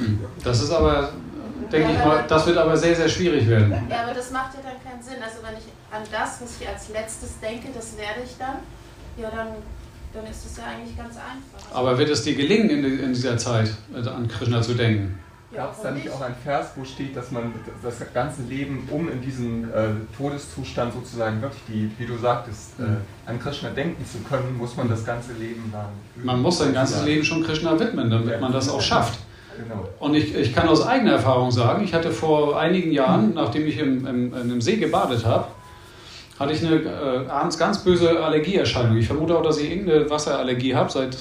[0.45, 1.13] Das ist aber,
[1.71, 3.73] denke ja, ich mal, das wird aber sehr, sehr schwierig werden.
[3.89, 5.23] Ja, aber das macht ja dann keinen Sinn.
[5.23, 8.63] Also wenn ich an das, was ich als letztes denke, das werde ich dann,
[9.17, 9.49] ja dann,
[10.13, 11.61] dann ist es ja eigentlich ganz einfach.
[11.73, 15.19] Aber wird es dir gelingen, in, in dieser Zeit an Krishna zu denken?
[15.53, 19.11] Gab es da nicht auch ein Vers, wo steht, dass man das ganze Leben, um
[19.11, 24.19] in diesen äh, Todeszustand sozusagen wirklich, die, wie du sagtest, äh, an Krishna denken zu
[24.19, 25.89] können, muss man das ganze Leben dann.
[26.25, 29.19] Man muss sein ganzes Leben schon Krishna widmen, damit man das auch schafft.
[29.61, 29.89] Genau.
[29.99, 33.79] Und ich, ich kann aus eigener Erfahrung sagen, ich hatte vor einigen Jahren, nachdem ich
[33.79, 35.47] im, im, in einem See gebadet habe,
[36.41, 38.97] hatte ich eine äh, abends ganz böse Allergieerscheinung.
[38.97, 41.17] Ich vermute auch, dass ich irgendeine Wasserallergie habe, seit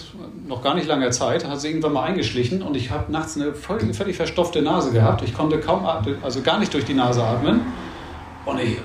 [0.48, 1.46] noch gar nicht langer Zeit.
[1.46, 5.22] Hat sie irgendwann mal eingeschlichen und ich habe nachts eine völlig, völlig verstopfte Nase gehabt.
[5.24, 5.86] Ich konnte kaum,
[6.24, 7.60] also gar nicht durch die Nase atmen.
[8.46, 8.78] Und ich,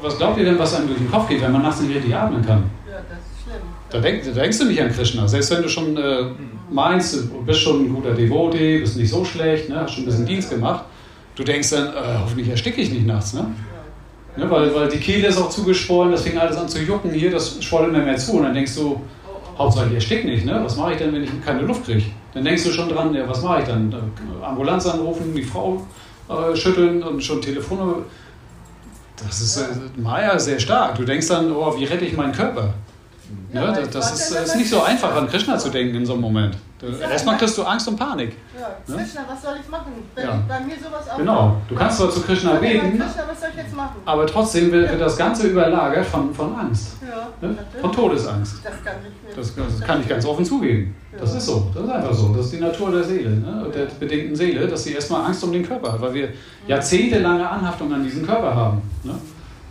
[0.00, 2.16] was glaubt ihr denn, was einem durch den Kopf geht, wenn man nachts nicht richtig
[2.16, 2.70] atmen kann?
[2.90, 3.62] Ja, das ist schlimm.
[3.90, 5.28] Da, denk, da denkst du nicht an Krishna.
[5.28, 6.24] Selbst wenn du schon äh,
[6.70, 10.06] meinst, du bist schon ein guter Devotee, bist nicht so schlecht, ne, hast schon ein
[10.06, 10.86] bisschen Dienst gemacht,
[11.34, 13.34] du denkst dann, äh, hoffentlich ersticke ich nicht nachts.
[13.34, 13.44] Ne?
[14.36, 17.30] Ne, weil, weil die Kehle ist auch zugeschwollen, das fing alles an zu jucken hier,
[17.30, 18.34] das schwoll immer mehr zu.
[18.34, 19.00] Und dann denkst du,
[19.58, 20.60] Hauptsache ich erstickt nicht, ne?
[20.64, 22.04] was mache ich denn, wenn ich keine Luft kriege?
[22.32, 23.94] Dann denkst du schon dran, ja, was mache ich dann?
[24.42, 25.84] Ambulanz anrufen, die Frau
[26.28, 28.04] äh, schütteln und schon Telefon.
[29.16, 29.66] Das ist äh,
[30.00, 30.94] Maya sehr stark.
[30.94, 32.72] Du denkst dann, oh, wie rette ich meinen Körper?
[33.52, 36.22] Ja, das, das ist, ist, nicht so einfach, an Krishna zu denken in so einem
[36.22, 36.56] Moment.
[37.00, 38.36] Erstmal kriegst du Angst und Panik.
[38.58, 39.02] Ja, ne?
[39.02, 39.92] Krishna, was soll ich machen?
[40.14, 40.42] Wenn ja.
[40.48, 43.56] bei mir sowas auch Genau, du kannst zwar zu Krishna beten, Krishna, was soll ich
[43.56, 43.96] jetzt machen?
[44.06, 46.96] aber trotzdem wird, wird das Ganze überlagert von, von Angst.
[47.02, 47.58] Ja, ne?
[47.80, 48.60] Von Todesangst.
[48.64, 50.94] Das kann ich, das, das kann ich ganz offen zugeben.
[51.18, 52.28] Das ist so, das ist einfach so.
[52.28, 53.66] Das ist die Natur der Seele, ne?
[53.74, 56.28] der bedingten Seele, dass sie erstmal Angst um den Körper hat, weil wir
[56.66, 58.82] jahrzehntelange Anhaftung an diesen Körper haben.
[59.02, 59.14] Ne?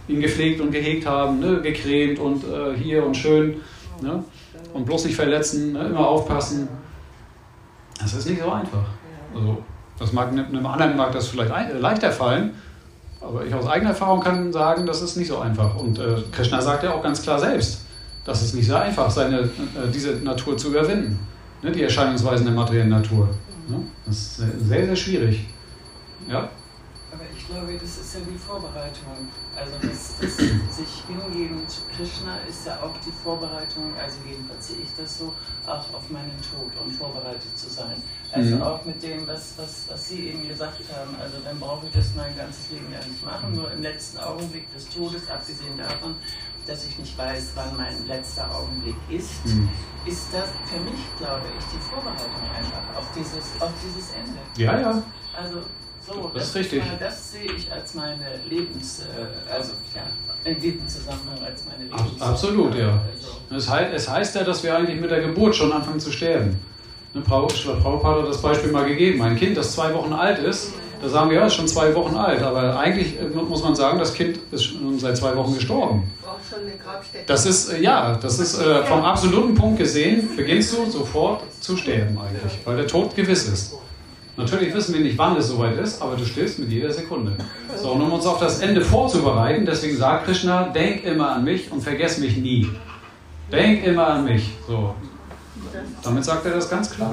[0.09, 1.61] Ihn gepflegt und gehegt haben, ne?
[1.61, 3.61] gecremt und äh, hier und schön.
[4.01, 4.23] Ne?
[4.73, 5.87] Und bloß nicht verletzen, ne?
[5.87, 6.67] immer aufpassen.
[7.99, 8.85] Das ist nicht so einfach.
[9.33, 9.63] Also,
[9.97, 12.51] das mag einem anderen mag das vielleicht ein, äh, leichter fallen,
[13.21, 15.75] aber ich aus eigener Erfahrung kann sagen, das ist nicht so einfach.
[15.75, 17.85] Und äh, Krishna sagt ja auch ganz klar selbst,
[18.23, 21.19] dass es nicht so einfach seine, äh, diese Natur zu überwinden,
[21.61, 21.71] ne?
[21.71, 23.27] die Erscheinungsweisen der materiellen Natur.
[23.67, 23.81] Ne?
[24.05, 25.45] Das ist sehr, sehr schwierig.
[26.29, 26.49] Ja?
[27.49, 29.27] Glaube, das ist ja die Vorbereitung.
[29.55, 34.77] Also das, das sich hingeben zu Krishna ist ja auch die Vorbereitung, also jedenfalls sehe
[34.83, 35.33] ich das so,
[35.65, 38.01] auch auf meinen Tod und vorbereitet zu sein.
[38.31, 38.61] Also mhm.
[38.61, 42.13] auch mit dem, was, was, was Sie eben gesagt haben, also dann brauche ich das
[42.15, 46.15] mein ganzes Leben ja nicht machen, nur im letzten Augenblick des Todes, abgesehen davon,
[46.67, 49.67] dass ich nicht weiß, wann mein letzter Augenblick ist, mhm.
[50.05, 54.39] ist das für mich, glaube ich, die Vorbereitung einfach auf dieses, auf dieses Ende.
[54.55, 55.03] Ja, ja.
[55.35, 55.63] Also
[56.13, 56.79] so, das, ist richtig.
[56.79, 60.01] Ist, das sehe ich als meine Lebens, äh, also ja,
[60.49, 62.21] in diesem Zusammenhang als meine Lebens.
[62.21, 63.01] Absolut, ja.
[63.49, 66.11] Also es, heißt, es heißt ja, dass wir eigentlich mit der Geburt schon anfangen zu
[66.11, 66.59] sterben.
[67.13, 69.21] Ne, Prabhupada hat das Beispiel mal gegeben.
[69.21, 72.15] Ein Kind, das zwei Wochen alt ist, da sagen wir, ja, ist schon zwei Wochen
[72.15, 72.41] alt.
[72.41, 76.11] Aber eigentlich äh, muss man sagen, das Kind ist schon seit zwei Wochen gestorben.
[77.25, 81.77] Das ist, äh, ja, das ist äh, vom absoluten Punkt gesehen, beginnst du sofort zu
[81.77, 83.75] sterben eigentlich, weil der Tod gewiss ist.
[84.39, 87.33] Natürlich wissen wir nicht, wann es soweit ist, aber du stirbst mit jeder Sekunde.
[87.75, 91.69] So, und um uns auf das Ende vorzubereiten, deswegen sagt Krishna, denk immer an mich
[91.69, 92.69] und vergess mich nie.
[93.51, 94.51] Denk immer an mich.
[94.65, 94.95] So.
[96.01, 97.11] Damit sagt er das ganz klar.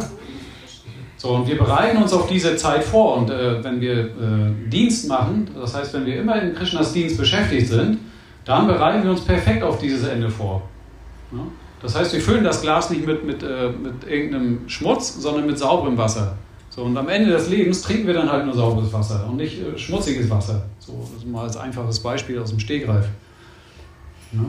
[1.16, 3.16] So, und wir bereiten uns auf diese Zeit vor.
[3.16, 7.18] Und äh, wenn wir äh, Dienst machen, das heißt, wenn wir immer in Krishnas Dienst
[7.18, 7.98] beschäftigt sind,
[8.44, 10.62] dann bereiten wir uns perfekt auf dieses Ende vor.
[11.32, 11.40] Ja?
[11.82, 15.58] Das heißt, wir füllen das Glas nicht mit, mit, äh, mit irgendeinem Schmutz, sondern mit
[15.58, 16.36] sauberem Wasser.
[16.76, 19.60] So, und am Ende des Lebens trinken wir dann halt nur sauberes Wasser und nicht
[19.62, 20.62] äh, schmutziges Wasser.
[20.78, 23.06] So, das ist mal als einfaches Beispiel aus dem Stegreif.
[24.32, 24.40] Ja?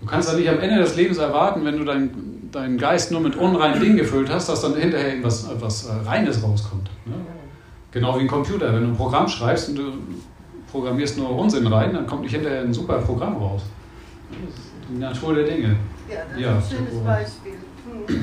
[0.00, 3.20] Du kannst ja nicht am Ende des Lebens erwarten, wenn du deinen dein Geist nur
[3.20, 6.90] mit unreinen Dingen gefüllt hast, dass dann hinterher irgendwas etwas äh, Reines rauskommt.
[7.06, 7.14] Ne?
[7.90, 8.72] Genau wie ein Computer.
[8.74, 9.92] Wenn du ein Programm schreibst und du
[10.70, 13.62] programmierst nur Unsinn rein, dann kommt nicht hinterher ein super Programm raus.
[14.30, 15.76] Das ist die Natur der Dinge.
[16.08, 17.41] Ja, das ja, ist ein schönes Beispiel.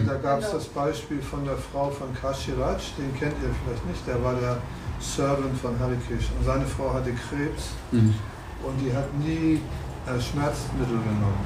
[0.06, 4.08] Da gab es das Beispiel von der Frau von Kashiraj, den kennt ihr vielleicht nicht,
[4.08, 4.58] der war der
[5.00, 8.14] Servant von Harikish und seine Frau hatte Krebs mhm.
[8.64, 9.62] und die hat nie
[10.06, 11.46] äh, Schmerzmittel genommen.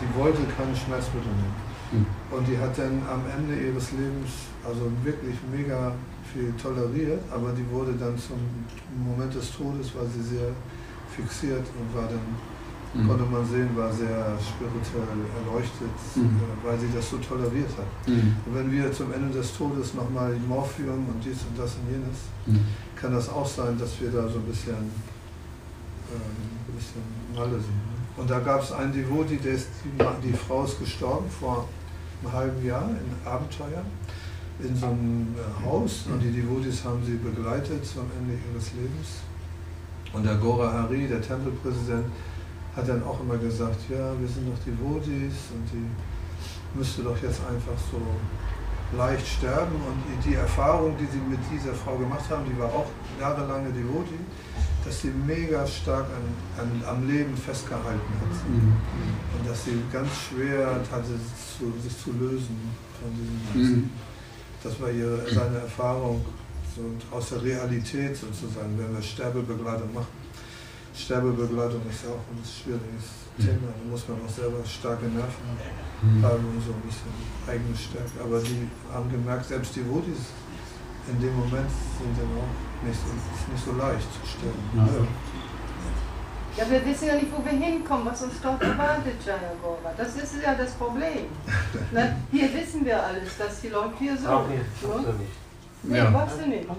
[0.00, 1.66] Die wollte keine Schmerzmittel nehmen.
[1.92, 2.06] Mhm.
[2.36, 5.92] Und die hat dann am Ende ihres Lebens also wirklich mega
[6.32, 8.38] viel toleriert, aber die wurde dann zum
[9.06, 10.50] Moment des Todes, weil sie sehr
[11.14, 12.26] fixiert und war dann,
[13.02, 13.08] Mhm.
[13.08, 16.22] konnte man sehen, war sehr spirituell erleuchtet, Mhm.
[16.40, 18.08] äh, weil sie das so toleriert hat.
[18.08, 18.36] Mhm.
[18.46, 22.18] Und wenn wir zum Ende des Todes nochmal Morphium und dies und das und jenes,
[22.46, 22.60] Mhm.
[22.94, 26.36] kann das auch sein, dass wir da so ein bisschen, ähm,
[26.68, 27.02] ein bisschen
[27.34, 27.68] Malle sind.
[27.68, 27.96] ne?
[28.16, 31.68] Und da gab es einen Devoti, der ist, die, die Frau ist gestorben vor
[32.22, 33.82] einem halben Jahr in Abenteuer
[34.58, 39.20] in so einem äh, Haus und die Devotis haben sie begleitet zum Ende ihres Lebens.
[40.14, 42.06] Und der Gora Hari, der Tempelpräsident,
[42.76, 45.86] hat dann auch immer gesagt, ja, wir sind doch Devotis und die
[46.78, 48.00] müsste doch jetzt einfach so
[48.96, 49.74] leicht sterben.
[49.88, 52.86] Und die- die Erfahrung, die sie mit dieser Frau gemacht haben, die war auch
[53.18, 54.18] jahrelange Devoti,
[54.84, 58.48] dass sie mega stark an, an, am Leben festgehalten hat.
[58.48, 58.72] Mhm.
[59.38, 61.14] Und dass sie ganz schwer hatte,
[61.58, 62.56] zu, sich zu lösen
[63.00, 63.10] von
[63.54, 63.90] diesem Mhm.
[64.62, 66.24] Das war ihre, seine Erfahrung
[66.74, 66.82] so,
[67.16, 70.25] aus der Realität sozusagen, wenn wir Sterbebegleitung machen.
[70.96, 73.68] Sterbebegleitung ist ja auch ein schwieriges Thema.
[73.68, 76.22] Da muss man auch selber starke Nerven Mhm.
[76.22, 77.08] haben und so ein bisschen
[77.48, 78.20] eigene Stärke.
[78.22, 80.28] Aber die haben gemerkt, selbst die Votis
[81.08, 82.52] in dem Moment sind dann auch
[82.84, 83.00] nicht
[83.52, 84.60] nicht so leicht zu sterben.
[84.76, 85.06] Ja.
[86.64, 89.92] Ja, wir wissen ja nicht, wo wir hinkommen, was uns dort erwartet, Jayagora.
[89.96, 91.26] Das ist ja das Problem.
[91.92, 92.16] Ne?
[92.30, 94.28] Hier wissen wir alles, dass die Leute hier so.
[94.28, 94.88] Auch nicht, Ne?
[95.04, 95.32] du nicht.
[95.88, 96.10] Nee, Ja.
[96.10, 96.68] brauchst du nicht.
[96.68, 96.74] Ne?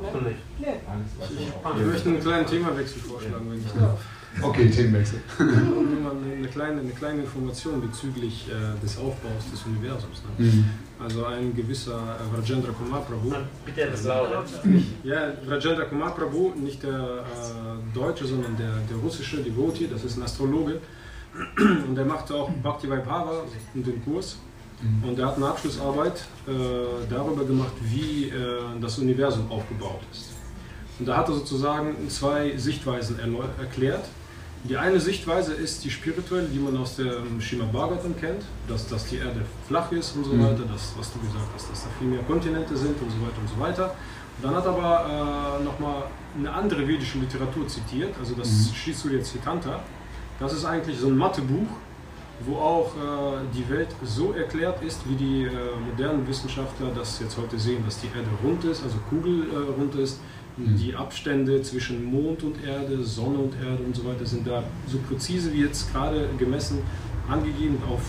[0.60, 0.68] Nee.
[1.80, 4.00] Ich möchte einen kleinen Themawechsel vorschlagen, wenn ich darf.
[4.42, 5.20] Okay, Themenwechsel.
[5.40, 10.22] Eine kleine, eine kleine Information bezüglich äh, des Aufbaus des Universums.
[10.38, 10.46] Ne?
[10.46, 10.66] Mhm.
[11.04, 13.34] Also ein gewisser äh, Rajendra Kumar Prabhu.
[13.66, 14.44] Bitte etwas lauter.
[15.04, 16.92] Ja, Rajendra Kumar Prabhu, nicht der
[17.24, 20.82] äh, Deutsche, sondern der, der russische Devotee, das ist ein Astrologe.
[21.88, 23.44] Und der macht auch Bhakti Vaibhava
[23.74, 24.38] und den Kurs.
[25.04, 26.52] Und er hat eine Abschlussarbeit äh,
[27.10, 28.34] darüber gemacht, wie äh,
[28.80, 30.30] das Universum aufgebaut ist.
[31.00, 33.18] Und da hat er sozusagen zwei Sichtweisen
[33.60, 34.06] erklärt.
[34.64, 39.06] Die eine Sichtweise ist die spirituelle, die man aus dem Srimad Bhagavatam kennt, dass, dass
[39.06, 40.44] die Erde flach ist und so Mhm.
[40.44, 43.40] weiter, das, was du gesagt hast, dass da viel mehr Kontinente sind und so weiter
[43.42, 43.96] und so weiter.
[44.38, 46.04] Und dann hat er aber äh, nochmal
[46.38, 48.74] eine andere vedische Literatur zitiert, also das Mhm.
[48.76, 49.80] Sri Surya Siddhanta.
[50.40, 51.68] Das ist eigentlich so ein Mathebuch,
[52.46, 55.50] wo auch äh, die Welt so erklärt ist, wie die äh,
[55.90, 59.96] modernen Wissenschaftler das jetzt heute sehen, dass die Erde rund ist, also kugelrund äh, rund
[59.96, 60.20] ist.
[60.58, 60.78] Mhm.
[60.78, 64.98] Die Abstände zwischen Mond und Erde, Sonne und Erde und so weiter sind da so
[65.08, 66.80] präzise wie jetzt gerade gemessen
[67.30, 68.02] angegeben auf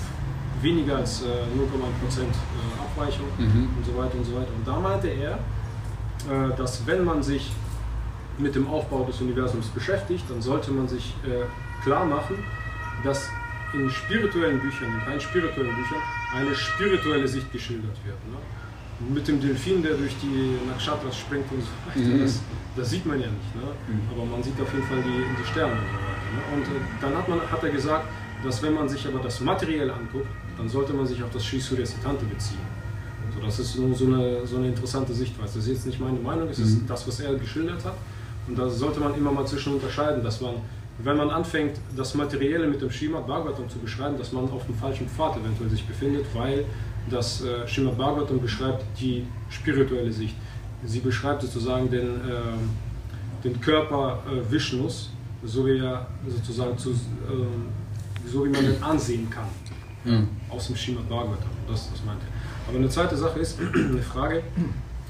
[0.63, 2.25] weniger als äh, 0,1% äh,
[2.81, 3.69] Abweichung Mhm.
[3.77, 4.49] und so weiter und so weiter.
[4.57, 7.51] Und da meinte er, äh, dass wenn man sich
[8.39, 11.45] mit dem Aufbau des Universums beschäftigt, dann sollte man sich äh,
[11.83, 12.37] klar machen,
[13.05, 13.29] dass
[13.75, 15.99] in spirituellen Büchern, in rein spirituellen Büchern,
[16.35, 18.17] eine spirituelle Sicht geschildert wird.
[18.31, 18.39] Ne?
[19.15, 22.21] Mit dem Delfin, der durch die Nakshatras springt und so weiter, Mhm.
[22.23, 22.41] das,
[22.77, 23.55] das sieht man ja nicht.
[23.55, 23.63] Ne?
[23.89, 24.01] Mhm.
[24.13, 26.29] Aber man sieht auf jeden Fall die, die Sterne und so weiter.
[26.35, 26.41] Ne?
[26.57, 28.07] Und äh, dann hat, man, hat er gesagt,
[28.45, 31.61] dass wenn man sich aber das Materielle anguckt, dann sollte man sich auf das Sri
[31.61, 32.59] Surya Siddhanta beziehen.
[33.35, 35.59] So, das ist nur so eine, so eine interessante Sichtweise.
[35.59, 36.87] Das ist jetzt nicht meine Meinung, es ist Mhm.
[36.89, 37.95] das, was er geschildert hat.
[38.49, 40.55] Und da sollte man immer mal zwischen unterscheiden, dass man,
[40.99, 44.75] wenn man anfängt, das Materielle mit dem Srimad Bhagavatam zu beschreiben, dass man auf dem
[44.75, 46.65] falschen Pfad eventuell sich befindet, weil
[47.09, 50.35] das äh, Srimad Bhagavatam beschreibt die spirituelle Sicht.
[50.85, 52.71] Sie beschreibt sozusagen den, ähm,
[53.45, 55.11] den Körper äh, Vishnus,
[55.45, 57.67] so wie er sozusagen zu, ähm,
[58.27, 59.47] so wie man ihn ansehen kann
[60.05, 60.21] Ja.
[60.51, 61.49] aus dem Srimad Bhagavatam.
[61.69, 62.69] Das, das meint er.
[62.69, 64.43] Aber eine zweite Sache ist eine Frage.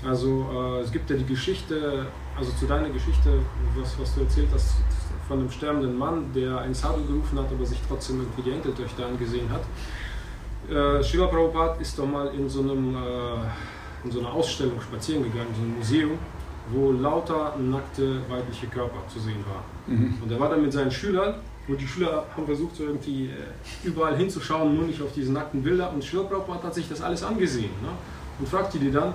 [0.07, 2.07] Also äh, es gibt ja die Geschichte,
[2.39, 3.30] also zu deiner Geschichte,
[3.74, 4.74] was, was du erzählt hast
[5.29, 9.07] von einem sterbenden Mann, der ein Sadhu gerufen hat, aber sich trotzdem irgendwie die Enkeltöchter
[9.07, 9.62] angesehen hat.
[10.68, 15.22] Äh, Srila Prabhupada ist doch mal in so, einem, äh, in so einer Ausstellung spazieren
[15.22, 16.18] gegangen, so einem Museum,
[16.70, 19.97] wo lauter nackte weibliche Körper zu sehen waren.
[19.99, 20.14] Mhm.
[20.22, 21.35] Und er war dann mit seinen Schülern
[21.68, 25.62] und die Schüler haben versucht, so irgendwie äh, überall hinzuschauen, nur nicht auf diese nackten
[25.62, 25.93] Bilder.
[25.93, 27.91] Und Srila Prabhupada hat sich das alles angesehen ne?
[28.39, 29.14] und fragte die dann,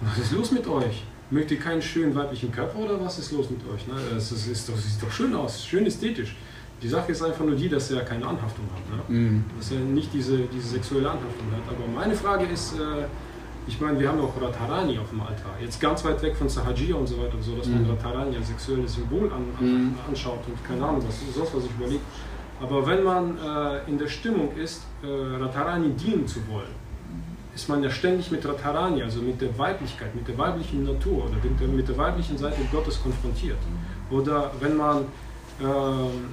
[0.00, 1.04] was ist los mit euch?
[1.32, 3.86] Mögt ihr keinen schönen weiblichen Körper oder was ist los mit euch?
[3.86, 3.94] Ne?
[4.16, 6.36] Es ist, ist doch, sieht doch schön aus, schön ästhetisch.
[6.82, 9.08] Die Sache ist einfach nur die, dass er keine Anhaftung hat.
[9.10, 9.18] Ne?
[9.18, 9.44] Mhm.
[9.56, 11.74] Dass er nicht diese, diese sexuelle Anhaftung hat.
[11.74, 13.06] Aber meine Frage ist, äh,
[13.66, 15.54] ich meine, wir haben auch Radharani auf dem Altar.
[15.58, 17.90] Jetzt ganz weit weg von Sahajiya und so weiter, so dass man Mhm.
[17.92, 19.94] Radharani als sexuelles Symbol an, an, Mhm.
[20.08, 22.02] anschaut und keine Ahnung, was sonst was ich überlegt.
[22.60, 25.06] Aber wenn man äh, in der Stimmung ist, äh,
[25.42, 26.81] Radharani dienen zu wollen,
[27.54, 31.34] ist man ja ständig mit Radharani, also mit der Weiblichkeit, mit der weiblichen Natur oder
[31.34, 33.58] mit der, mit der weiblichen Seite Gottes konfrontiert.
[34.10, 35.04] Oder wenn man
[35.60, 36.28] ähm,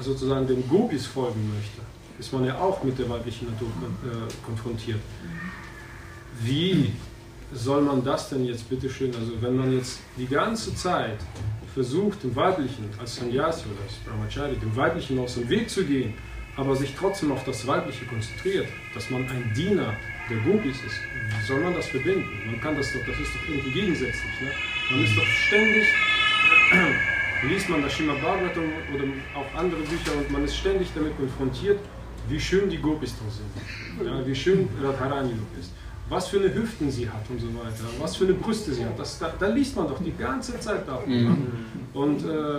[0.00, 1.80] sozusagen den Gopis folgen möchte,
[2.18, 5.00] ist man ja auch mit der weiblichen Natur äh, konfrontiert.
[6.40, 6.92] Wie
[7.54, 11.18] soll man das denn jetzt bitteschön, also wenn man jetzt die ganze Zeit
[11.74, 16.14] versucht, dem Weiblichen als Sannyasi oder als Brahmachari, dem Weiblichen aus dem Weg zu gehen,
[16.56, 19.94] aber sich trotzdem auf das Weibliche konzentriert, dass man ein Diener
[20.30, 21.00] der Gopis ist,
[21.38, 22.28] wie soll man das verbinden?
[22.46, 24.40] Man kann das doch, das ist doch irgendwie gegensätzlich.
[24.40, 24.50] Ne?
[24.90, 25.86] Man ist doch ständig,
[27.48, 28.64] liest man das Shima Bhagavatam
[28.94, 29.04] oder
[29.34, 31.78] auch andere Bücher und man ist ständig damit konfrontiert,
[32.28, 35.72] wie schön die Gopis doch sind, ja, wie schön Radharani ist,
[36.08, 38.98] was für eine Hüften sie hat und so weiter, was für eine Brüste sie hat.
[38.98, 41.10] Das, da, da liest man doch die ganze Zeit davon.
[41.10, 41.46] Mhm.
[41.92, 42.58] Und, äh,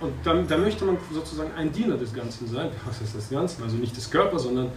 [0.00, 2.70] und da, da, möchte man sozusagen ein Diener des Ganzen sein.
[2.86, 3.62] Was ist das Ganze?
[3.62, 4.70] Also nicht des Körpers, sondern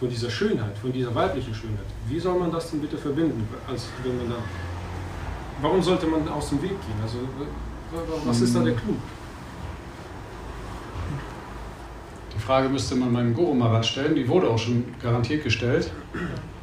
[0.00, 1.84] von dieser Schönheit, von dieser weiblichen Schönheit.
[2.08, 3.46] Wie soll man das denn bitte verbinden?
[3.68, 4.36] Als wenn man da,
[5.60, 7.00] warum sollte man aus dem Weg gehen?
[7.02, 7.18] Also,
[8.24, 8.94] was ist da der Clou?
[12.34, 15.92] Die Frage müsste man meinem Guru Maharaj stellen, die wurde auch schon garantiert gestellt.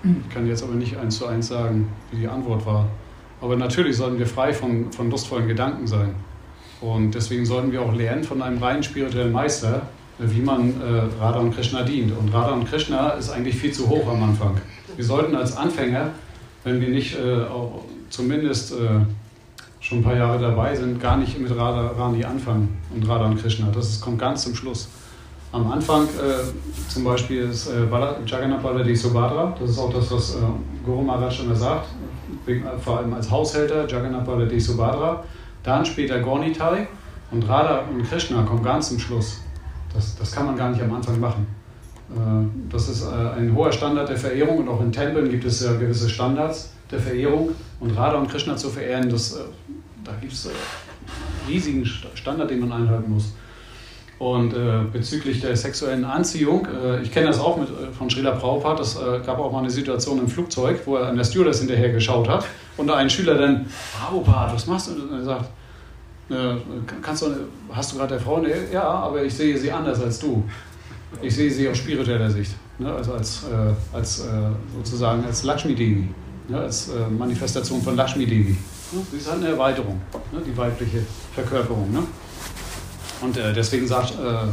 [0.03, 2.87] Ich kann jetzt aber nicht eins zu eins sagen, wie die Antwort war.
[3.39, 6.15] Aber natürlich sollten wir frei von, von lustvollen Gedanken sein.
[6.81, 9.87] Und deswegen sollten wir auch lernen von einem rein spirituellen Meister,
[10.19, 12.11] wie man äh, Radha und Krishna dient.
[12.17, 14.57] Und Radha und Krishna ist eigentlich viel zu hoch am Anfang.
[14.95, 16.09] Wir sollten als Anfänger,
[16.63, 19.01] wenn wir nicht äh, auch zumindest äh,
[19.79, 23.39] schon ein paar Jahre dabei sind, gar nicht mit Radha Rani anfangen und Radha und
[23.39, 23.67] Krishna.
[23.71, 24.89] Das ist, kommt ganz zum Schluss.
[25.51, 27.85] Am Anfang äh, zum Beispiel ist äh,
[28.25, 30.39] Jagannath Baladev Subhadra, das ist auch das, was äh,
[30.85, 31.87] Guru Maharaj immer sagt,
[32.83, 35.23] vor allem als Haushälter, Jagannath Baladev Subhadra.
[35.63, 36.87] Dann später Gornitai
[37.31, 39.41] und Radha und Krishna kommen ganz zum Schluss.
[39.93, 41.47] Das, das kann man gar nicht am Anfang machen.
[42.09, 45.61] Äh, das ist äh, ein hoher Standard der Verehrung und auch in Tempeln gibt es
[45.61, 47.51] gewisse Standards der Verehrung.
[47.79, 49.39] Und Radha und Krishna zu verehren, das, äh,
[50.03, 50.49] da gibt es
[51.47, 53.33] riesigen Standard, den man einhalten muss.
[54.19, 54.55] Und
[54.91, 56.67] bezüglich der sexuellen Anziehung,
[57.03, 60.27] ich kenne das auch mit, von Srila Prabhupada, es gab auch mal eine Situation im
[60.27, 62.45] Flugzeug, wo er an der Stewardess hinterher geschaut hat
[62.77, 64.93] und ein Schüler dann, Prabhupada, was machst du?
[64.93, 65.49] Und er sagt,
[67.01, 67.27] kannst du,
[67.71, 68.43] hast du gerade der Frau?
[68.71, 70.43] Ja, aber ich sehe sie anders als du.
[71.21, 72.91] Ich sehe sie aus spiritueller Sicht, ne?
[72.91, 74.23] also als, äh, als äh,
[74.75, 76.09] sozusagen als Lakshmi Devi,
[76.49, 76.59] ne?
[76.59, 78.57] als äh, Manifestation von Lakshmi Devi.
[78.91, 79.01] Ne?
[79.11, 80.01] Sie ist halt eine Erweiterung,
[80.33, 80.41] ne?
[80.45, 81.03] die weibliche
[81.33, 81.91] Verkörperung.
[81.91, 82.03] Ne?
[83.21, 84.47] Und äh, deswegen sagt äh,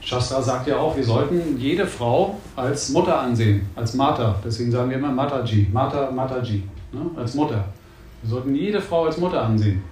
[0.00, 4.34] Shastra sagt ja auch, wir sollten jede Frau als Mutter ansehen, als Mata.
[4.44, 7.10] Deswegen sagen wir immer Mataji, Mata, Mataji, ne?
[7.16, 7.64] als Mutter.
[8.20, 9.82] Wir sollten jede Frau als Mutter ansehen.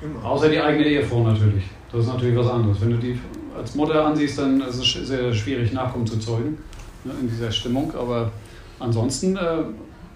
[0.00, 0.24] Immer.
[0.24, 1.64] Außer die eigene Ehefrau natürlich.
[1.90, 2.80] Das ist natürlich was anderes.
[2.80, 3.18] Wenn du die
[3.56, 6.58] als Mutter ansiehst, dann ist es sehr schwierig, Nachkommen zu zeugen
[7.04, 7.92] ne, in dieser Stimmung.
[7.98, 8.30] Aber
[8.78, 9.64] ansonsten, äh,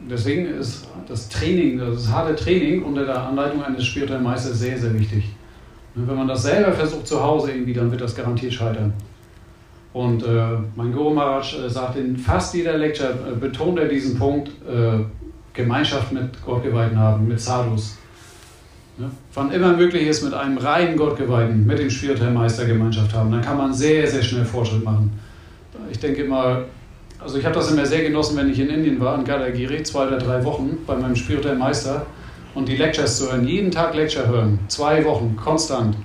[0.08, 4.98] deswegen ist das Training, das harte Training unter der Anleitung eines spirituellen Meisters sehr, sehr
[4.98, 5.24] wichtig.
[5.94, 8.92] Ne, wenn man das selber versucht zu Hause irgendwie, dann wird das garantiert scheitern.
[9.92, 14.18] Und äh, mein Guru Maharaj äh, sagt in fast jeder Lecture, äh, betont er diesen
[14.18, 15.00] Punkt, äh,
[15.52, 17.98] Gemeinschaft mit Gottgeweihten haben, mit Sadhus.
[18.98, 19.10] Ja?
[19.34, 23.56] Wann immer möglich ist, mit einem reinen Gottgeweihten, mit dem Schwierteilmeister Gemeinschaft haben, dann kann
[23.56, 25.18] man sehr, sehr schnell Fortschritt machen.
[25.90, 26.64] Ich denke immer,
[27.18, 30.06] also ich habe das immer sehr genossen, wenn ich in Indien war, in Gadagiri, zwei
[30.06, 32.06] oder drei Wochen bei meinem spirituellen Meister
[32.54, 35.96] und die Lectures zu hören, jeden Tag Lecture hören, zwei Wochen, konstant.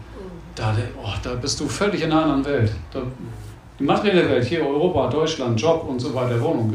[0.56, 2.72] Da, oh, da bist du völlig in einer anderen Welt.
[2.92, 3.02] Da,
[3.80, 6.74] die materielle Welt, hier Europa, Deutschland, Job und so weiter, Wohnung,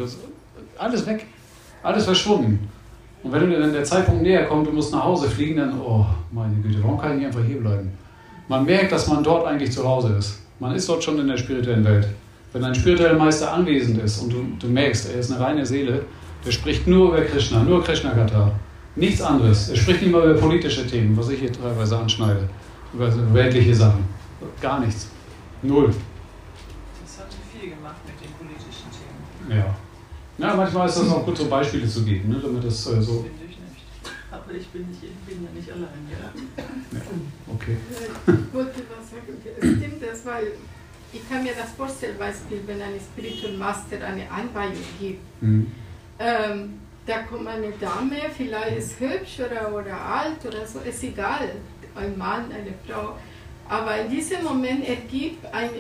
[0.78, 1.26] alles weg,
[1.82, 2.68] alles verschwunden.
[3.22, 6.56] Und wenn dann der Zeitpunkt näher kommt, du musst nach Hause fliegen, dann, oh, meine
[6.56, 7.92] Güte, warum kann ich nicht einfach hier bleiben?
[8.48, 10.40] Man merkt, dass man dort eigentlich zu Hause ist.
[10.58, 12.08] Man ist dort schon in der spirituellen Welt.
[12.52, 16.04] Wenn ein spiritueller Meister anwesend ist und du, du merkst, er ist eine reine Seele,
[16.44, 18.52] der spricht nur über Krishna, nur Krishna-Kata.
[18.96, 19.70] Nichts anderes.
[19.70, 22.48] Er spricht nicht mal über politische Themen, was ich hier teilweise anschneide.
[22.92, 24.04] Über weltliche Sachen.
[24.60, 25.08] Gar nichts.
[25.62, 25.94] Null.
[27.02, 29.60] Das hat viel gemacht mit den politischen Themen.
[29.60, 29.74] Ja.
[30.38, 33.22] Ja, manchmal ist das auch gut, so Beispiele zu geben, ne, damit das äh, so.
[33.22, 34.12] Finde ich nicht.
[34.30, 36.98] Aber ich bin, nicht, ich bin ja nicht allein, ja.
[36.98, 37.04] ja.
[37.54, 37.76] Okay.
[38.26, 39.78] Ich wollte was sagen.
[39.78, 40.52] Stimmt das, weil
[41.12, 45.42] ich kann mir das vorstellen, Beispiel, wenn ein Spiritual Master eine Anweihung gibt.
[45.42, 45.70] Mhm.
[46.18, 46.74] Ähm,
[47.06, 51.50] da kommt eine Dame, vielleicht ist hübsch oder, oder alt oder so, ist egal,
[51.94, 53.16] ein Mann, eine Frau.
[53.68, 55.70] Aber in diesem Moment ergibt ein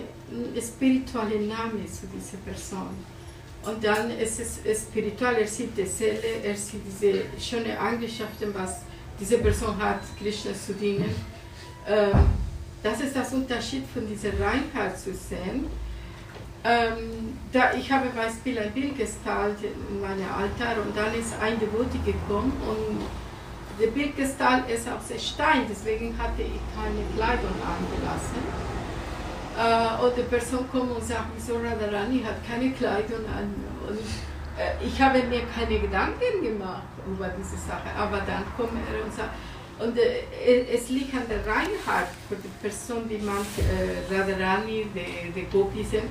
[0.60, 2.90] spiritueller Name zu dieser Person.
[3.64, 8.80] Und dann ist es spirituell, er sieht die Seele, er sieht diese schönen Eigenschaften, was
[9.20, 11.14] diese Person hat, Krishna zu dienen.
[11.86, 12.12] Ähm,
[12.82, 15.66] das ist das Unterschied von dieser Reinheit zu sehen.
[16.64, 21.58] Ähm, da, ich habe Beispiel ein Bild gestaltet in meinem Altar und dann ist ein
[21.58, 23.02] Devoti gekommen und
[23.80, 28.81] der Bildgestalt ist aus Stein, deswegen hatte ich keine Kleidung angelassen.
[29.58, 33.52] Äh, und die Person kommt und sagt, wieso Radharani hat keine Kleidung an.
[33.88, 37.90] Und äh, ich habe mir keine Gedanken gemacht über diese Sache.
[37.96, 39.30] Aber dann kommt er und sagt,
[39.78, 45.32] Und äh, es liegt an der Reinheit für die Person, wie man äh, Radharani, die,
[45.32, 46.04] die Gopis sind.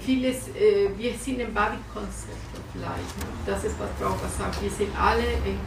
[0.00, 2.38] Vieles, äh, wir sind im Body-Konzept
[2.72, 3.14] vielleicht.
[3.44, 4.62] Das ist, was Frau sagt.
[4.62, 5.58] Wir sind alle in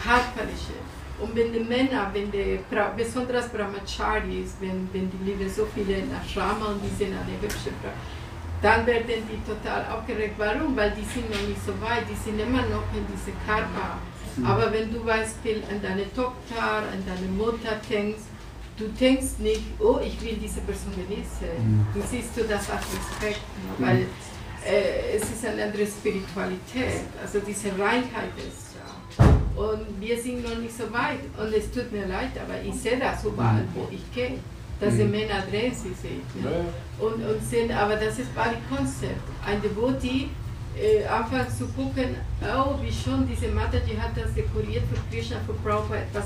[0.00, 0.83] körperliche.
[1.20, 2.58] Und wenn die Männer, wenn die,
[2.96, 7.70] besonders Brahmacharis, wenn, wenn die leben so viele in Ashrama und die sind eine hübsche
[7.80, 7.92] Frau,
[8.60, 10.34] dann werden die total aufgeregt.
[10.38, 10.76] Warum?
[10.76, 13.98] Weil die sind noch nicht so weit, die sind immer noch in diesem Körper.
[14.36, 14.46] Mhm.
[14.46, 18.24] Aber wenn du Beispiel an deine Tochter, an deine Mutter denkst,
[18.76, 21.52] du denkst nicht, oh, ich will diese Person genießen.
[21.58, 21.86] Mhm.
[21.94, 23.70] Du siehst du das als Respekt, ne?
[23.78, 23.86] Mhm.
[23.86, 24.06] weil
[24.66, 28.63] äh, es ist eine andere Spiritualität, also diese Reinheit ist.
[29.18, 31.20] Und wir sind noch nicht so weit.
[31.38, 33.68] Und es tut mir leid, aber ich sehe das überall, mhm.
[33.74, 34.38] wo ich gehe.
[34.80, 36.42] Dass die Männer drehen sie sich.
[36.42, 36.66] Ne?
[36.98, 39.22] Und, und sind, aber das ist Bali Konzept.
[39.46, 40.28] Ein Devotee
[40.76, 45.54] äh, anfangen zu gucken, oh, wie schon diese Mataji hat das dekoriert für Krishna, für
[45.54, 46.24] Prabhupada etwas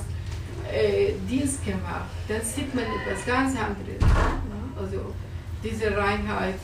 [0.72, 2.08] äh, Dienst gemacht.
[2.26, 4.00] Dann sieht man etwas ganz anderes.
[4.00, 4.80] Ne?
[4.80, 5.14] Also
[5.62, 6.58] diese Reinheit.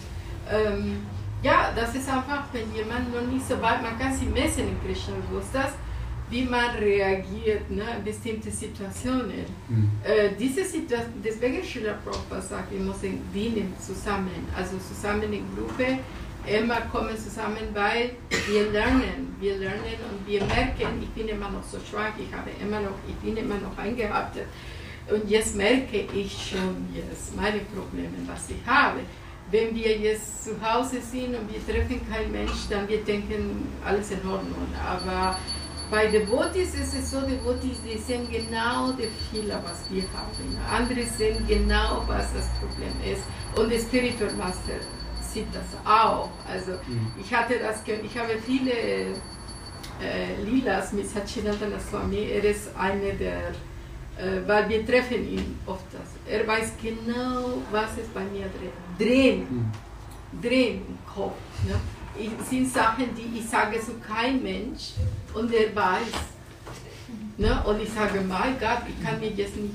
[0.50, 1.06] Ähm,
[1.42, 4.82] ja, das ist einfach, wenn jemand noch nicht so weit, man kann sie messen in
[4.82, 5.72] Krishna, wo ist das?
[6.34, 9.46] Wie man reagiert ne, in bestimmte Situationen.
[9.68, 9.90] Mhm.
[10.02, 15.86] Äh, diese Situation, deswegen Schiller Prabhupada sagt, wir müssen dienen zusammen, also zusammen in Gruppe
[16.46, 18.16] immer kommen zusammen, weil
[18.48, 22.50] wir lernen, wir lernen und wir merken, ich bin immer noch so schwach, ich habe
[22.60, 24.46] immer noch, ich bin immer noch eingehaftet
[25.08, 29.00] und jetzt merke ich schon jetzt meine Probleme, was ich habe.
[29.50, 34.10] Wenn wir jetzt zu Hause sind und wir treffen keinen Mensch, dann wir denken, alles
[34.10, 34.66] in Ordnung.
[34.84, 35.38] Aber
[35.94, 40.58] bei Devotis ist es so, Devotis, die sehen genau die Fehler, was wir haben.
[40.68, 43.22] Andere sehen genau, was das Problem ist.
[43.56, 44.78] Und der Spiritual Master
[45.22, 46.30] sieht das auch.
[46.50, 47.12] Also mhm.
[47.20, 52.24] ich hatte das, ich habe viele äh, Lilas mit Satchidananda Swami.
[52.28, 55.84] Er ist einer der, äh, weil wir treffen ihn oft.
[56.28, 58.72] Er weiß genau, was ist bei mir drin.
[58.98, 60.40] Drehen, mhm.
[60.42, 61.38] drehen im Kopf.
[61.68, 61.76] Ne?
[62.48, 64.92] Sind Sachen, die ich sage zu kein Mensch
[65.34, 66.12] und er weiß.
[67.36, 67.62] Ne?
[67.66, 69.74] Und ich sage, mein Gott, ich kann mir jetzt nicht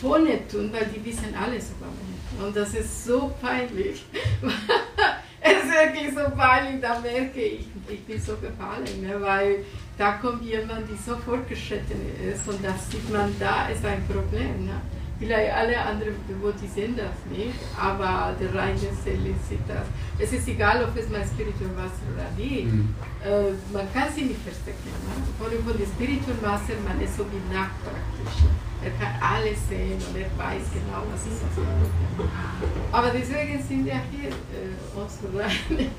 [0.00, 2.46] vorne tun, weil die wissen alles über mich.
[2.46, 4.04] Und das ist so peinlich.
[5.40, 9.20] es ist wirklich so peinlich, da merke ich, ich bin so gefallen, ne?
[9.20, 9.64] weil
[9.96, 12.00] da kommt jemand, der so fortgeschritten
[12.32, 14.66] ist und das sieht man, da ist ein Problem.
[14.66, 14.80] Ne?
[15.18, 19.86] Vielleicht alle anderen Devotees sehen das nicht, aber der reine Seele sieht das.
[20.16, 22.66] Es ist egal, ob es mein Spiritual Master oder nicht.
[22.66, 22.94] Mhm.
[23.24, 24.86] Äh, man kann sie nicht verstecken.
[24.86, 25.18] Ne?
[25.36, 28.46] Vor allem von dem Spiritual Master, man ist so wie nackt praktisch.
[28.84, 31.42] Er kann alles sehen und er weiß genau, was ist.
[32.92, 35.90] Aber deswegen sind wir hier, äh, uns rein.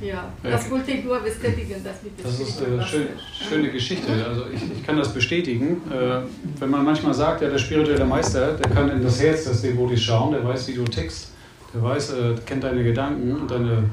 [0.00, 3.08] Ja, das wollte ich nur bestätigen, das mit Das ist eine schön,
[3.48, 4.12] schöne Geschichte.
[4.28, 5.80] Also ich, ich kann das bestätigen.
[5.90, 6.20] Äh,
[6.60, 10.02] wenn man manchmal sagt, ja, der spirituelle Meister, der kann in das Herz des Devotis
[10.02, 11.32] schauen, der weiß, wie du tickst,
[11.72, 13.84] der weiß, äh, kennt deine Gedanken und deine,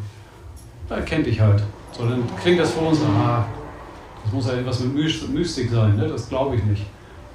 [0.89, 1.63] er kennt dich halt.
[1.93, 3.45] So, dann klingt das für uns, ah,
[4.23, 4.93] das muss ja etwas mit
[5.33, 6.07] Mystik sein, ne?
[6.07, 6.85] das glaube ich nicht.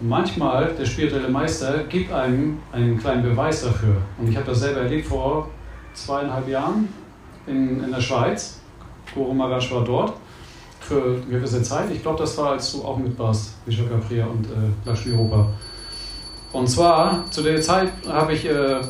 [0.01, 3.97] Und manchmal, der spirituelle Meister gibt einem einen kleinen Beweis dafür.
[4.19, 5.49] Und ich habe das selber erlebt vor
[5.95, 6.89] zweieinhalb Jahren
[7.49, 8.61] in, in der Schweiz.
[9.15, 10.15] Guru Maharaj war dort
[10.81, 11.91] für eine gewisse Zeit.
[11.93, 15.49] Ich glaube, das war, als du auch mit warst, Vishaka Priya und äh, Lakshmi Rupa.
[16.53, 18.81] Und zwar, zu der Zeit habe ich äh,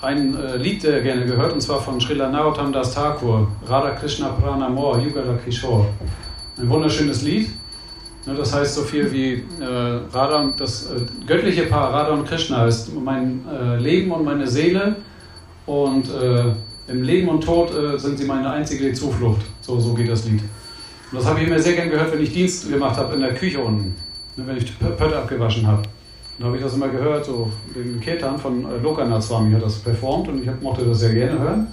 [0.00, 4.28] ein äh, Lied sehr gerne gehört, und zwar von Srila Narottam Das Thakur, Radha Krishna
[4.28, 5.86] Pranamor, Yugala Kishore.
[6.58, 7.50] Ein wunderschönes Lied.
[8.26, 12.66] Ne, das heißt so viel wie äh, Radha, das äh, göttliche Paar Radha und Krishna
[12.66, 14.96] ist mein äh, Leben und meine Seele
[15.64, 16.52] und äh,
[16.88, 19.42] im Leben und Tod äh, sind sie meine einzige Zuflucht.
[19.60, 20.40] So, so geht das Lied.
[21.10, 23.34] Und das habe ich immer sehr gern gehört, wenn ich Dienst gemacht habe in der
[23.34, 23.94] Küche unten,
[24.36, 25.82] ne, wenn ich Pötte abgewaschen habe.
[26.38, 29.78] Dann habe ich das immer gehört, so den Ketan von äh, Lokanath Swami hat das
[29.78, 31.66] performt und ich mochte das sehr gerne hören.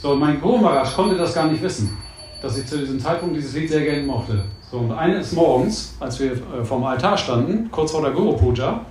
[0.00, 1.96] So, mein Guru Maharaj konnte das gar nicht wissen,
[2.42, 4.44] dass ich zu diesem Zeitpunkt dieses Lied sehr gerne mochte.
[4.70, 8.84] So, und eines Morgens, als wir äh, vorm Altar standen, kurz vor der Guru Puja,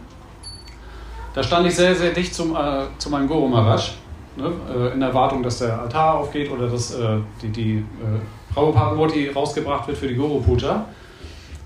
[1.33, 3.95] da stand ich sehr, sehr dicht zum, äh, zu meinem Guru Maharaj
[4.35, 9.29] ne, äh, in Erwartung, dass der Altar aufgeht oder dass äh, die, die äh, Prabhupada-Murti
[9.29, 10.85] rausgebracht wird für die Guru Puja.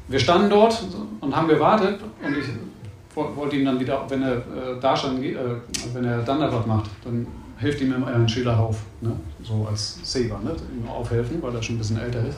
[0.08, 0.86] Wir standen dort
[1.20, 2.46] und haben gewartet und ich
[3.14, 5.36] wollte ihm dann wieder, wenn er äh, da stand, äh,
[5.94, 9.12] wenn er Dandavat macht, dann hilft ihm immer ein Schüler auf, ne?
[9.44, 10.52] so als Seva, ne?
[10.76, 12.38] ihm aufhelfen, weil er schon ein bisschen älter ist.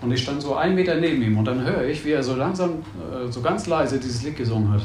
[0.00, 2.34] Und ich stand so einen Meter neben ihm und dann höre ich, wie er so
[2.34, 4.82] langsam, äh, so ganz leise dieses Lied gesungen hat.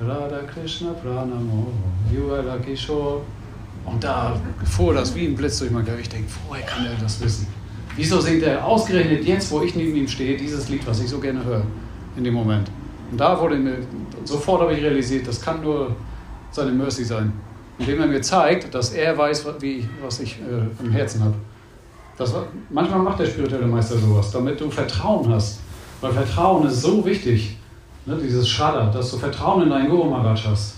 [0.00, 1.68] Radha Krishna Pranamo,
[2.12, 3.20] Yuvala Kishore,
[3.86, 5.98] und da fuhr das wie ein Blitz durch mein Gehör.
[5.98, 7.46] Ich denke, woher kann er das wissen?
[7.96, 11.18] Wieso singt er ausgerechnet jetzt, wo ich neben ihm stehe, dieses Lied, was ich so
[11.18, 11.62] gerne höre,
[12.16, 12.70] in dem Moment?
[13.10, 13.78] Und da wurde mir,
[14.24, 15.96] sofort habe ich realisiert, das kann nur
[16.50, 17.32] seine Mercy sein.
[17.78, 21.34] Indem er mir zeigt, dass er weiß, wie was ich äh, im Herzen habe.
[22.18, 22.34] Das,
[22.70, 25.60] manchmal macht der spirituelle Meister sowas, damit du Vertrauen hast.
[26.00, 27.56] Weil Vertrauen ist so wichtig,
[28.06, 30.76] ne, dieses Shraddha, dass du Vertrauen in deinen Guru Maharaj hast.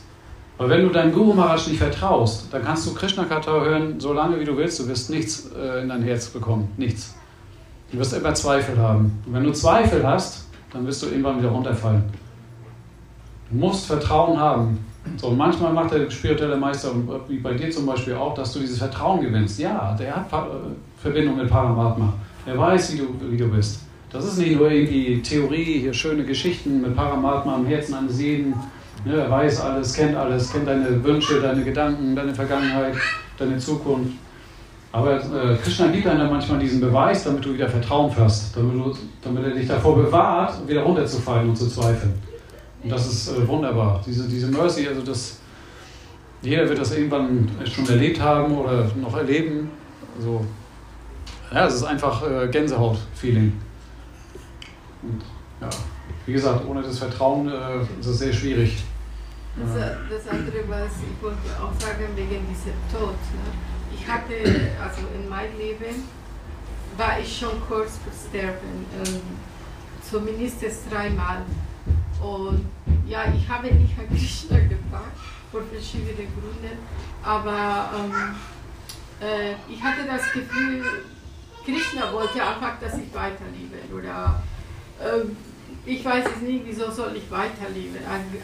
[0.58, 4.12] Weil wenn du deinem Guru Maharaj nicht vertraust, dann kannst du Krishna Katha hören, so
[4.12, 6.68] lange wie du willst, du wirst nichts äh, in dein Herz bekommen.
[6.76, 7.14] Nichts.
[7.92, 9.22] Du wirst immer Zweifel haben.
[9.24, 12.02] Und wenn du Zweifel hast, dann wirst du irgendwann wieder runterfallen.
[13.50, 14.84] Du musst Vertrauen haben.
[15.16, 16.90] So, und manchmal macht der spirituelle Meister,
[17.28, 19.58] wie bei dir zum Beispiel auch, dass du dieses Vertrauen gewinnst.
[19.60, 22.12] Ja, der hat äh, Verbindung mit Paramatma.
[22.44, 23.82] Er weiß, wie du, wie du bist.
[24.10, 28.54] Das ist nicht nur irgendwie Theorie, hier schöne Geschichten mit Paramatma im Herzen eines jeden.
[29.04, 32.94] Ja, er weiß alles, kennt alles, kennt deine Wünsche, deine Gedanken, deine Vergangenheit,
[33.38, 34.12] deine Zukunft.
[34.90, 38.74] Aber äh, Krishna gibt einem dann manchmal diesen Beweis, damit du wieder Vertrauen fasst, damit,
[38.74, 42.14] du, damit er dich davor bewahrt, wieder runterzufallen und zu zweifeln.
[42.82, 44.02] Und das ist äh, wunderbar.
[44.06, 45.38] Diese, diese Mercy, also das,
[46.42, 49.70] jeder wird das irgendwann schon erlebt haben oder noch erleben.
[50.16, 50.44] Also,
[51.52, 53.52] ja, es ist einfach äh, Gänsehaut-Feeling.
[55.02, 55.22] Und
[55.60, 55.68] ja,
[56.28, 58.84] wie gesagt, ohne das Vertrauen äh, ist es sehr schwierig.
[59.56, 63.16] Das, das, andere, was ich wollte auch sagen, wegen diesem Tod.
[63.32, 63.48] Ne?
[63.94, 64.34] Ich hatte,
[64.78, 66.04] also in meinem Leben,
[66.98, 69.20] war ich schon kurz vor Sterben, ähm,
[70.02, 70.62] zumindest
[70.92, 71.46] dreimal.
[72.22, 72.66] Und
[73.06, 75.16] ja, ich habe nicht an Krishna gefragt,
[75.50, 76.76] vor verschiedenen Gründen,
[77.22, 78.34] aber ähm,
[79.26, 80.84] äh, ich hatte das Gefühl,
[81.64, 83.78] Krishna wollte einfach, dass ich weiterlebe.
[83.94, 84.42] Oder
[85.00, 85.24] äh,
[85.88, 87.96] ich weiß es nicht, wieso soll ich weiterleben.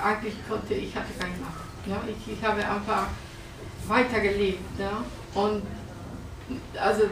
[0.03, 1.65] Eigentlich konnte ich, hatte keine Macht.
[1.87, 2.01] Ja?
[2.09, 3.09] Ich, ich habe einfach
[3.87, 4.79] weitergelebt.
[4.79, 5.05] Ja?
[5.35, 5.63] Und
[6.81, 7.03] also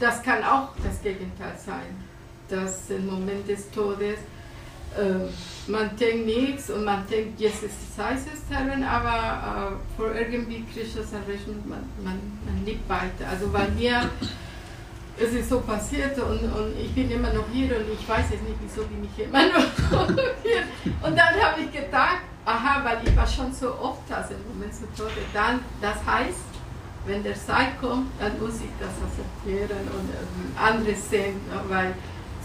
[0.00, 2.04] das kann auch das Gegenteil sein,
[2.48, 4.18] dass im Moment des Todes
[4.96, 10.14] äh, man denkt nichts und man denkt, jetzt ist Zeit des Herrn, aber äh, vor
[10.14, 13.28] irgendwie Krishnas Anrechnung, man, man, man lebt weiter.
[13.30, 14.08] Also bei mir
[15.20, 18.42] es ist so passiert und, und ich bin immer noch hier und ich weiß jetzt
[18.44, 20.08] nicht, wieso bin ich immer noch
[20.42, 20.62] hier.
[21.02, 24.74] Und dann habe ich gedacht, aha, weil ich war schon so oft also im Moment
[24.74, 26.48] so tot, dann, das heißt,
[27.06, 31.94] wenn der Zeit kommt, dann muss ich das akzeptieren und ähm, anderes sehen, weil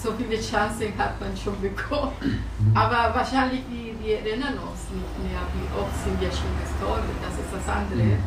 [0.02, 2.12] so viele Chancen hat man schon bekommen.
[2.22, 2.76] Mhm.
[2.76, 7.34] Aber wahrscheinlich, wir, wir erinnern uns nicht mehr, wie oft sind wir schon gestorben, das
[7.40, 8.18] ist das andere.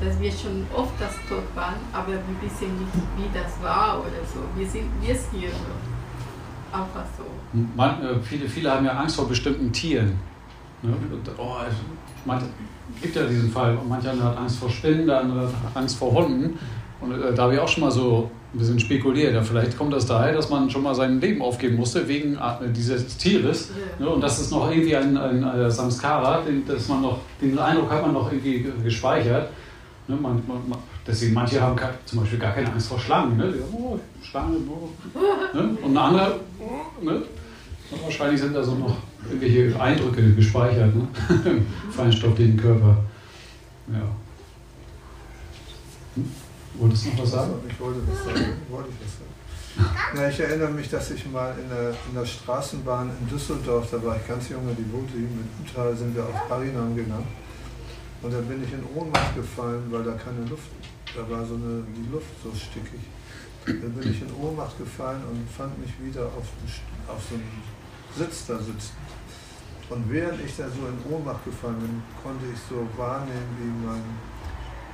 [0.00, 4.22] Dass wir schon oft das tot waren, aber wir wissen nicht, wie das war oder
[4.26, 4.40] so.
[4.56, 5.50] Wir sind wir sind hier
[6.72, 7.24] einfach so.
[7.76, 10.18] Man, äh, viele, viele haben ja Angst vor bestimmten Tieren.
[10.82, 10.90] Ne?
[10.90, 11.56] Und, oh,
[12.24, 12.42] man,
[13.00, 13.78] gibt ja diesen Fall.
[13.88, 16.58] Manche haben Angst vor Spinnen, der andere hat Angst vor Hunden.
[17.00, 19.34] Und äh, da habe ich auch schon mal so ein bisschen spekuliert.
[19.34, 22.70] Ja, vielleicht kommt das daher, dass man schon mal sein Leben aufgeben musste wegen äh,
[22.74, 23.70] dieses Tieres.
[23.98, 24.06] Ja.
[24.06, 24.12] Ne?
[24.12, 27.90] Und das ist noch irgendwie ein, ein, ein Samskara, den, dass man noch, den Eindruck
[27.90, 29.50] hat man noch irgendwie gespeichert.
[30.08, 30.16] Ne?
[30.16, 33.36] Man, man, deswegen manche haben zum Beispiel gar keine Angst vor Schlangen.
[33.36, 33.54] Ne?
[33.72, 34.88] Oh, Schlange, oh.
[35.54, 35.76] Ne?
[35.82, 36.40] Und andere,
[37.00, 37.22] ne?
[38.02, 38.96] wahrscheinlich sind da so noch
[39.28, 40.94] irgendwelche Eindrücke gespeichert.
[40.94, 41.06] Ne?
[41.90, 42.96] Feinstoff, den Körper.
[43.92, 44.02] Ja.
[46.74, 47.52] Wolltest du noch was sagen?
[47.68, 48.36] Ich wollte was sagen.
[48.36, 49.32] Ich was sagen.
[50.16, 54.02] Ja, ich erinnere mich, dass ich mal in der, in der Straßenbahn in Düsseldorf, da
[54.04, 57.26] war ich ganz junge Devoti, mit Utal sind wir auf Harinam gegangen.
[58.22, 60.70] Und da bin ich in Ohnmacht gefallen, weil da keine Luft,
[61.14, 63.00] da war so eine, die Luft so stickig.
[63.66, 66.46] Da bin ich in Ohnmacht gefallen und fand mich wieder auf,
[67.08, 67.62] auf so einem
[68.16, 68.96] Sitz da sitzen.
[69.90, 74.02] Und während ich da so in Ohnmacht gefallen bin, konnte ich so wahrnehmen, wie mein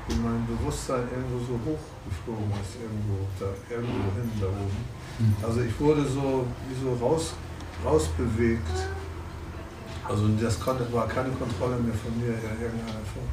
[0.09, 4.85] wie mein Bewusstsein irgendwo so hochgeflogen ist, irgendwo, da, irgendwo hin, da oben.
[5.19, 5.37] Mhm.
[5.45, 7.35] Also ich wurde so wie so raus,
[7.85, 8.89] rausbewegt.
[10.09, 13.29] Also das konnte, war keine Kontrolle mehr von mir in irgendeiner Form.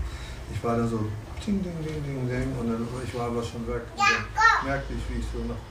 [0.54, 1.08] Ich war da so
[1.46, 3.84] ding, ding, ding, ding, ding und dann, ich war aber schon weg.
[3.96, 5.62] Und dann merkte ich, wie ich so nach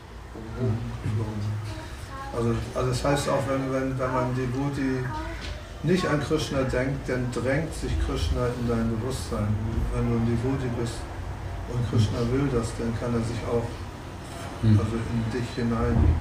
[0.58, 1.84] oben geflogen bin.
[2.34, 5.04] Also, also das heißt auch, wenn, wenn, wenn man Devoti
[5.84, 9.48] nicht an Krishna denkt, dann drängt sich Krishna in dein Bewusstsein.
[9.92, 10.98] Wenn du ein Devoti bist
[11.68, 13.68] und Krishna will das, dann kann er sich auch
[14.62, 14.80] hm.
[14.80, 16.16] also in dich hinein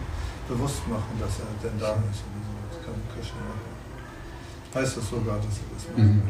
[0.47, 2.21] bewusst machen, dass er denn da ist.
[2.69, 3.72] Das kann Krishna machen.
[4.73, 5.97] Heißt das sogar, dass er das macht.
[5.97, 6.21] Mhm.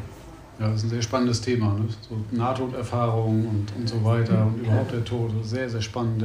[0.60, 1.74] Ja, das ist ein sehr spannendes Thema.
[1.74, 1.86] Ne?
[2.08, 5.32] So Nahtoderfahrung und, und so weiter und überhaupt der Tod.
[5.44, 6.24] Sehr, sehr spannend.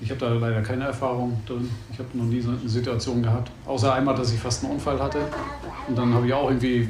[0.00, 1.70] Ich habe da leider keine Erfahrung drin.
[1.92, 3.50] Ich habe noch nie so eine Situation gehabt.
[3.66, 5.18] Außer einmal, dass ich fast einen Unfall hatte.
[5.88, 6.88] Und dann habe ich auch irgendwie,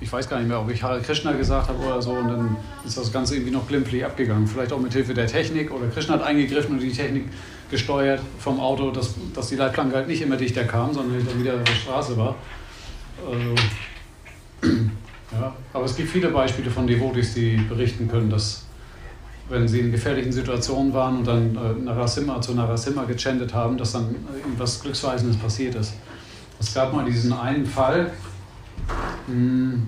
[0.00, 2.10] ich weiß gar nicht mehr, ob ich Hare Krishna gesagt habe oder so.
[2.10, 4.46] Und dann ist das Ganze irgendwie noch glimpflich abgegangen.
[4.46, 7.26] Vielleicht auch mit Hilfe der Technik oder Krishna hat eingegriffen und die Technik
[7.70, 11.54] gesteuert vom Auto, dass, dass die Leitplanke halt nicht immer dichter kam, sondern dann wieder
[11.54, 12.34] auf der Straße war.
[13.26, 13.54] Also,
[15.32, 18.64] ja, aber es gibt viele Beispiele von Devotis, die berichten können, dass
[19.48, 23.92] wenn sie in gefährlichen Situationen waren und dann äh, Narasimha zu Narasimha gechantet haben, dass
[23.92, 25.94] dann irgendwas Glücksweisendes passiert ist.
[26.60, 28.10] Es gab mal diesen einen Fall
[29.26, 29.86] mh, hm,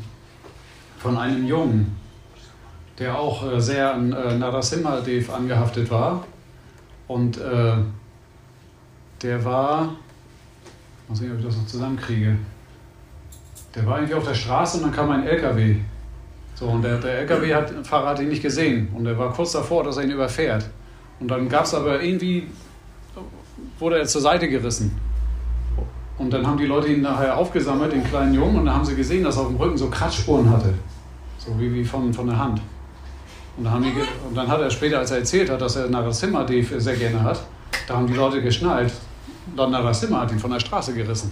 [0.98, 1.96] von einem Jungen,
[2.98, 6.24] der auch äh, sehr an äh, Narasimha-Dev angehaftet war.
[7.08, 7.74] Und äh,
[9.22, 9.96] der war,
[11.08, 12.36] mal sehen, ob ich das noch zusammenkriege.
[13.74, 15.76] Der war irgendwie auf der Straße und dann kam ein LKW.
[16.54, 19.52] So, und der, der LKW hat Fahrer hat ihn nicht gesehen und er war kurz
[19.52, 20.68] davor, dass er ihn überfährt.
[21.20, 22.48] Und dann gab es aber irgendwie,
[23.78, 24.98] wurde er zur Seite gerissen.
[26.18, 28.94] Und dann haben die Leute ihn nachher aufgesammelt, den kleinen Jungen, und dann haben sie
[28.94, 30.74] gesehen, dass er auf dem Rücken so Kratzspuren hatte.
[31.38, 32.60] So wie, wie von, von der Hand.
[33.56, 33.92] Und dann, die,
[34.28, 37.42] und dann hat er später, als er erzählt hat, dass er Narasimha sehr gerne hat,
[37.88, 38.92] da haben die Leute geschnallt.
[39.56, 41.30] Dann Narasimha hat ihn von der Straße gerissen.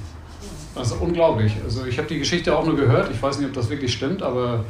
[0.79, 1.57] Das ist unglaublich.
[1.65, 3.11] Also ich habe die Geschichte auch nur gehört.
[3.11, 4.65] Ich weiß nicht, ob das wirklich stimmt, aber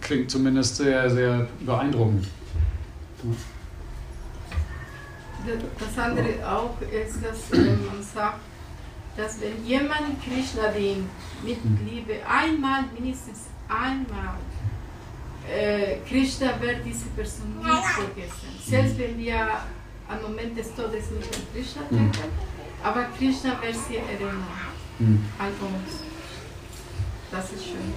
[0.00, 2.26] klingt zumindest sehr, sehr beeindruckend.
[5.78, 8.40] Das andere auch ist, dass äh, man sagt,
[9.16, 11.08] dass wenn jemand Krishna dient
[11.44, 11.78] mit hm.
[11.88, 14.34] Liebe, einmal, mindestens einmal,
[15.48, 18.48] äh, Krishna wird diese Person nicht vergessen.
[18.64, 19.48] Selbst wenn wir
[20.08, 21.98] am Moment des Todes nicht an Krishna hm.
[21.98, 22.32] denken,
[22.82, 24.44] aber Krishna wird sie erinnern
[25.02, 25.24] mhm.
[25.38, 26.02] an uns.
[27.30, 27.92] Das ist schön.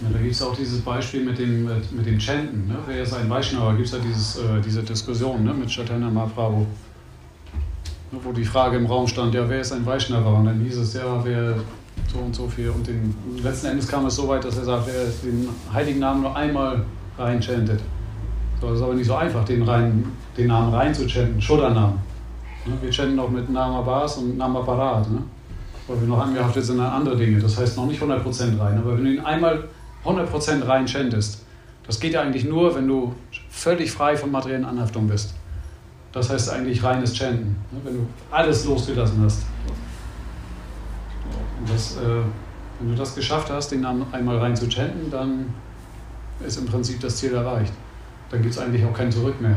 [0.00, 2.68] Ja, da gibt es auch dieses Beispiel mit dem, mit dem Chanten.
[2.68, 2.76] Ne?
[2.86, 3.72] Wer ist ein Vaishnava?
[3.72, 5.54] Gibt es ja dieses, äh, diese Diskussion ne?
[5.54, 6.66] mit Chaitanya Mahaprabhu.
[8.12, 8.18] Ne?
[8.22, 10.30] Wo die Frage im Raum stand, ja, wer ist ein Vaishnava?
[10.30, 11.56] Und dann hieß es, ja, wer
[12.12, 12.68] so und so viel.
[12.70, 16.22] Und den, letzten Endes kam es so weit, dass er sagt, wer den heiligen Namen
[16.22, 16.84] nur einmal
[17.16, 17.80] rein chantet.
[18.60, 20.04] So, das ist aber nicht so einfach, den, rein,
[20.36, 21.98] den Namen rein zu chanten, Shuddha-Namen.
[22.66, 22.74] Ne?
[22.82, 25.10] Wir chanten auch mit Namabas und Namaparat.
[25.10, 25.22] Ne?
[25.86, 27.40] Weil wir noch angehaftet sind an andere Dinge.
[27.40, 28.78] Das heißt noch nicht 100% rein.
[28.78, 29.64] Aber wenn du ihn einmal
[30.04, 31.42] 100% rein chantest,
[31.86, 33.14] das geht ja eigentlich nur, wenn du
[33.48, 35.34] völlig frei von materiellen Anhaftungen bist.
[36.12, 37.80] Das heißt eigentlich reines Chanten, ne?
[37.84, 39.44] wenn du alles losgelassen hast.
[41.60, 42.22] Und das, äh,
[42.80, 45.52] wenn du das geschafft hast, den einmal rein zu chanten, dann
[46.44, 47.72] ist im Prinzip das Ziel erreicht.
[48.30, 49.56] Dann gibt es eigentlich auch kein Zurück mehr.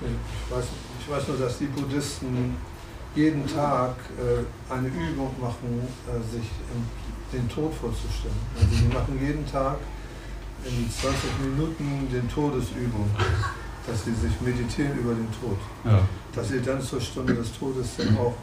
[0.00, 0.64] Ich weiß,
[1.00, 2.56] ich weiß nur, dass die Buddhisten
[3.14, 6.48] jeden Tag äh, eine Übung machen, äh, sich
[7.32, 8.34] den Tod vorzustellen.
[8.54, 9.78] Also sie machen jeden Tag
[10.64, 13.10] in 20 Minuten den Todesübung,
[13.86, 15.58] dass sie sich meditieren über den Tod.
[15.84, 16.00] Ja.
[16.34, 18.34] Dass sie dann zur Stunde des Todes dann auch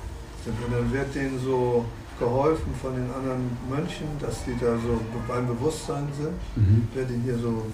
[0.44, 0.56] sind.
[0.66, 1.86] Und dann wird denen so
[2.20, 6.88] geholfen von den anderen Mönchen, dass die da so beim Bewusstsein sind, mhm.
[6.94, 7.66] wird ihnen hier so,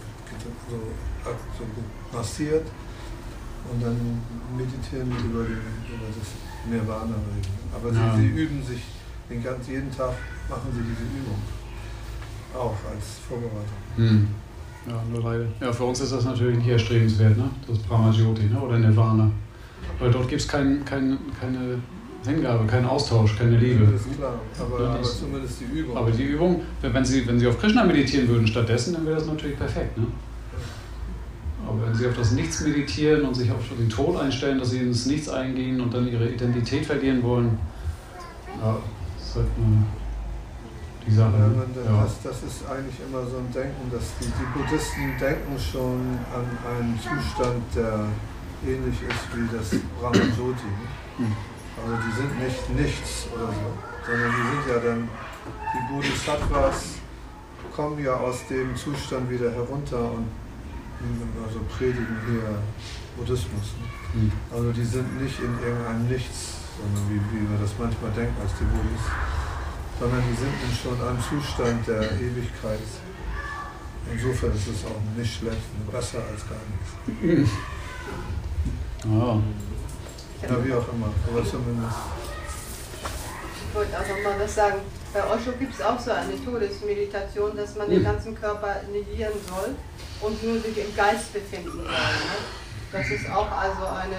[0.69, 0.77] so,
[1.57, 2.65] so massiert
[3.71, 3.95] und dann
[4.57, 7.53] meditieren die über, den, über das Nirvana reden.
[7.73, 8.15] Aber ja.
[8.15, 8.81] sie, sie, üben sich
[9.29, 10.13] den ganzen, jeden Tag
[10.49, 11.39] machen sie diese Übung.
[12.53, 13.81] Auch als Vorbereitung.
[13.95, 14.27] Hm.
[14.87, 15.45] Ja, nur leider.
[15.59, 17.49] Ja, für uns ist das natürlich nicht erstrebenswert, ne?
[17.67, 18.59] das Brahmajyoti ne?
[18.59, 19.31] oder Nirvana.
[19.99, 21.79] Weil dort gibt es kein, kein, keine
[22.25, 23.85] Hingabe, keinen Austausch, keine Liebe.
[23.85, 25.97] Das ist klar, aber, ja, aber zumindest die Übung.
[25.97, 29.27] Aber die Übung, wenn Sie, wenn Sie auf Krishna meditieren würden stattdessen, dann wäre das
[29.27, 29.97] natürlich perfekt.
[29.97, 30.07] Ne?
[31.67, 34.79] Aber wenn sie auf das Nichts meditieren und sich auf den Tod einstellen, dass sie
[34.79, 37.57] ins Nichts eingehen und dann ihre Identität verlieren wollen,
[38.61, 38.77] ja,
[39.17, 39.85] das ist halt eine,
[41.05, 41.33] die Sache.
[41.33, 42.03] Ja, man, ja.
[42.03, 46.45] Das, das, ist eigentlich immer so ein Denken, dass die, die Buddhisten denken schon an
[46.63, 48.07] einen Zustand, der
[48.65, 50.71] ähnlich ist wie das Brahmajoti.
[51.17, 51.35] Hm.
[51.75, 53.67] Also die sind nicht nichts oder so,
[54.05, 55.09] sondern die sind ja dann,
[55.73, 57.03] die Bodhisattvas
[57.75, 60.27] kommen ja aus dem Zustand wieder herunter und
[61.43, 62.59] also predigen hier
[63.17, 63.75] Buddhismus.
[63.79, 64.21] Ne?
[64.21, 64.31] Mhm.
[64.51, 68.51] Also die sind nicht in irgendeinem Nichts, sondern wie, wie wir das manchmal denken als
[68.59, 69.17] die Buddhisten,
[69.99, 72.79] sondern die sind in schon einem Zustand der Ewigkeit.
[74.11, 77.51] Insofern ist es auch nicht schlecht, besser als gar nichts.
[79.05, 79.41] Oh.
[80.41, 81.97] Ja, wie auch immer, aber zumindest.
[83.67, 84.79] Ich wollte auch nochmal was sagen.
[85.13, 88.05] Bei Osho gibt es auch so eine Todesmeditation, dass man den hm.
[88.05, 89.75] ganzen Körper negieren soll
[90.21, 91.83] und nur sich im Geist befinden soll.
[91.83, 91.91] Ne?
[92.91, 94.17] Das ist auch also eine.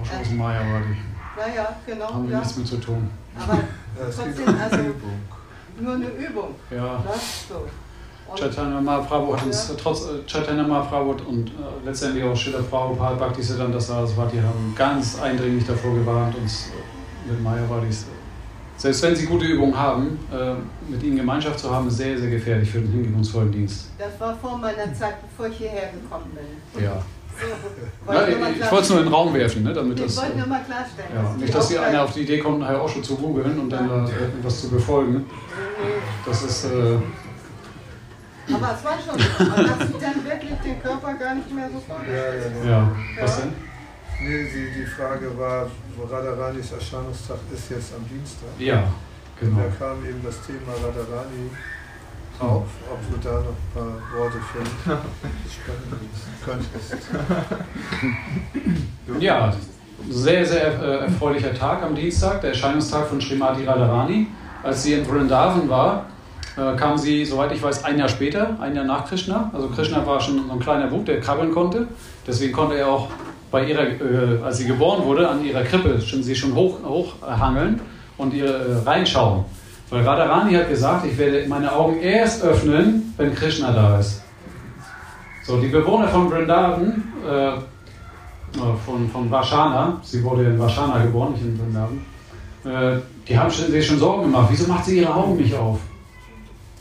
[0.00, 0.96] Osho ist Maya war die.
[1.38, 2.12] Naja, genau.
[2.12, 2.38] Haben wir ja.
[2.40, 3.08] nichts mit zu tun.
[3.38, 3.60] Aber ja,
[4.04, 4.76] trotzdem, also
[5.78, 6.54] nur eine Übung.
[6.70, 6.98] Ja.
[6.98, 7.10] Ne?
[7.48, 7.66] So.
[8.34, 9.74] Chaitanya Mahaprabhu hat uns ja.
[9.80, 11.52] trotz äh, Chaitanya Mahaprabhu und äh,
[11.84, 18.06] letztendlich auch Srila Prabhupada, Bhaktisiddhanta Saraswati haben ganz eindringlich davor gewarnt, uns äh, mit Mayavadis
[18.76, 20.54] selbst wenn sie gute Übungen haben, äh,
[20.90, 23.90] mit ihnen Gemeinschaft zu haben, ist sehr, sehr gefährlich für den hingebungsvollen Dienst.
[23.98, 26.84] Das war vor meiner Zeit, bevor ich hierher gekommen bin.
[26.84, 27.02] Ja.
[28.06, 30.16] So, ja, ich, ich wollte es nur in den Raum werfen, ne, damit ich das.
[30.16, 31.10] wollte nur mal klarstellen.
[31.14, 34.06] Ja, nicht, dass hier einer auf die Idee kommt, Herr Osho zu googeln und dann
[34.06, 35.26] äh, etwas zu befolgen.
[36.24, 36.64] Das ist.
[36.64, 36.98] Äh,
[38.54, 39.44] aber es war schon so.
[39.44, 42.52] Man hat sich dann wirklich den Körper gar nicht mehr so vorgestellt.
[42.64, 42.92] Ja, ja, ja.
[43.20, 43.52] was denn?
[44.22, 45.66] Nee, die, die Frage war,
[46.10, 48.48] Radharanis Erscheinungstag ist jetzt am Dienstag.
[48.58, 48.84] Ja,
[49.38, 49.58] genau.
[49.58, 51.50] Da kam eben das Thema Radharani
[52.38, 54.98] auf, ob wir da noch ein paar Worte finden.
[59.20, 59.52] Ja,
[60.10, 64.26] sehr, sehr äh, erfreulicher Tag am Dienstag, der Erscheinungstag von Srimati Radharani.
[64.62, 66.06] Als sie in Vrindavan war,
[66.56, 69.50] äh, kam sie, soweit ich weiß, ein Jahr später, ein Jahr nach Krishna.
[69.54, 71.88] Also Krishna war schon so ein kleiner Bub, der krabbeln konnte.
[72.26, 73.08] Deswegen konnte er auch
[73.56, 77.80] bei ihrer, äh, als sie geboren wurde, an ihrer Krippe schon, sie schon hoch, hochhangeln
[78.18, 79.46] und ihr äh, reinschauen.
[79.88, 84.22] Weil Radharani hat gesagt, ich werde meine Augen erst öffnen, wenn Krishna da ist.
[85.46, 87.52] So, die Bewohner von Vrindavan, äh,
[88.84, 91.98] von, von Vashana, sie wurde in Vashana geboren, nicht in Vrindavan,
[92.66, 94.48] äh, die haben sich schon Sorgen gemacht.
[94.50, 95.78] Wieso macht sie ihre Augen nicht auf?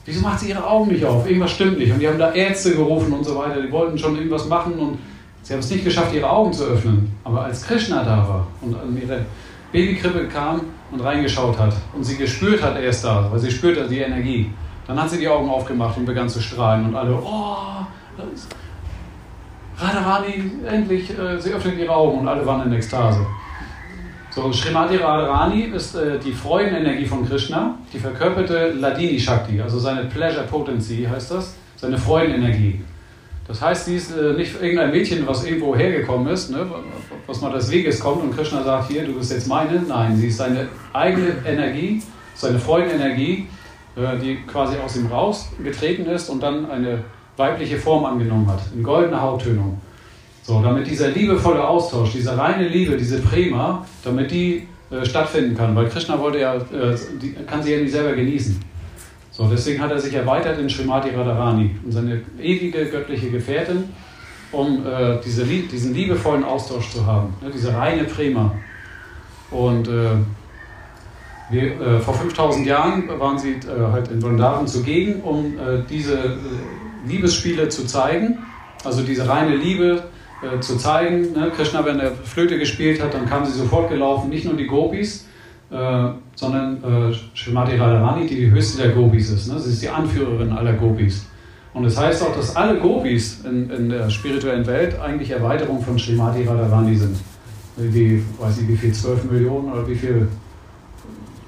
[0.03, 1.25] Wieso macht sie ihre Augen nicht auf?
[1.25, 1.93] Irgendwas stimmt nicht.
[1.93, 3.61] Und die haben da Ärzte gerufen und so weiter.
[3.61, 4.97] Die wollten schon irgendwas machen und
[5.45, 7.15] sie haben es nicht geschafft, ihre Augen zu öffnen.
[7.23, 9.25] Aber als Krishna da war und an ihre
[9.71, 10.61] Babykrippe kam
[10.91, 14.49] und reingeschaut hat und sie gespürt hat, er ist da, weil sie spürte die Energie,
[14.87, 17.85] dann hat sie die Augen aufgemacht und begann zu strahlen und alle, oh,
[19.77, 23.25] Radharani, endlich, äh, sie öffnet ihre Augen und alle waren in Ekstase.
[24.31, 30.05] So, Srimati Radharani ist äh, die Freudenenergie von Krishna, die verkörperte Ladini Shakti, also seine
[30.05, 32.81] Pleasure Potency heißt das, seine Freudenenergie.
[33.47, 36.65] Das heißt, sie ist äh, nicht irgendein Mädchen, was irgendwo hergekommen ist, ne,
[37.27, 39.81] was mal des Weges kommt und Krishna sagt, hier, du bist jetzt meine.
[39.87, 42.01] Nein, sie ist seine eigene Energie,
[42.33, 43.47] seine Freudenenergie,
[43.95, 47.03] äh, die quasi aus ihm rausgetreten ist und dann eine
[47.37, 49.79] weibliche Form angenommen hat, in goldener Hauttönung.
[50.41, 55.75] So, damit dieser liebevolle Austausch, diese reine Liebe, diese Prima, damit die äh, stattfinden kann,
[55.75, 58.59] weil Krishna wollte ja, äh, die, kann sie ja nicht selber genießen.
[59.35, 63.89] So, deswegen hat er sich erweitert in Srimati Radharani, um seine ewige göttliche Gefährtin,
[64.53, 68.55] um äh, diese, diesen liebevollen Austausch zu haben, ne, diese reine Prima.
[69.51, 70.11] Und äh,
[71.49, 75.55] wir, äh, vor 5000 Jahren waren sie äh, halt in Vrindavan zugegen, um
[75.89, 76.37] diese
[77.05, 78.39] Liebesspiele zu zeigen,
[78.83, 80.03] also diese reine Liebe
[80.41, 81.33] äh, zu zeigen.
[81.33, 81.51] Ne?
[81.55, 85.27] Krishna, wenn er Flöte gespielt hat, dann kamen sie sofort gelaufen, nicht nur die Gopis,
[85.71, 89.51] äh, sondern äh, Srimati Radharani, die die höchste der Gopis ist.
[89.51, 89.59] Ne?
[89.59, 91.27] Sie ist die Anführerin aller Gopis.
[91.73, 95.81] Und es das heißt auch, dass alle Gopis in, in, der spirituellen Welt eigentlich Erweiterung
[95.81, 97.17] von Srimati Radharani sind.
[97.77, 100.27] Wie, weiß nicht, wie viel, 12 Millionen oder wie viel,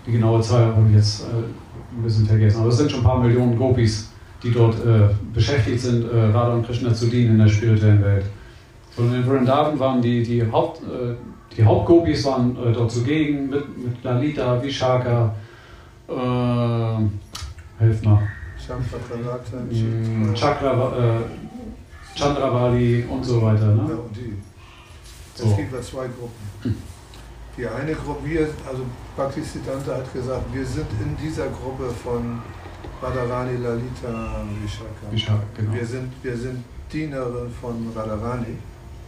[0.06, 2.60] die genaue Zahl habe ich jetzt äh, ein bisschen vergessen.
[2.60, 4.12] Aber es sind schon ein paar Millionen Gopis,
[4.44, 8.26] die dort äh, beschäftigt sind, äh, Radha und Krishna zu dienen in der spirituellen Welt.
[8.98, 11.14] Und in Vrindavan waren die, die, Haupt, äh,
[11.56, 15.34] die Hauptgopis waren äh, dort zugegen mit, mit Lalita, Vishaka,
[16.08, 16.14] äh,
[17.80, 18.28] helf mal.
[18.70, 23.68] Mm, Chakra, äh, Chandravali und so weiter.
[23.68, 23.86] Ne?
[23.90, 24.34] Ja, und die.
[25.36, 25.56] Es so.
[25.56, 26.76] gibt zwei Gruppen.
[27.58, 28.84] Die eine Gruppe, wir, also
[29.16, 32.40] Bhaktisiddhanta hat gesagt, wir sind in dieser Gruppe von
[33.02, 35.12] Radharani Lalita Vishaka.
[35.12, 35.74] Vishaka genau.
[35.74, 38.58] wir, sind, wir sind Dienerin von Radharani.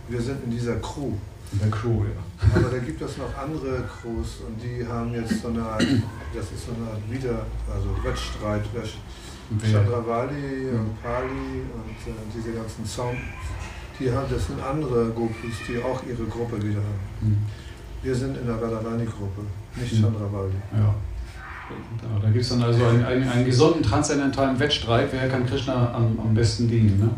[0.07, 1.11] Wir sind in dieser Crew.
[1.51, 2.55] In der Crew, ja.
[2.55, 6.51] Aber da gibt es noch andere Crews und die haben jetzt so eine Art, das
[6.51, 8.63] ist so eine Art Wieder, also Wettstreit.
[9.57, 13.17] Chandravali und Pali und äh, diese ganzen Sound,
[13.99, 16.99] die haben, das sind andere Gopis, die auch ihre Gruppe wieder haben.
[17.21, 17.37] Mhm.
[18.03, 19.41] Wir sind in der Radharani-Gruppe,
[19.75, 20.03] nicht mhm.
[20.03, 20.53] Chandravali.
[20.71, 20.93] Ja.
[22.01, 25.93] Da, da gibt es dann also einen, einen, einen, gesunden transzendentalen Wettstreit, wer kann Krishna
[25.93, 26.99] am, am besten dienen.
[26.99, 27.09] Ne?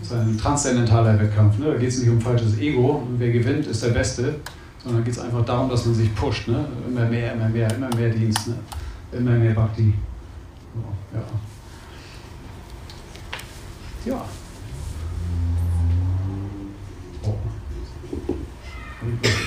[0.00, 1.58] Das ist ein transzendentaler Wettkampf.
[1.58, 1.66] Ne?
[1.66, 4.36] Da geht es nicht um falsches Ego, wer gewinnt, ist der Beste,
[4.82, 6.48] sondern geht es einfach darum, dass man sich pusht.
[6.48, 6.64] Ne?
[6.88, 8.54] Immer mehr, immer mehr, immer mehr Dienst, ne?
[9.12, 9.94] immer mehr Bhakti.
[10.74, 11.24] So, ja.
[14.12, 14.24] Ja.
[17.22, 17.34] Oh.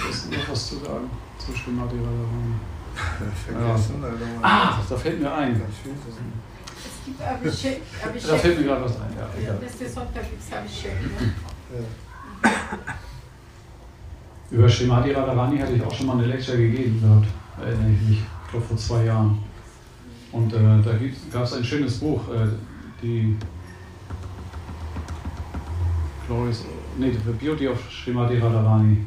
[0.10, 2.73] Ist noch was zu sagen zu Schwimmati Radharani?
[2.96, 4.08] Vergessen, ja.
[4.10, 5.62] also Ah, da fällt mir ein.
[5.62, 7.82] Es gibt Abhishek.
[8.04, 8.30] Abhishek.
[8.30, 9.14] Da fällt mir gerade was ein.
[9.18, 9.60] Ja, ja.
[9.60, 11.02] Letzte Sonntag gibt es Abhishek.
[11.02, 11.34] Ne?
[11.74, 12.50] Ja.
[14.52, 17.28] Über Srimati Radharani hatte ich auch schon mal eine Lecture gegeben gehabt,
[17.60, 19.40] erinnere ich mich, ich glaube vor zwei Jahren.
[20.32, 20.92] Und äh, da
[21.32, 22.48] gab es ein schönes Buch, äh,
[23.02, 23.36] die
[26.28, 26.66] Glorious,
[26.98, 29.06] nee, The Beauty of Srimati Radharani.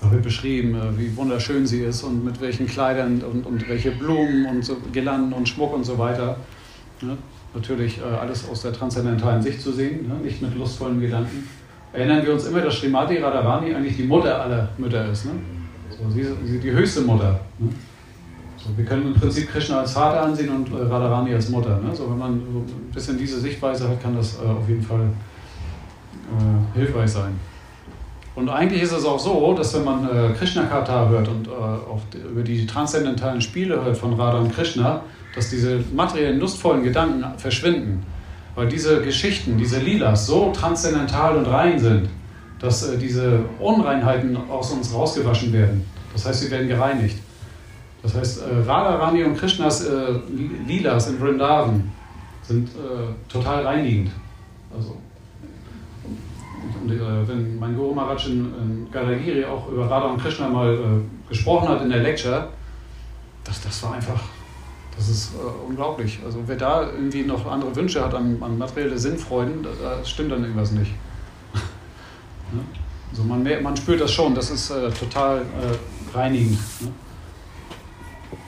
[0.00, 3.90] Da wird beschrieben, äh, wie wunderschön sie ist und mit welchen Kleidern und, und welche
[3.90, 6.36] Blumen und so, Girlanden und Schmuck und so weiter.
[7.02, 7.16] Ne?
[7.54, 10.14] Natürlich äh, alles aus der transzendentalen Sicht zu sehen, ne?
[10.22, 11.48] nicht mit lustvollen Gedanken.
[11.92, 15.24] erinnern wir uns immer, dass Srimati Radharani eigentlich die Mutter aller Mütter ist.
[15.24, 15.32] Ne?
[15.90, 17.40] So, sie ist die höchste Mutter.
[17.58, 17.70] Ne?
[18.56, 21.80] So, wir können im Prinzip Krishna als Vater ansehen und äh, Radharani als Mutter.
[21.80, 21.94] Ne?
[21.94, 25.00] So, wenn man so ein bisschen diese Sichtweise hat, kann das äh, auf jeden Fall
[25.00, 27.32] äh, hilfreich sein.
[28.38, 31.50] Und eigentlich ist es auch so, dass wenn man äh, Krishna Kata hört und äh,
[32.12, 35.02] die, über die transzendentalen Spiele hört von Radha und Krishna,
[35.34, 38.06] dass diese materiellen, lustvollen Gedanken verschwinden.
[38.54, 42.10] Weil diese Geschichten, diese Lilas so transzendental und rein sind,
[42.60, 45.84] dass äh, diese Unreinheiten aus uns rausgewaschen werden.
[46.12, 47.18] Das heißt, sie werden gereinigt.
[48.04, 50.12] Das heißt, äh, Radharani und Krishnas äh,
[50.64, 51.90] Lilas in Vrindavan
[52.42, 52.72] sind äh,
[53.28, 54.12] total reinigend.
[54.72, 54.96] Also,
[56.90, 60.74] und, äh, wenn mein Guru Maharaj in, in Gadagiri auch über Radha und Krishna mal
[60.74, 62.48] äh, gesprochen hat in der Lecture,
[63.44, 64.20] das, das war einfach,
[64.96, 66.20] das ist äh, unglaublich.
[66.24, 70.32] Also wer da irgendwie noch andere Wünsche hat an, an materielle Sinnfreuden, da, da stimmt
[70.32, 70.92] dann irgendwas nicht.
[72.52, 72.60] ne?
[73.10, 76.58] Also man, man spürt das schon, das ist äh, total äh, reinigend.
[76.80, 76.92] Ne?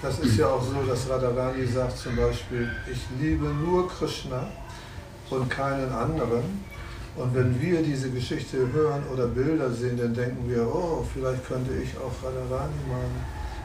[0.03, 4.47] Das ist ja auch so, dass Radharani sagt zum Beispiel, ich liebe nur Krishna
[5.31, 6.43] und keinen anderen.
[7.21, 11.73] Und wenn wir diese Geschichte hören oder Bilder sehen, dann denken wir, oh, vielleicht könnte
[11.75, 13.05] ich auch Radharani mal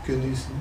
[0.05, 0.51] genießen.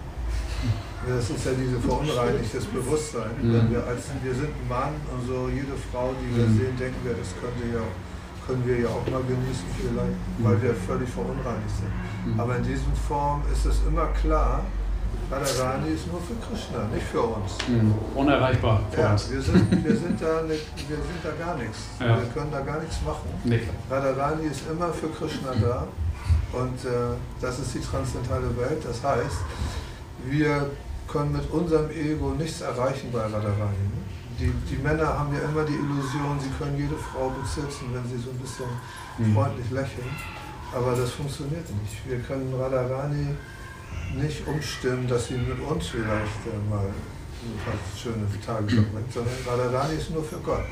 [1.06, 3.34] Das ist ja diese verunreinigtes Bewusstsein.
[3.42, 6.96] Wenn wir, als, wir sind ein Mann und so, jede Frau, die wir sehen, denken
[7.02, 7.82] wir, das könnte ja,
[8.46, 12.38] können wir ja auch mal genießen vielleicht, weil wir völlig verunreinigt sind.
[12.38, 14.64] Aber in diesem Form ist es immer klar,
[15.34, 17.56] Radharani ist nur für Krishna, nicht für uns.
[17.68, 17.94] Mhm.
[18.14, 19.30] Unerreichbar für ja, uns.
[19.30, 21.78] Wir sind, wir, sind da nicht, wir sind da gar nichts.
[21.98, 22.16] Ja.
[22.16, 23.28] Wir können da gar nichts machen.
[23.44, 23.62] Nee.
[23.90, 25.86] Radharani ist immer für Krishna da.
[26.52, 28.84] Und äh, das ist die transzendentale Welt.
[28.86, 29.38] Das heißt,
[30.26, 30.70] wir
[31.08, 33.90] können mit unserem Ego nichts erreichen bei Radharani.
[34.38, 38.22] Die, die Männer haben ja immer die Illusion, sie können jede Frau besitzen, wenn sie
[38.22, 38.66] so ein bisschen
[39.18, 39.34] mhm.
[39.34, 40.10] freundlich lächeln.
[40.74, 42.08] Aber das funktioniert nicht.
[42.08, 43.34] Wir können Radharani
[44.14, 49.34] nicht umstimmen, dass sie mit uns vielleicht äh, mal ein paar schöne Tage verbringt, sondern
[49.46, 50.64] Radharani ist nur für Gott.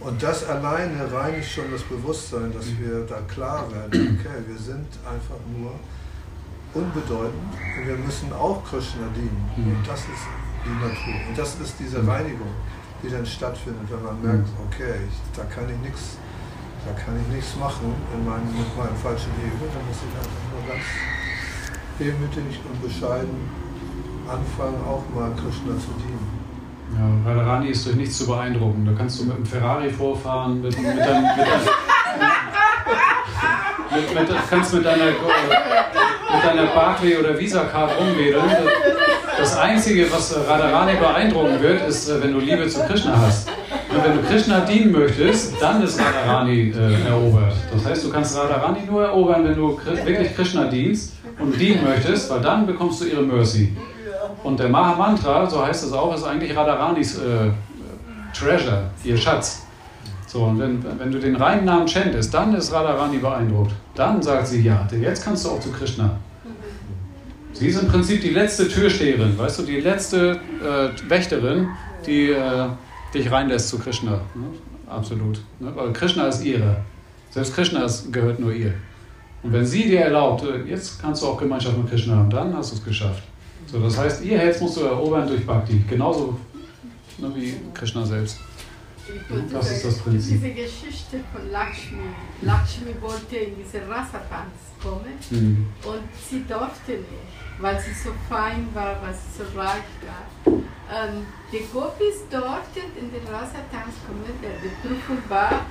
[0.00, 4.88] Und das alleine reinigt schon das Bewusstsein, dass wir da klar werden, okay, wir sind
[5.04, 5.72] einfach nur
[6.72, 9.50] unbedeutend und wir müssen auch Krishna dienen.
[9.56, 9.76] Mhm.
[9.76, 10.24] Und das ist
[10.64, 11.28] die Natur.
[11.28, 12.48] Und das ist diese Reinigung,
[13.02, 14.66] die dann stattfindet, wenn man merkt, mhm.
[14.68, 16.16] okay, ich, da kann ich nichts,
[16.86, 20.44] da kann ich nichts machen in meinem, mit meinem falschen Ego, dann muss ich einfach
[20.48, 20.84] nur ganz
[22.00, 23.36] demütig und bescheiden
[24.26, 26.40] anfangen, auch mal Krishna zu dienen.
[26.96, 28.84] Ja, Radharani ist durch nichts zu beeindrucken.
[28.84, 31.60] Da kannst du mit einem Ferrari vorfahren, mit, mit, dein, mit, dein,
[34.00, 38.42] mit, mit, kannst mit deiner, mit deiner Barclay oder Visa-Card rumwedeln.
[39.38, 43.48] Das Einzige, was Radharani beeindrucken wird, ist, äh, wenn du Liebe zu Krishna hast.
[43.92, 47.54] Und wenn du Krishna dienen möchtest, dann ist Radharani äh, erobert.
[47.72, 52.30] Das heißt, du kannst Radharani nur erobern, wenn du wirklich Krishna dienst und dienen möchtest,
[52.30, 53.76] weil dann bekommst du ihre Mercy.
[54.44, 57.50] Und der Maha Mantra, so heißt es auch, ist eigentlich Radharanis äh,
[58.32, 59.66] Treasure, ihr Schatz.
[60.26, 63.72] So, und wenn, wenn du den reinen Namen chantest, dann ist Radharani beeindruckt.
[63.96, 66.16] Dann sagt sie, ja, jetzt kannst du auch zu Krishna.
[67.52, 71.68] Sie ist im Prinzip die letzte Türsteherin, weißt du, die letzte äh, Wächterin,
[72.06, 72.68] die äh,
[73.14, 74.12] dich reinlässt zu Krishna.
[74.34, 74.46] Ne?
[74.86, 75.40] Absolut.
[75.58, 75.72] Ne?
[75.74, 76.82] Weil Krishna ist ihre.
[77.30, 78.74] Selbst Krishna ist, gehört nur ihr.
[79.42, 82.54] Und wenn sie dir erlaubt, äh, jetzt kannst du auch Gemeinschaft mit Krishna haben, dann
[82.56, 83.22] hast du es geschafft.
[83.66, 86.38] So, das heißt, ihr Herz musst du erobern durch Bhakti, genauso
[87.18, 88.38] ne, wie Krishna selbst.
[89.52, 90.40] Das ist das Prinzip.
[90.40, 91.98] Diese Geschichte von Lakshmi.
[92.42, 95.66] Lakshmi wollte in diese Rasatanz kommen mhm.
[95.84, 100.52] und sie durfte nicht, weil sie so fein war, weil sie so reich war.
[100.92, 105.66] Ähm, die Gopis durften in den Rasatanz kommen, der Betrug war,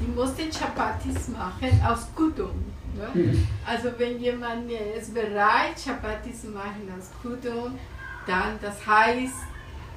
[0.00, 2.64] die mussten Chapatis machen aus Kudum.
[2.96, 3.08] Ne?
[3.12, 3.48] Mhm.
[3.66, 7.78] Also wenn jemand ist bereit, Chapati zu machen aus Kudum,
[8.26, 9.34] dann das heißt,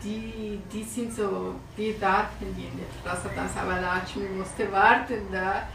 [0.03, 3.05] die, die sind so, die warten die nicht.
[3.05, 5.67] Also das aber Lakshmi musste warten da,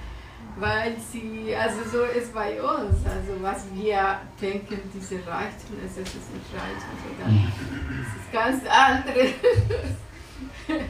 [0.59, 5.99] weil sie, also so ist bei uns, also was wir denken, diese Reichtum, es ist
[5.99, 7.53] nicht Reichtum, sondern
[8.01, 9.31] es ist ganz anderes.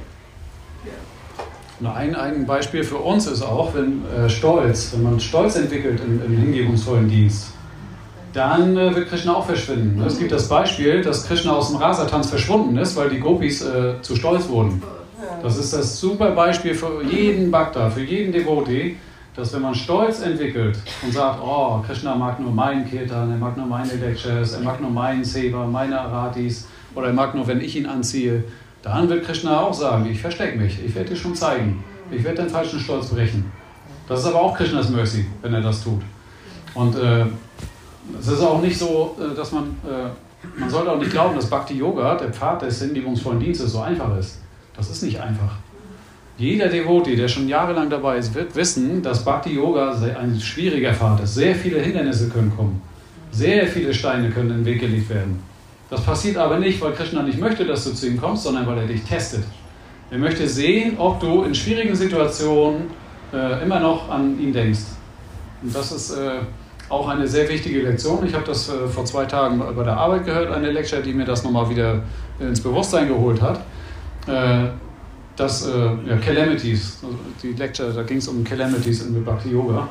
[1.81, 1.93] ja.
[1.95, 6.23] Ein, ein Beispiel für uns ist auch, wenn äh, Stolz, wenn man Stolz entwickelt im,
[6.25, 7.53] im hingebungsvollen Dienst,
[8.33, 10.01] dann äh, wird Krishna auch verschwinden.
[10.03, 14.01] Es gibt das Beispiel, dass Krishna aus dem Rasatanz verschwunden ist, weil die Gopis äh,
[14.01, 14.83] zu stolz wurden.
[15.43, 18.97] Das ist das super Beispiel für jeden Bhakta, für jeden Devotee,
[19.35, 23.57] dass wenn man Stolz entwickelt und sagt, oh, Krishna mag nur meinen Kirtan, er mag
[23.57, 27.61] nur meine Lectures, er mag nur meinen Seva, meine Aratis, oder er mag nur, wenn
[27.61, 28.45] ich ihn anziehe,
[28.83, 31.83] dann wird Krishna auch sagen, ich verstecke mich, ich werde dir schon zeigen.
[32.11, 33.51] Ich werde deinen falschen Stolz brechen.
[34.07, 36.03] Das ist aber auch Krishnas Mercy, wenn er das tut.
[36.75, 37.25] Und äh,
[38.19, 41.49] es ist auch nicht so, äh, dass man, äh, man sollte auch nicht glauben, dass
[41.49, 44.41] Bhakti Yoga, der Pfad des hingebungsvollen Dienstes, so einfach ist.
[44.77, 45.57] Das ist nicht einfach.
[46.39, 51.23] Jeder Devotee, der schon jahrelang dabei ist, wird wissen, dass Bhakti Yoga ein schwieriger Pfad
[51.23, 51.35] ist.
[51.35, 52.81] Sehr viele Hindernisse können kommen.
[53.31, 55.43] Sehr viele Steine können in den Weg gelegt werden.
[55.91, 58.79] Das passiert aber nicht, weil Krishna nicht möchte, dass du zu ihm kommst, sondern weil
[58.79, 59.45] er dich testet.
[60.11, 62.85] Er möchte sehen, ob du in schwierigen Situationen
[63.33, 64.81] äh, immer noch an ihn denkst.
[65.63, 66.39] Und das ist äh,
[66.89, 68.27] auch eine sehr wichtige Lektion.
[68.27, 71.25] Ich habe das äh, vor zwei Tagen bei der Arbeit gehört, eine Lecture, die mir
[71.25, 72.03] das nochmal wieder
[72.41, 73.61] ins Bewusstsein geholt hat.
[75.33, 77.01] Äh, dass äh, ja, Calamities,
[77.43, 79.89] die Lecture, da ging es um Calamities in Bhakti Yoga,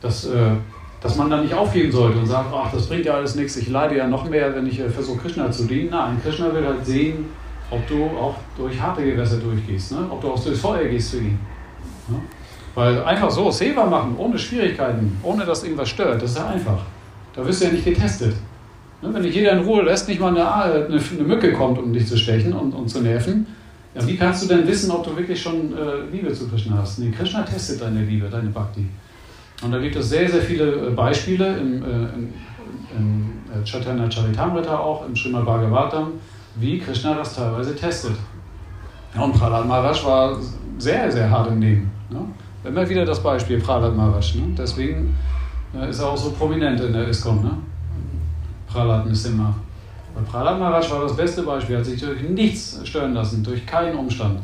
[0.00, 0.52] dass, äh,
[1.00, 3.68] dass man da nicht aufgeben sollte und sagt, ach, das bringt ja alles nichts, ich
[3.68, 5.90] leide ja noch mehr, wenn ich versuche, Krishna zu dienen.
[5.90, 7.26] Nein, Krishna will halt sehen,
[7.70, 10.06] ob du auch durch harte Gewässer durchgehst, ne?
[10.10, 11.38] ob du auch durchs Feuer gehst für ihn.
[12.08, 12.20] Ne?
[12.74, 16.80] Weil einfach so Seva machen, ohne Schwierigkeiten, ohne dass irgendwas stört, das ist ja einfach.
[17.34, 18.34] Da wirst du ja nicht getestet.
[19.02, 19.12] Ne?
[19.12, 22.06] Wenn dich jeder in Ruhe lässt, nicht mal eine, eine, eine Mücke kommt, um dich
[22.06, 23.46] zu stechen und, und zu nerven,
[23.98, 26.98] ja, wie kannst du denn wissen, ob du wirklich schon äh, Liebe zu Krishna hast?
[26.98, 28.86] Nee, Krishna testet deine Liebe, deine Bhakti.
[29.62, 32.32] Und da gibt es sehr, sehr viele äh, Beispiele im, äh, im,
[32.96, 36.12] im äh, Chaitanya Charitamrita auch, im Srimad Bhagavatam,
[36.56, 38.14] wie Krishna das teilweise testet.
[39.14, 40.38] Ja, und Prahlad Maharaj war
[40.78, 41.90] sehr, sehr hart im Leben.
[42.10, 42.20] Ne?
[42.64, 44.36] Immer wieder das Beispiel Prahlad Maharaj.
[44.36, 44.54] Ne?
[44.56, 45.14] Deswegen
[45.74, 47.42] äh, ist er auch so prominent in der ISKCON.
[47.42, 47.50] Ne?
[48.68, 49.54] Prahlad Nisimha.
[50.18, 53.64] Bei Prahlad Maharaj war das beste Beispiel, er hat sich durch nichts stören lassen, durch
[53.64, 54.40] keinen Umstand.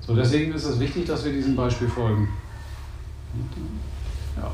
[0.00, 2.28] So, deswegen ist es wichtig, dass wir diesem Beispiel folgen.
[4.36, 4.50] Ja.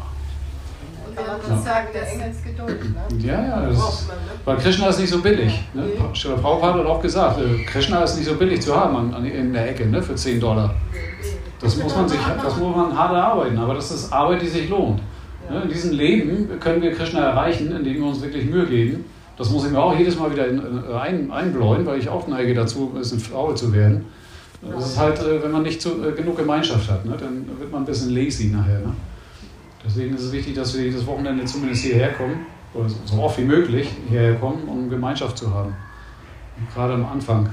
[1.07, 1.57] Und wir haben ja.
[1.63, 2.85] sagen, der Engelsgeduld.
[2.85, 3.27] Ne?
[3.27, 4.09] Ja, ja, das ist,
[4.45, 5.65] weil Krishna ist nicht so billig.
[5.73, 5.85] Ne?
[5.87, 6.35] Nee.
[6.35, 9.53] Prabhupada hat auch gesagt, äh, Krishna ist nicht so billig zu haben an, an, in
[9.55, 10.75] der Ecke ne, für 10 Dollar.
[11.61, 14.69] Das muss man sich, das muss man hart erarbeiten, aber das ist Arbeit, die sich
[14.69, 15.01] lohnt.
[15.51, 15.63] Ne?
[15.63, 19.07] In diesem Leben können wir Krishna erreichen, indem wir uns wirklich Mühe geben
[19.39, 20.45] das muss ich mir auch jedes Mal wieder
[21.01, 24.05] ein, einbläuen, weil ich auch neige dazu, ein bisschen faul zu werden.
[24.61, 27.71] Das ist halt, äh, wenn man nicht zu, äh, genug Gemeinschaft hat, ne, dann wird
[27.71, 28.81] man ein bisschen lazy nachher.
[28.81, 28.93] Ne?
[29.87, 33.45] Deswegen ist es wichtig, dass wir jedes Wochenende zumindest hierher kommen, oder so oft wie
[33.45, 35.75] möglich hierher kommen, um Gemeinschaft zu haben.
[36.59, 37.49] Und gerade am Anfang.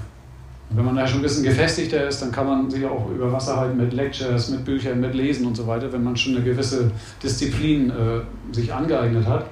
[0.70, 3.32] Und wenn man da schon ein bisschen gefestigter ist, dann kann man sich auch über
[3.32, 6.44] Wasser halten mit Lectures, mit Büchern, mit Lesen und so weiter, wenn man schon eine
[6.44, 6.92] gewisse
[7.22, 9.46] Disziplin äh, sich angeeignet hat.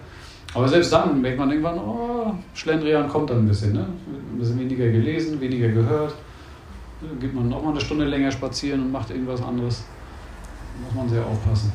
[0.53, 3.73] Aber selbst dann merkt man irgendwann, oh, Schlendrian kommt dann ein bisschen.
[3.73, 3.81] Ne?
[3.81, 6.13] Ein bisschen weniger gelesen, weniger gehört.
[7.01, 9.83] Dann geht man noch mal eine Stunde länger spazieren und macht irgendwas anderes.
[10.75, 11.73] Da muss man sehr aufpassen.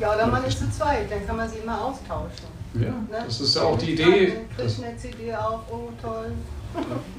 [0.00, 2.54] Ja, ja oder man ist zu zweit, dann kann man sich immer austauschen.
[2.74, 3.24] Ja, ne?
[3.24, 4.32] das ist ja auch die Idee.
[4.56, 6.32] Krishna-CD auch, oh toll.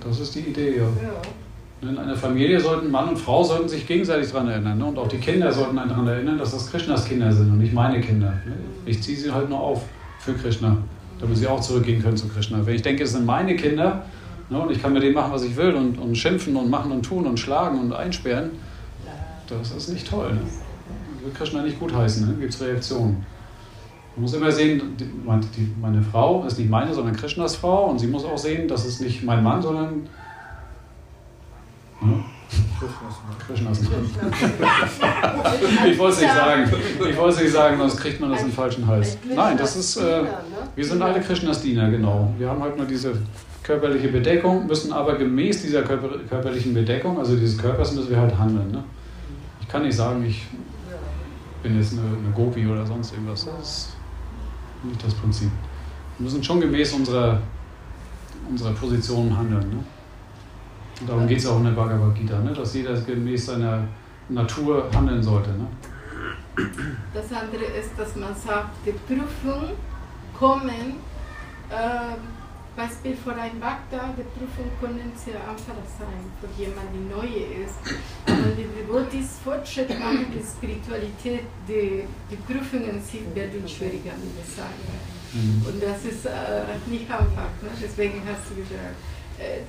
[0.06, 0.84] Das ist die Idee, ja.
[0.84, 1.22] ja.
[1.88, 4.80] In einer Familie sollten Mann und Frau sollten sich gegenseitig daran erinnern.
[4.80, 4.86] Ne?
[4.86, 8.02] Und auch die Kinder sollten daran erinnern, dass das Krishnas Kinder sind und nicht meine
[8.02, 8.30] Kinder.
[8.30, 8.53] Ne?
[8.88, 9.84] Ich ziehe sie halt nur auf
[10.20, 10.78] für Krishna,
[11.20, 12.66] damit sie auch zurückgehen können zu Krishna.
[12.66, 14.06] Wenn ich denke, es sind meine Kinder
[14.49, 16.91] ne, und ich kann mit denen machen, was ich will und, und schimpfen und machen
[16.91, 18.52] und tun und schlagen und einsperren,
[19.48, 20.34] das ist nicht toll.
[20.34, 20.40] Ne?
[21.22, 22.34] Wird Krishna nicht gutheißen, ne?
[22.40, 23.24] gibt es Reaktionen.
[24.16, 28.07] Man muss immer sehen, die, meine Frau ist nicht meine, sondern Krishnas Frau und sie
[28.07, 30.07] muss auch sehen, das ist nicht mein Mann, sondern
[32.00, 32.24] hm?
[33.48, 33.82] Krishnas
[35.90, 36.72] ich wollte es nicht sagen.
[37.10, 39.18] Ich wollte es nicht sagen, sonst kriegt man das in den falschen Hals.
[39.34, 39.98] Nein, das ist.
[39.98, 40.24] Äh,
[40.76, 42.34] wir sind alle Krishnas Diener, genau.
[42.38, 43.14] Wir haben halt nur diese
[43.64, 48.38] körperliche Bedeckung, müssen aber gemäß dieser körper körperlichen Bedeckung, also dieses Körpers, müssen wir halt
[48.38, 48.72] handeln.
[48.72, 48.84] Ne?
[49.62, 50.46] Ich kann nicht sagen, ich
[51.64, 53.46] bin jetzt eine, eine Gopi oder sonst irgendwas.
[53.46, 53.90] Das ist
[54.84, 55.50] nicht das Prinzip.
[56.18, 57.42] Wir müssen schon gemäß unserer,
[58.50, 59.70] unserer Position handeln.
[59.70, 59.84] Ne?
[61.02, 62.54] Und darum geht es auch in der Bhagavad Gita, ne?
[62.54, 63.84] dass jeder gemäß seiner
[64.30, 65.50] Natur handeln sollte.
[65.52, 65.68] Ne?
[67.14, 69.72] Das andere ist, dass man sagt, die Prüfung
[70.38, 70.96] kommen,
[71.70, 72.16] äh,
[72.76, 77.28] Beispiel vor ein Bhakta, die Prüfung können sehr einfach sein für jemanden, der neu
[77.64, 77.80] ist.
[78.28, 84.54] Aber die Devotees Fortschritt machen, die Spiritualität, die, die Prüfungen sind, werden schwieriger, würde ich
[84.54, 84.84] sagen.
[85.32, 85.66] Mhm.
[85.68, 87.52] Und das ist äh, nicht einfach.
[87.64, 87.72] Ne?
[87.82, 88.96] Deswegen hast du gesagt,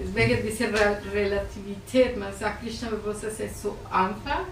[0.01, 0.69] deswegen diese
[1.13, 4.45] Relativität, man sagt Krishna Bewusstsein ist so einfach.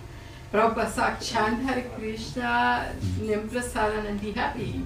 [0.50, 2.86] Prabhupada sagt Chandhar Krishna,
[3.20, 4.82] nimm Prasadanandi Hari.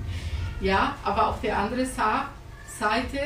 [0.60, 3.18] Ja, aber auf der anderen Seite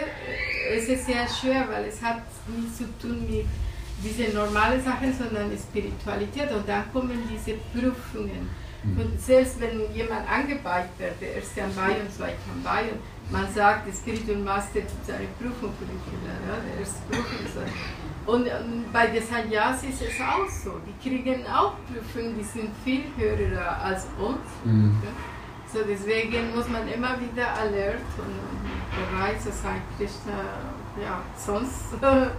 [0.76, 3.46] ist es sehr schwer, weil es hat nichts zu tun mit
[4.02, 8.50] diese normalen Sachen, sondern Spiritualität und dann kommen diese Prüfungen.
[8.84, 12.98] Und selbst wenn jemand angebeigt wird, der erste am und zweite am Bein,
[13.30, 16.36] man sagt, der Spiritual Master gibt eine Prüfung für die Schüler.
[16.46, 16.56] Ja?
[17.10, 17.56] Prüfung ist
[18.24, 20.80] und ähm, bei den Sannyasis ist es auch so.
[20.86, 24.38] Die kriegen auch Prüfungen, die sind viel höher als uns.
[24.64, 24.96] Mhm.
[25.02, 25.10] Ja?
[25.72, 30.44] So deswegen muss man immer wieder alert und bereit sein, Krishna,
[31.02, 31.94] ja, sonst.
[32.00, 32.30] ja.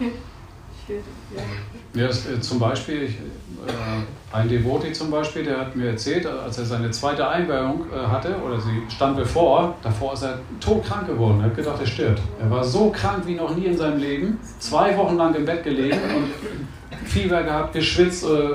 [0.00, 1.42] Ja,
[1.94, 6.58] das, äh, zum Beispiel, ich, äh, ein Devoti zum Beispiel, der hat mir erzählt, als
[6.58, 11.40] er seine zweite Einweihung äh, hatte, oder sie stand bevor, davor ist er todkrank geworden.
[11.40, 12.20] Er hat gedacht, er stirbt.
[12.40, 15.62] Er war so krank wie noch nie in seinem Leben, zwei Wochen lang im Bett
[15.64, 18.54] gelegen und Fieber gehabt, geschwitzt, äh,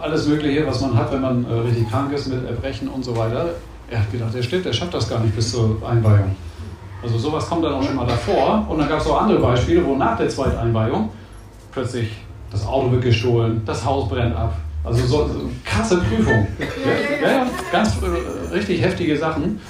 [0.00, 3.16] alles Mögliche, was man hat, wenn man äh, richtig krank ist, mit Erbrechen und so
[3.16, 3.54] weiter.
[3.90, 6.36] Er hat gedacht, er stirbt, er schafft das gar nicht bis zur Einweihung.
[7.02, 8.66] Also sowas kommt dann auch schon mal davor.
[8.68, 11.10] Und dann gab es auch andere Beispiele, wo nach der zweiten Einweihung
[11.72, 12.10] plötzlich
[12.50, 14.56] das Auto wird gestohlen, das Haus brennt ab.
[14.84, 16.46] Also so, so krasse Prüfung.
[17.22, 19.60] Ja, ja, ganz äh, richtig heftige Sachen.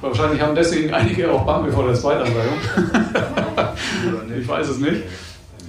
[0.00, 2.58] Wahrscheinlich haben deswegen einige auch Bange vor der Zweitanweihung.
[4.38, 5.02] ich weiß es nicht.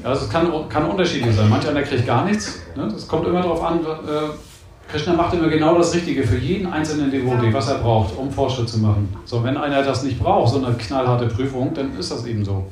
[0.04, 1.50] Also es kann, kann unterschiedlich sein.
[1.50, 2.60] Manch einer kriegt gar nichts.
[2.76, 2.88] Ne?
[2.92, 7.10] Das kommt immer darauf an, äh, Krishna macht immer genau das Richtige für jeden einzelnen
[7.10, 9.14] Devotee, was er braucht, um Fortschritt zu machen.
[9.26, 12.68] So, wenn einer das nicht braucht, so eine knallharte Prüfung, dann ist das eben so.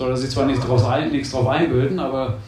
[0.00, 2.38] Soll er sich zwar nichts drauf, ein, nichts drauf einbilden, aber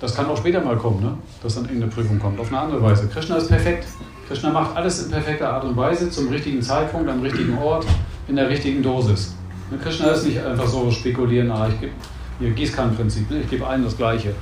[0.00, 1.16] das kann auch später mal kommen, ne?
[1.40, 3.06] dass dann irgendeine Prüfung kommt, auf eine andere Weise.
[3.06, 3.86] Krishna ist perfekt.
[4.26, 7.86] Krishna macht alles in perfekter Art und Weise, zum richtigen Zeitpunkt, am richtigen Ort,
[8.26, 9.36] in der richtigen Dosis.
[9.70, 11.92] Ne, Krishna ist nicht einfach so spekulieren, ah, ich gebe
[12.40, 13.42] hier Gießkannenprinzip, ne?
[13.42, 14.34] ich gebe allen das Gleiche.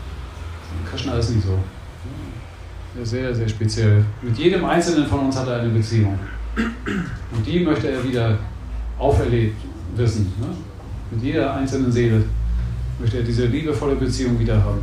[0.91, 1.59] Krishna ist nicht so.
[3.05, 4.07] Sehr, sehr speziell.
[4.23, 6.19] Mit jedem Einzelnen von uns hat er eine Beziehung.
[6.57, 8.39] Und die möchte er wieder
[8.99, 9.61] auferlebt
[9.97, 10.33] wissen.
[10.41, 10.47] Ne?
[11.11, 12.25] Mit jeder einzelnen Seele
[12.99, 14.83] möchte er diese liebevolle Beziehung wieder haben.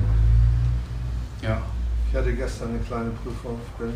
[1.42, 1.62] Ja.
[2.10, 3.60] Ich hatte gestern eine kleine Prüfung.
[3.66, 3.94] Ich bin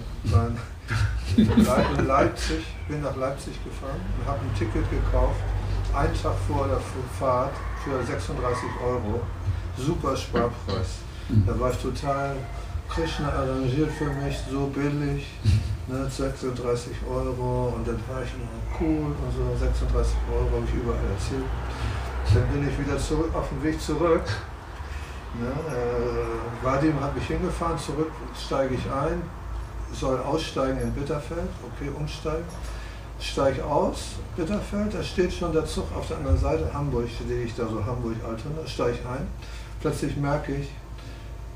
[1.37, 5.39] in Leipzig, bin nach Leipzig gefahren und habe ein Ticket gekauft,
[5.95, 6.81] einen Tag vor der
[7.17, 9.21] Fahrt für 36 Euro.
[9.77, 10.99] Super Sparpreis.
[11.29, 11.45] Mhm.
[11.47, 12.35] Da war ich total
[12.89, 15.27] Krishna arrangiert für mich so billig,
[15.87, 20.73] ne, 36 Euro und dann war ich immer cool und so 36 Euro habe ich
[20.73, 21.45] überall erzählt.
[22.34, 24.23] Dann bin ich wieder zurück, auf dem Weg zurück.
[25.39, 29.22] Ne, äh, Vadim hat mich hingefahren, zurück steige ich ein,
[29.93, 32.45] soll aussteigen in Bitterfeld, okay, umsteigen.
[33.19, 37.53] Steige aus, Bitterfeld, da steht schon der Zug auf der anderen Seite, Hamburg, stehe ich
[37.56, 39.27] da so, Hamburg-Altona, steige ich ein.
[39.81, 40.68] Plötzlich merke ich,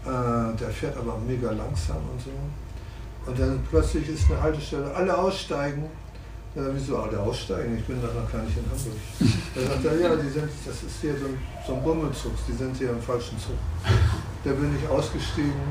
[0.05, 2.31] äh, der fährt aber mega langsam und so.
[3.25, 5.85] Und dann plötzlich ist eine Haltestelle, alle aussteigen.
[6.55, 7.77] Ja, wieso alle aussteigen?
[7.77, 8.99] Ich bin da noch gar nicht in Hamburg.
[9.55, 12.53] Da sagt er, ja, die sind, das ist hier so ein, so ein Bummelzug, die
[12.53, 13.57] sind hier im falschen Zug.
[14.43, 15.65] Da bin ich ausgestiegen,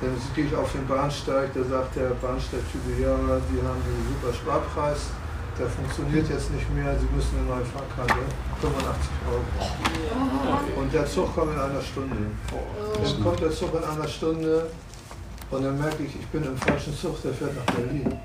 [0.00, 3.16] dann gehe ich auf den Bahnsteig, da sagt der Bahnsteigtyp, ja,
[3.50, 5.10] die haben einen super Sparpreis
[5.58, 8.24] der funktioniert jetzt nicht mehr, Sie müssen eine neue Fahrkarte,
[8.60, 10.80] 85 Euro.
[10.80, 12.16] Und der Zug kommt in einer Stunde.
[12.48, 14.66] Dann kommt der Zug in einer Stunde
[15.52, 18.18] und dann merke ich, ich bin im falschen Zug, der fährt nach Berlin.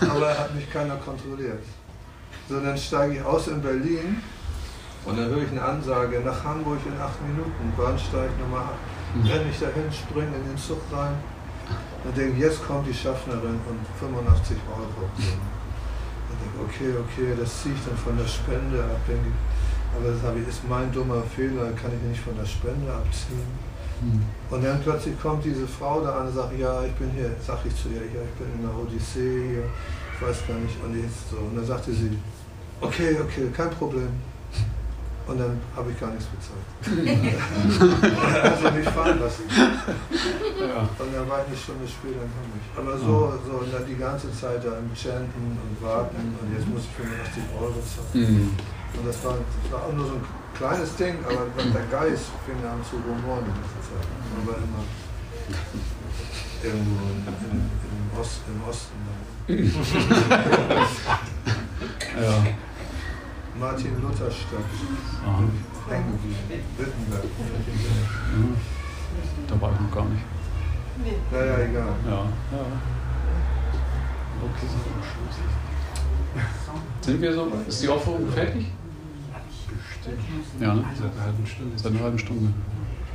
[0.00, 1.64] Aber er hat mich keiner kontrolliert.
[2.48, 4.22] So, dann steige ich aus in Berlin
[5.04, 8.70] und dann höre ich eine Ansage, nach Hamburg in acht Minuten, Bahnsteig Nummer
[9.24, 9.30] 8.
[9.30, 11.14] Renne ich dahin, springe in den Zug rein
[12.04, 15.08] und denke, jetzt kommt die Schaffnerin und 85 Euro.
[15.08, 19.00] Und denke, okay, okay, das ziehe ich dann von der Spende ab.
[19.08, 19.30] Denke,
[19.96, 23.63] aber das ist mein dummer Fehler, kann ich nicht von der Spende abziehen.
[24.04, 24.20] Hm.
[24.50, 27.64] Und dann plötzlich kommt diese Frau da an und sagt, ja, ich bin hier, sag
[27.64, 29.64] ich zu ihr, ja, ich bin in der Odyssee, hier,
[30.12, 31.38] ich weiß gar nicht, und jetzt so.
[31.38, 32.18] Und dann sagte sie,
[32.80, 34.08] okay, okay, kein Problem.
[35.26, 36.68] Und dann habe ich gar nichts bezahlt.
[38.44, 39.44] also mich fahren lassen.
[39.48, 40.84] Ja.
[40.84, 42.60] Und dann war ich eine Stunde später in Hamburg.
[42.76, 46.92] Aber so, so die ganze Zeit da im Chanten und Warten und jetzt muss ich
[47.00, 48.12] 85 Euro zahlen.
[48.12, 48.50] Mhm.
[49.00, 50.24] Und das war, das war auch nur so ein
[50.54, 54.06] kleines Ding, aber der Geist fing an zu rumoren in dieser Zeit.
[54.36, 54.82] Man war immer
[56.62, 57.18] irgendwo in,
[57.50, 58.98] in, im, Ost, im Osten.
[62.20, 62.34] ja.
[63.58, 64.70] Martin Luther Stadt.
[66.78, 67.24] Wittenberg.
[68.34, 68.56] Mhm.
[69.46, 70.24] Da war ich noch gar nicht.
[71.04, 71.16] Nee.
[71.32, 71.92] Ja, ja, egal.
[72.06, 72.64] Ja, ja.
[74.42, 74.68] Okay.
[77.02, 77.52] Sind wir so?
[77.68, 78.66] Ist die Aufführung fertig?
[80.60, 80.84] Ja, ne?
[80.94, 81.78] Seit einer halben Stunde.
[81.78, 82.52] Seit einer halben Stunde.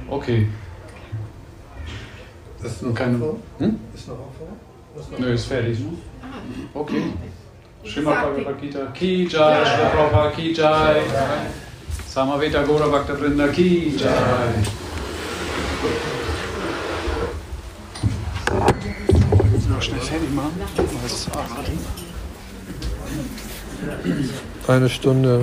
[0.10, 0.48] Okay.
[2.64, 3.18] Ist noch keine.
[3.18, 3.80] Hm?
[3.94, 5.20] Ist noch Aufführung?
[5.20, 5.80] Nö, ist fertig.
[6.74, 7.03] Okay.
[7.86, 11.02] Srimad Bhagavad Gita Ki Jai, Shri Prabhupada Ki Jai,
[12.07, 14.80] Samaveta Gora Bhakta Vrinda Ki Jai.
[19.80, 20.52] mal schnell fertig machen.
[24.68, 25.41] Eine Stunde